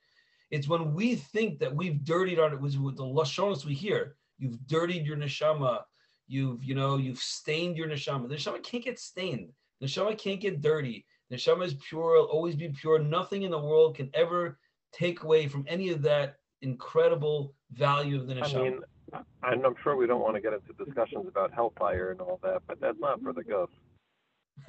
It's 0.50 0.66
when 0.66 0.92
we 0.92 1.14
think 1.14 1.60
that 1.60 1.74
we've 1.74 2.02
dirtied 2.02 2.40
our 2.40 2.56
with 2.56 2.76
with 2.76 2.96
the 2.96 3.04
lashonos 3.04 3.64
we 3.64 3.74
hear. 3.74 4.16
You've 4.38 4.58
dirtied 4.66 5.06
your 5.06 5.16
neshama. 5.16 5.82
You've 6.26 6.64
you 6.64 6.74
know 6.74 6.96
you've 6.96 7.20
stained 7.20 7.76
your 7.76 7.86
neshama. 7.86 8.28
The 8.28 8.34
neshama 8.34 8.64
can't 8.64 8.82
get 8.82 8.98
stained. 8.98 9.50
The 9.80 9.86
neshama 9.86 10.18
can't 10.18 10.40
get 10.40 10.60
dirty. 10.60 11.06
Neshama 11.32 11.64
is 11.64 11.74
pure. 11.88 12.18
Will 12.18 12.24
always 12.24 12.54
be 12.54 12.68
pure. 12.68 12.98
Nothing 12.98 13.42
in 13.42 13.50
the 13.50 13.58
world 13.58 13.96
can 13.96 14.10
ever 14.14 14.58
take 14.92 15.22
away 15.22 15.48
from 15.48 15.64
any 15.68 15.90
of 15.90 16.02
that 16.02 16.36
incredible 16.62 17.54
value 17.72 18.16
of 18.20 18.26
the 18.26 18.34
neshama. 18.34 18.54
I 18.54 18.62
mean, 18.62 18.80
and 19.42 19.66
I'm 19.66 19.74
sure 19.82 19.96
we 19.96 20.06
don't 20.06 20.20
want 20.20 20.34
to 20.34 20.40
get 20.40 20.52
into 20.52 20.72
discussions 20.84 21.26
about 21.28 21.52
hellfire 21.52 22.10
and 22.10 22.20
all 22.20 22.40
that, 22.42 22.62
but 22.66 22.80
that's 22.80 22.98
not 22.98 23.22
for 23.22 23.32
the 23.32 23.44
ghost. 23.44 23.72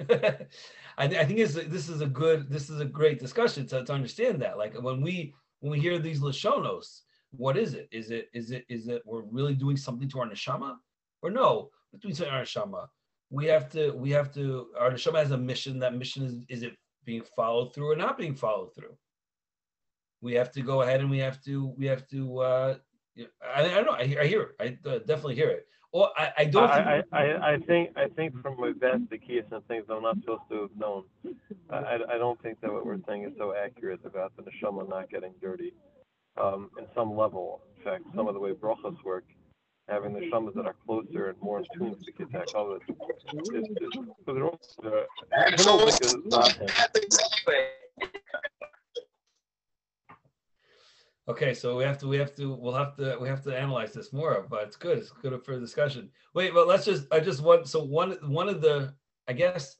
I, 0.98 1.08
th- 1.08 1.20
I 1.20 1.24
think 1.24 1.38
it's, 1.38 1.54
this 1.54 1.88
is 1.88 2.02
a 2.02 2.06
good, 2.06 2.50
this 2.50 2.68
is 2.70 2.80
a 2.80 2.84
great 2.84 3.18
discussion 3.18 3.66
to, 3.68 3.84
to 3.84 3.92
understand 3.92 4.40
that. 4.42 4.58
Like 4.58 4.80
when 4.80 5.00
we 5.00 5.34
when 5.60 5.72
we 5.72 5.80
hear 5.80 5.98
these 5.98 6.20
lashonos, 6.20 7.00
what 7.30 7.56
is 7.56 7.74
it? 7.74 7.88
Is 7.90 8.10
it 8.10 8.28
is 8.32 8.50
it 8.50 8.64
is 8.68 8.88
it 8.88 9.02
we're 9.04 9.22
really 9.22 9.54
doing 9.54 9.76
something 9.76 10.08
to 10.10 10.20
our 10.20 10.28
neshama, 10.28 10.76
or 11.22 11.30
no? 11.30 11.70
We're 11.92 11.98
doing 12.00 12.14
something 12.14 12.32
to 12.32 12.38
our 12.38 12.44
neshama. 12.44 12.86
We 13.30 13.46
have 13.46 13.68
to 13.70 13.92
we 13.92 14.10
have 14.10 14.32
to 14.34 14.68
our 14.78 14.90
neshama 14.90 15.18
has 15.18 15.30
a 15.32 15.38
mission. 15.38 15.78
That 15.80 15.94
mission 15.94 16.24
is 16.24 16.34
is 16.48 16.62
it 16.62 16.74
being 17.04 17.22
followed 17.36 17.74
through 17.74 17.90
or 17.92 17.96
not 17.96 18.16
being 18.18 18.34
followed 18.34 18.74
through? 18.74 18.96
We 20.20 20.34
have 20.34 20.50
to 20.52 20.62
go 20.62 20.82
ahead 20.82 21.00
and 21.00 21.10
we 21.10 21.18
have 21.18 21.40
to 21.44 21.66
we 21.76 21.86
have 21.86 22.06
to. 22.08 22.38
uh 22.38 22.74
I, 23.54 23.64
I 23.64 23.68
don't 23.68 23.84
know. 23.86 23.92
I, 23.92 24.04
hear- 24.04 24.20
I 24.20 24.26
hear 24.26 24.42
it. 24.42 24.54
I 24.60 24.88
uh, 24.88 24.98
definitely 25.00 25.34
hear 25.34 25.50
it. 25.50 25.66
Or 25.90 26.10
I, 26.16 26.32
I 26.38 26.44
don't. 26.44 26.68
think- 26.72 26.86
I, 26.86 27.02
I, 27.12 27.22
I, 27.22 27.52
I 27.54 27.58
think 27.58 27.90
I 27.96 28.06
think 28.08 28.40
from 28.42 28.56
my 28.60 28.72
vast 28.78 29.02
keys 29.26 29.42
and 29.50 29.66
things 29.66 29.84
I'm 29.90 30.02
not 30.02 30.18
supposed 30.20 30.42
to 30.50 30.62
have 30.62 30.76
known. 30.76 31.02
I, 31.70 31.76
I- 31.76 32.14
I 32.14 32.18
don't 32.18 32.40
think 32.42 32.60
that 32.60 32.72
what 32.72 32.86
we're 32.86 32.98
saying 33.08 33.24
is 33.24 33.32
so 33.36 33.54
accurate 33.54 34.00
about 34.04 34.32
the 34.36 34.42
neshama 34.44 34.88
not 34.88 35.10
getting 35.10 35.32
dirty. 35.42 35.74
Um, 36.40 36.70
in 36.78 36.86
some 36.94 37.16
level, 37.16 37.62
in 37.76 37.82
fact, 37.82 38.04
some 38.14 38.28
of 38.28 38.34
the 38.34 38.40
way 38.40 38.52
brachas 38.52 39.02
work, 39.04 39.24
having 39.88 40.12
the 40.12 40.20
neshamas 40.20 40.54
that 40.54 40.66
are 40.66 40.76
closer 40.86 41.28
and 41.30 41.40
more 41.40 41.58
in 41.60 41.64
tune 41.76 41.96
to 42.04 42.12
get 42.12 42.30
that 42.32 42.54
others, 42.54 42.82
is, 42.88 43.48
is, 43.48 43.66
so 44.26 44.34
they're 44.34 44.44
all, 44.44 44.60
uh, 44.84 44.90
So 45.56 45.76
Himmel 45.76 45.84
what's- 45.84 46.14
not 46.26 46.52
him. 46.52 46.68
Okay, 51.28 51.52
so 51.52 51.76
we 51.76 51.84
have 51.84 51.98
to, 51.98 52.08
we 52.08 52.16
have 52.16 52.34
to, 52.36 52.54
we'll 52.54 52.72
have 52.72 52.96
to, 52.96 53.18
we 53.20 53.28
have 53.28 53.42
to 53.44 53.54
analyze 53.54 53.92
this 53.92 54.14
more, 54.14 54.46
but 54.48 54.62
it's 54.62 54.76
good. 54.76 54.96
It's 54.96 55.10
good 55.10 55.38
for 55.44 55.60
discussion. 55.60 56.08
Wait, 56.34 56.54
but 56.54 56.66
let's 56.66 56.86
just, 56.86 57.06
I 57.12 57.20
just 57.20 57.42
want, 57.42 57.68
so 57.68 57.84
one, 57.84 58.12
one 58.22 58.48
of 58.48 58.62
the, 58.62 58.94
I 59.28 59.34
guess, 59.34 59.76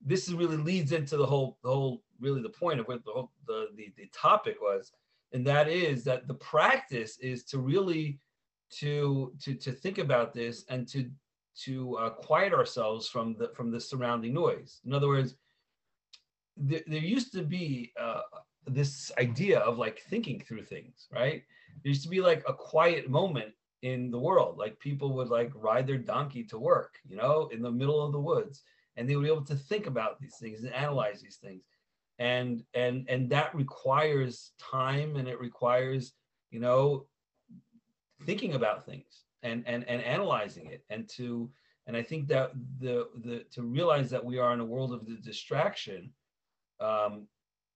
this 0.00 0.26
is 0.26 0.32
really 0.34 0.56
leads 0.56 0.92
into 0.92 1.18
the 1.18 1.26
whole, 1.26 1.58
the 1.62 1.68
whole, 1.68 2.02
really 2.18 2.40
the 2.40 2.48
point 2.48 2.80
of 2.80 2.86
what 2.88 3.04
the 3.04 3.10
whole, 3.12 3.30
the, 3.46 3.68
the, 3.76 3.92
the 3.98 4.08
topic 4.10 4.56
was. 4.62 4.90
And 5.32 5.46
that 5.46 5.68
is 5.68 6.02
that 6.04 6.28
the 6.28 6.34
practice 6.34 7.18
is 7.18 7.44
to 7.46 7.58
really, 7.58 8.18
to, 8.70 9.32
to, 9.42 9.54
to 9.54 9.72
think 9.72 9.98
about 9.98 10.34
this 10.34 10.64
and 10.68 10.86
to, 10.88 11.10
to 11.64 11.96
uh, 11.96 12.10
quiet 12.10 12.52
ourselves 12.52 13.08
from 13.08 13.36
the, 13.38 13.50
from 13.54 13.70
the 13.70 13.80
surrounding 13.80 14.34
noise. 14.34 14.80
In 14.84 14.92
other 14.92 15.08
words, 15.08 15.34
there, 16.56 16.82
there 16.86 17.00
used 17.00 17.32
to 17.32 17.42
be 17.42 17.92
uh, 18.00 18.20
this 18.66 19.12
idea 19.18 19.60
of 19.60 19.78
like 19.78 20.00
thinking 20.10 20.40
through 20.40 20.64
things, 20.64 21.06
right? 21.12 21.42
There 21.82 21.90
used 21.90 22.02
to 22.02 22.08
be 22.08 22.20
like 22.20 22.42
a 22.48 22.52
quiet 22.52 23.08
moment 23.08 23.52
in 23.82 24.10
the 24.10 24.18
world. 24.18 24.58
Like 24.58 24.78
people 24.80 25.12
would 25.14 25.28
like 25.28 25.52
ride 25.54 25.86
their 25.86 25.98
donkey 25.98 26.44
to 26.44 26.58
work, 26.58 26.94
you 27.06 27.16
know, 27.16 27.48
in 27.52 27.62
the 27.62 27.70
middle 27.70 28.04
of 28.04 28.12
the 28.12 28.20
woods, 28.20 28.62
and 28.96 29.08
they 29.08 29.14
would 29.16 29.24
be 29.24 29.32
able 29.32 29.44
to 29.44 29.56
think 29.56 29.86
about 29.86 30.20
these 30.20 30.36
things 30.40 30.64
and 30.64 30.72
analyze 30.72 31.20
these 31.20 31.36
things. 31.36 31.62
And 32.18 32.64
and 32.74 33.06
and 33.08 33.28
that 33.30 33.54
requires 33.54 34.52
time 34.58 35.16
and 35.16 35.28
it 35.28 35.38
requires, 35.38 36.14
you 36.50 36.60
know, 36.60 37.06
thinking 38.26 38.54
about 38.54 38.84
things 38.84 39.24
and 39.42 39.64
and 39.66 39.84
and 39.84 40.02
analyzing 40.02 40.66
it 40.66 40.84
and 40.90 41.08
to 41.08 41.50
and 41.86 41.96
I 41.96 42.02
think 42.02 42.26
that 42.28 42.52
the 42.80 43.08
the 43.24 43.44
to 43.52 43.62
realize 43.62 44.10
that 44.10 44.24
we 44.24 44.38
are 44.38 44.52
in 44.52 44.60
a 44.60 44.64
world 44.64 44.92
of 44.92 45.06
the 45.06 45.14
distraction 45.16 46.10
um, 46.80 47.26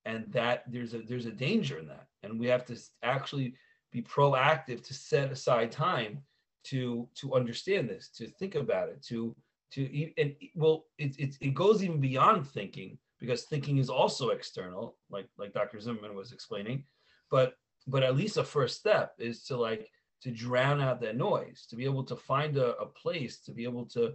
and 0.04 0.24
that 0.32 0.64
there's 0.66 0.94
a 0.94 0.98
there's 0.98 1.26
a 1.26 1.32
danger 1.32 1.78
in 1.78 1.86
that. 1.88 2.06
And 2.22 2.38
we 2.38 2.46
have 2.48 2.64
to 2.66 2.76
actually 3.02 3.54
be 3.92 4.02
proactive 4.02 4.82
to 4.86 4.94
set 4.94 5.30
aside 5.30 5.70
time 5.70 6.22
to 6.64 7.08
to 7.14 7.34
understand 7.34 7.88
this 7.88 8.08
to 8.08 8.26
think 8.26 8.54
about 8.54 8.88
it 8.88 9.02
to 9.02 9.34
to 9.72 10.10
and 10.18 10.34
well 10.54 10.84
it, 10.98 11.18
it, 11.18 11.36
it 11.40 11.54
goes 11.54 11.82
even 11.82 12.00
beyond 12.00 12.46
thinking 12.46 12.98
because 13.18 13.44
thinking 13.44 13.78
is 13.78 13.88
also 13.88 14.28
external 14.30 14.96
like 15.08 15.26
like 15.38 15.52
dr 15.52 15.80
zimmerman 15.80 16.16
was 16.16 16.32
explaining. 16.32 16.84
But 17.30 17.54
but 17.86 18.02
at 18.02 18.16
least 18.16 18.36
a 18.36 18.44
first 18.44 18.78
step 18.78 19.14
is 19.18 19.44
to 19.44 19.56
like 19.56 19.88
to 20.22 20.30
drown 20.30 20.80
out 20.80 21.00
that 21.00 21.16
noise 21.16 21.66
to 21.70 21.76
be 21.76 21.84
able 21.84 22.04
to 22.04 22.16
find 22.16 22.56
a, 22.58 22.76
a 22.76 22.86
place 22.86 23.38
to 23.40 23.52
be 23.52 23.64
able 23.64 23.86
to 23.86 24.14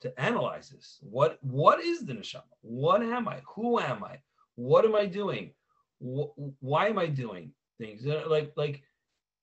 to 0.00 0.20
analyze 0.20 0.70
this. 0.70 0.98
What 1.02 1.38
what 1.42 1.80
is 1.80 2.06
the 2.06 2.14
neshama? 2.14 2.42
What 2.62 3.02
am 3.02 3.28
i? 3.28 3.40
Who 3.54 3.78
am 3.80 4.04
i? 4.04 4.18
What 4.54 4.84
am 4.84 4.94
i 4.94 5.06
doing? 5.06 5.52
Wh- 6.00 6.32
why 6.60 6.88
am 6.88 6.98
i 6.98 7.06
doing 7.06 7.52
things? 7.78 8.06
Uh, 8.06 8.24
like 8.26 8.52
like 8.56 8.82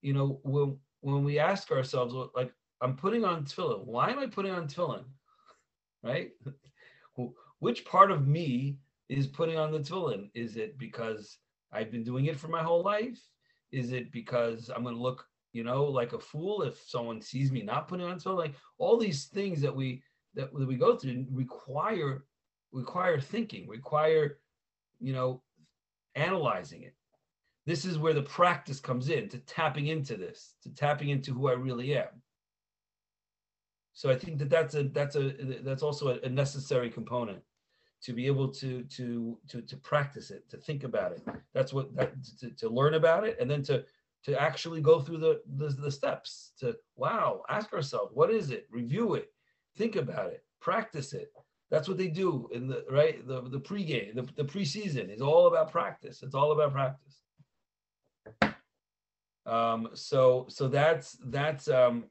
you 0.01 0.13
know 0.13 0.39
when 0.43 0.77
when 1.01 1.23
we 1.23 1.39
ask 1.39 1.71
ourselves 1.71 2.13
like 2.35 2.51
i'm 2.81 2.95
putting 2.95 3.23
on 3.25 3.45
tefillin. 3.45 3.85
Why 3.85 4.09
am 4.09 4.19
i 4.19 4.27
putting 4.27 4.51
on 4.51 4.67
tefillin? 4.67 5.05
Right? 6.03 6.31
Which 7.59 7.85
part 7.85 8.11
of 8.11 8.27
me 8.27 8.77
is 9.09 9.27
putting 9.27 9.57
on 9.57 9.71
the 9.71 9.79
tefillin? 9.79 10.29
Is 10.33 10.57
it 10.57 10.77
because 10.77 11.37
i've 11.71 11.91
been 11.91 12.03
doing 12.03 12.25
it 12.25 12.39
for 12.39 12.47
my 12.47 12.63
whole 12.63 12.83
life? 12.83 13.19
Is 13.71 13.91
it 13.91 14.11
because 14.11 14.71
i'm 14.75 14.83
going 14.83 14.95
to 14.95 15.01
look 15.01 15.25
you 15.57 15.63
know 15.63 15.83
like 15.83 16.13
a 16.13 16.19
fool 16.19 16.61
if 16.61 16.75
someone 16.85 17.19
sees 17.21 17.51
me 17.51 17.61
not 17.61 17.87
putting 17.87 18.05
on 18.05 18.17
tefillin 18.17 18.37
like 18.45 18.55
all 18.77 18.97
these 18.97 19.25
things 19.25 19.59
that 19.61 19.75
we 19.75 20.01
that 20.35 20.53
we 20.53 20.75
go 20.75 20.95
through 20.95 21.25
require 21.31 22.25
require 22.71 23.19
thinking 23.19 23.67
require 23.67 24.39
you 24.99 25.13
know 25.13 25.41
analyzing 26.15 26.83
it 26.83 26.95
this 27.67 27.83
is 27.83 27.99
where 27.99 28.13
the 28.13 28.23
practice 28.23 28.79
comes 28.79 29.09
in 29.09 29.27
to 29.27 29.39
tapping 29.39 29.87
into 29.87 30.15
this, 30.15 30.55
to 30.63 30.73
tapping 30.73 31.09
into 31.09 31.33
who 31.33 31.49
I 31.49 31.51
really 31.51 31.97
am. 31.97 32.23
So 33.91 34.09
I 34.09 34.15
think 34.15 34.39
that 34.39 34.49
that's 34.49 34.73
a 34.73 34.83
that's 34.83 35.17
a 35.17 35.33
that's 35.63 35.83
also 35.83 36.07
a, 36.07 36.19
a 36.25 36.29
necessary 36.29 36.89
component 36.89 37.39
to 38.03 38.13
be 38.13 38.25
able 38.25 38.47
to 38.53 38.83
to 38.83 39.37
to 39.49 39.61
to 39.61 39.75
practice 39.77 40.31
it, 40.31 40.49
to 40.49 40.57
think 40.57 40.85
about 40.85 41.11
it. 41.11 41.21
That's 41.53 41.73
what 41.73 41.93
that 41.97 42.13
to, 42.39 42.51
to 42.51 42.69
learn 42.69 42.93
about 42.93 43.27
it, 43.27 43.35
and 43.37 43.51
then 43.51 43.63
to 43.63 43.83
to 44.27 44.39
actually 44.39 44.81
go 44.81 44.99
through 44.99 45.17
the, 45.17 45.41
the 45.55 45.69
the 45.69 45.91
steps. 45.91 46.51
To 46.59 46.75
wow, 46.95 47.41
ask 47.49 47.73
ourselves, 47.73 48.11
what 48.13 48.29
is 48.29 48.51
it? 48.51 48.67
Review 48.69 49.15
it, 49.15 49.31
think 49.77 49.95
about 49.95 50.27
it, 50.27 50.43
practice 50.61 51.13
it. 51.13 51.31
That's 51.71 51.87
what 51.87 51.97
they 51.97 52.07
do 52.09 52.49
in 52.53 52.67
the 52.67 52.85
right 52.89 53.25
the 53.27 53.41
the 53.41 53.59
pregame, 53.59 54.13
the 54.13 54.27
the 54.35 54.43
preseason 54.43 55.13
is 55.13 55.21
all 55.21 55.47
about 55.47 55.71
practice. 55.71 56.21
It's 56.21 56.35
all 56.35 56.51
about 56.51 56.73
practice. 56.73 57.21
Um, 59.45 59.89
so 59.93 60.45
so 60.49 60.67
that's 60.67 61.17
that's 61.25 61.69
um, 61.69 62.05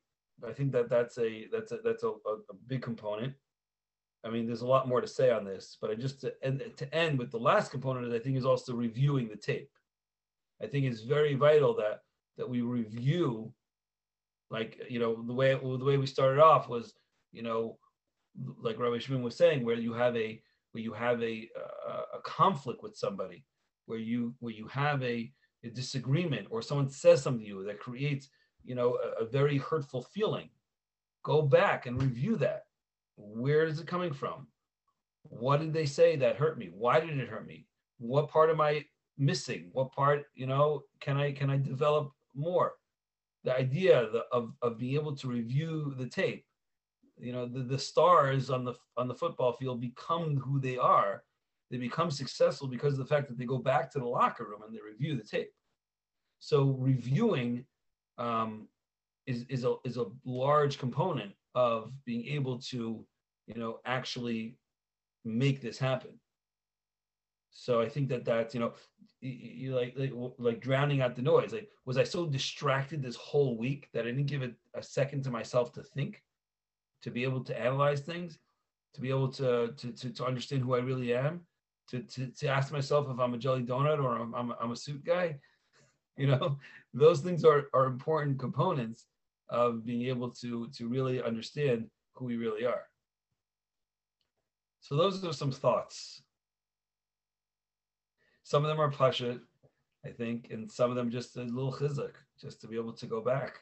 I 0.46 0.52
think 0.52 0.72
that 0.72 0.88
that's 0.88 1.18
a 1.18 1.46
that's 1.52 1.72
a 1.72 1.78
that's 1.84 2.02
a, 2.02 2.08
a 2.08 2.54
big 2.66 2.82
component. 2.82 3.34
I 4.24 4.30
mean, 4.30 4.46
there's 4.46 4.62
a 4.62 4.66
lot 4.66 4.88
more 4.88 5.00
to 5.00 5.06
say 5.06 5.30
on 5.30 5.44
this, 5.44 5.76
but 5.80 5.90
I 5.90 5.94
just 5.94 6.20
to 6.22 6.34
end, 6.42 6.62
to 6.76 6.94
end 6.94 7.18
with 7.18 7.30
the 7.30 7.38
last 7.38 7.70
component, 7.70 8.10
that 8.10 8.16
I 8.16 8.18
think 8.18 8.36
is 8.36 8.46
also 8.46 8.74
reviewing 8.74 9.28
the 9.28 9.36
tape. 9.36 9.70
I 10.60 10.66
think 10.66 10.86
it's 10.86 11.02
very 11.02 11.34
vital 11.34 11.74
that 11.76 12.00
that 12.36 12.48
we 12.48 12.60
review, 12.60 13.52
like 14.50 14.80
you 14.88 14.98
know, 14.98 15.22
the 15.26 15.32
way 15.32 15.54
the 15.54 15.84
way 15.84 15.96
we 15.96 16.06
started 16.06 16.40
off 16.40 16.68
was, 16.68 16.94
you 17.32 17.42
know, 17.42 17.78
like 18.60 18.78
Rabbi 18.78 18.98
Shimon 18.98 19.22
was 19.22 19.36
saying, 19.36 19.64
where 19.64 19.76
you 19.76 19.92
have 19.92 20.16
a 20.16 20.40
where 20.72 20.82
you 20.82 20.92
have 20.92 21.22
a 21.22 21.48
a, 21.88 22.18
a 22.18 22.20
conflict 22.24 22.82
with 22.82 22.96
somebody, 22.96 23.44
where 23.86 23.98
you 23.98 24.34
where 24.40 24.52
you 24.52 24.66
have 24.68 25.02
a, 25.02 25.30
a 25.64 25.70
disagreement, 25.70 26.46
or 26.50 26.62
someone 26.62 26.88
says 26.88 27.22
something 27.22 27.42
to 27.42 27.48
you 27.48 27.64
that 27.64 27.80
creates 27.80 28.28
you 28.64 28.74
know 28.74 28.98
a, 29.02 29.24
a 29.24 29.26
very 29.26 29.58
hurtful 29.58 30.02
feeling. 30.02 30.50
Go 31.22 31.42
back 31.42 31.86
and 31.86 32.00
review 32.00 32.36
that 32.36 32.66
where 33.16 33.64
is 33.64 33.80
it 33.80 33.86
coming 33.86 34.12
from? 34.12 34.46
What 35.22 35.60
did 35.60 35.72
they 35.72 35.86
say 35.86 36.16
that 36.16 36.36
hurt 36.36 36.58
me? 36.58 36.70
Why 36.72 37.00
did 37.00 37.18
it 37.18 37.28
hurt 37.28 37.46
me? 37.46 37.66
What 37.98 38.28
part 38.28 38.50
am 38.50 38.60
I 38.60 38.84
missing? 39.18 39.70
What 39.72 39.92
part, 39.92 40.24
you 40.34 40.46
know, 40.46 40.82
can 41.00 41.16
I 41.16 41.32
can 41.32 41.50
I 41.50 41.56
develop 41.56 42.12
more? 42.36 42.74
The 43.44 43.56
idea 43.56 44.00
of 44.32 44.52
of 44.62 44.78
being 44.78 44.94
able 44.94 45.16
to 45.16 45.28
review 45.28 45.94
the 45.96 46.08
tape. 46.08 46.44
You 47.18 47.32
know, 47.32 47.46
the, 47.46 47.60
the 47.60 47.78
stars 47.78 48.50
on 48.50 48.64
the 48.64 48.74
on 48.96 49.08
the 49.08 49.14
football 49.14 49.52
field 49.52 49.80
become 49.80 50.36
who 50.36 50.60
they 50.60 50.76
are. 50.76 51.22
They 51.70 51.78
become 51.78 52.10
successful 52.10 52.68
because 52.68 52.92
of 52.92 53.00
the 53.00 53.06
fact 53.06 53.28
that 53.28 53.38
they 53.38 53.44
go 53.44 53.58
back 53.58 53.90
to 53.92 53.98
the 53.98 54.06
locker 54.06 54.44
room 54.44 54.62
and 54.64 54.74
they 54.74 54.80
review 54.80 55.16
the 55.16 55.24
tape. 55.24 55.50
So 56.38 56.76
reviewing 56.78 57.64
um, 58.18 58.68
is 59.26 59.44
is 59.48 59.64
a 59.64 59.76
is 59.84 59.96
a 59.96 60.06
large 60.24 60.78
component 60.78 61.32
of 61.54 61.92
being 62.04 62.26
able 62.26 62.58
to, 62.58 63.04
you 63.46 63.54
know, 63.54 63.80
actually 63.84 64.58
make 65.24 65.60
this 65.60 65.78
happen. 65.78 66.20
So 67.58 67.80
I 67.80 67.88
think 67.88 68.10
that 68.10 68.26
that's 68.26 68.54
you 68.54 68.60
know, 68.60 68.74
you, 69.22 69.74
like, 69.74 69.94
like 69.96 70.12
like 70.38 70.60
drowning 70.60 71.00
out 71.00 71.16
the 71.16 71.22
noise. 71.22 71.52
Like, 71.52 71.70
was 71.86 71.96
I 71.96 72.04
so 72.04 72.26
distracted 72.26 73.02
this 73.02 73.16
whole 73.16 73.56
week 73.56 73.88
that 73.92 74.02
I 74.02 74.10
didn't 74.10 74.26
give 74.26 74.42
it 74.42 74.54
a 74.74 74.82
second 74.82 75.24
to 75.24 75.30
myself 75.30 75.72
to 75.72 75.82
think, 75.82 76.22
to 77.02 77.10
be 77.10 77.24
able 77.24 77.42
to 77.44 77.58
analyze 77.58 78.00
things, 78.00 78.38
to 78.94 79.00
be 79.00 79.08
able 79.08 79.28
to 79.32 79.72
to 79.74 79.92
to, 79.92 80.10
to 80.10 80.26
understand 80.26 80.62
who 80.62 80.74
I 80.74 80.80
really 80.80 81.14
am, 81.14 81.40
to, 81.88 82.02
to 82.02 82.26
to 82.26 82.46
ask 82.46 82.72
myself 82.72 83.08
if 83.08 83.18
I'm 83.18 83.32
a 83.32 83.38
jelly 83.38 83.62
donut 83.62 84.04
or 84.04 84.18
I'm 84.18 84.34
I'm, 84.34 84.52
I'm 84.60 84.72
a 84.72 84.76
suit 84.76 85.04
guy. 85.04 85.38
You 86.18 86.28
know, 86.28 86.58
those 86.94 87.20
things 87.20 87.44
are 87.44 87.68
are 87.74 87.84
important 87.84 88.38
components 88.38 89.04
of 89.50 89.84
being 89.84 90.06
able 90.06 90.30
to 90.40 90.68
to 90.68 90.88
really 90.88 91.22
understand 91.22 91.90
who 92.14 92.24
we 92.24 92.36
really 92.38 92.64
are. 92.64 92.84
So 94.80 94.96
those 94.96 95.22
are 95.24 95.32
some 95.34 95.52
thoughts. 95.52 96.22
Some 98.46 98.64
of 98.64 98.68
them 98.68 98.80
are 98.80 98.92
pasha, 98.92 99.40
I 100.04 100.10
think, 100.10 100.52
and 100.52 100.70
some 100.70 100.88
of 100.88 100.94
them 100.94 101.10
just 101.10 101.36
a 101.36 101.42
little 101.42 101.72
chizuk, 101.72 102.12
just 102.40 102.60
to 102.60 102.68
be 102.68 102.76
able 102.76 102.92
to 102.92 103.04
go 103.04 103.20
back 103.20 103.54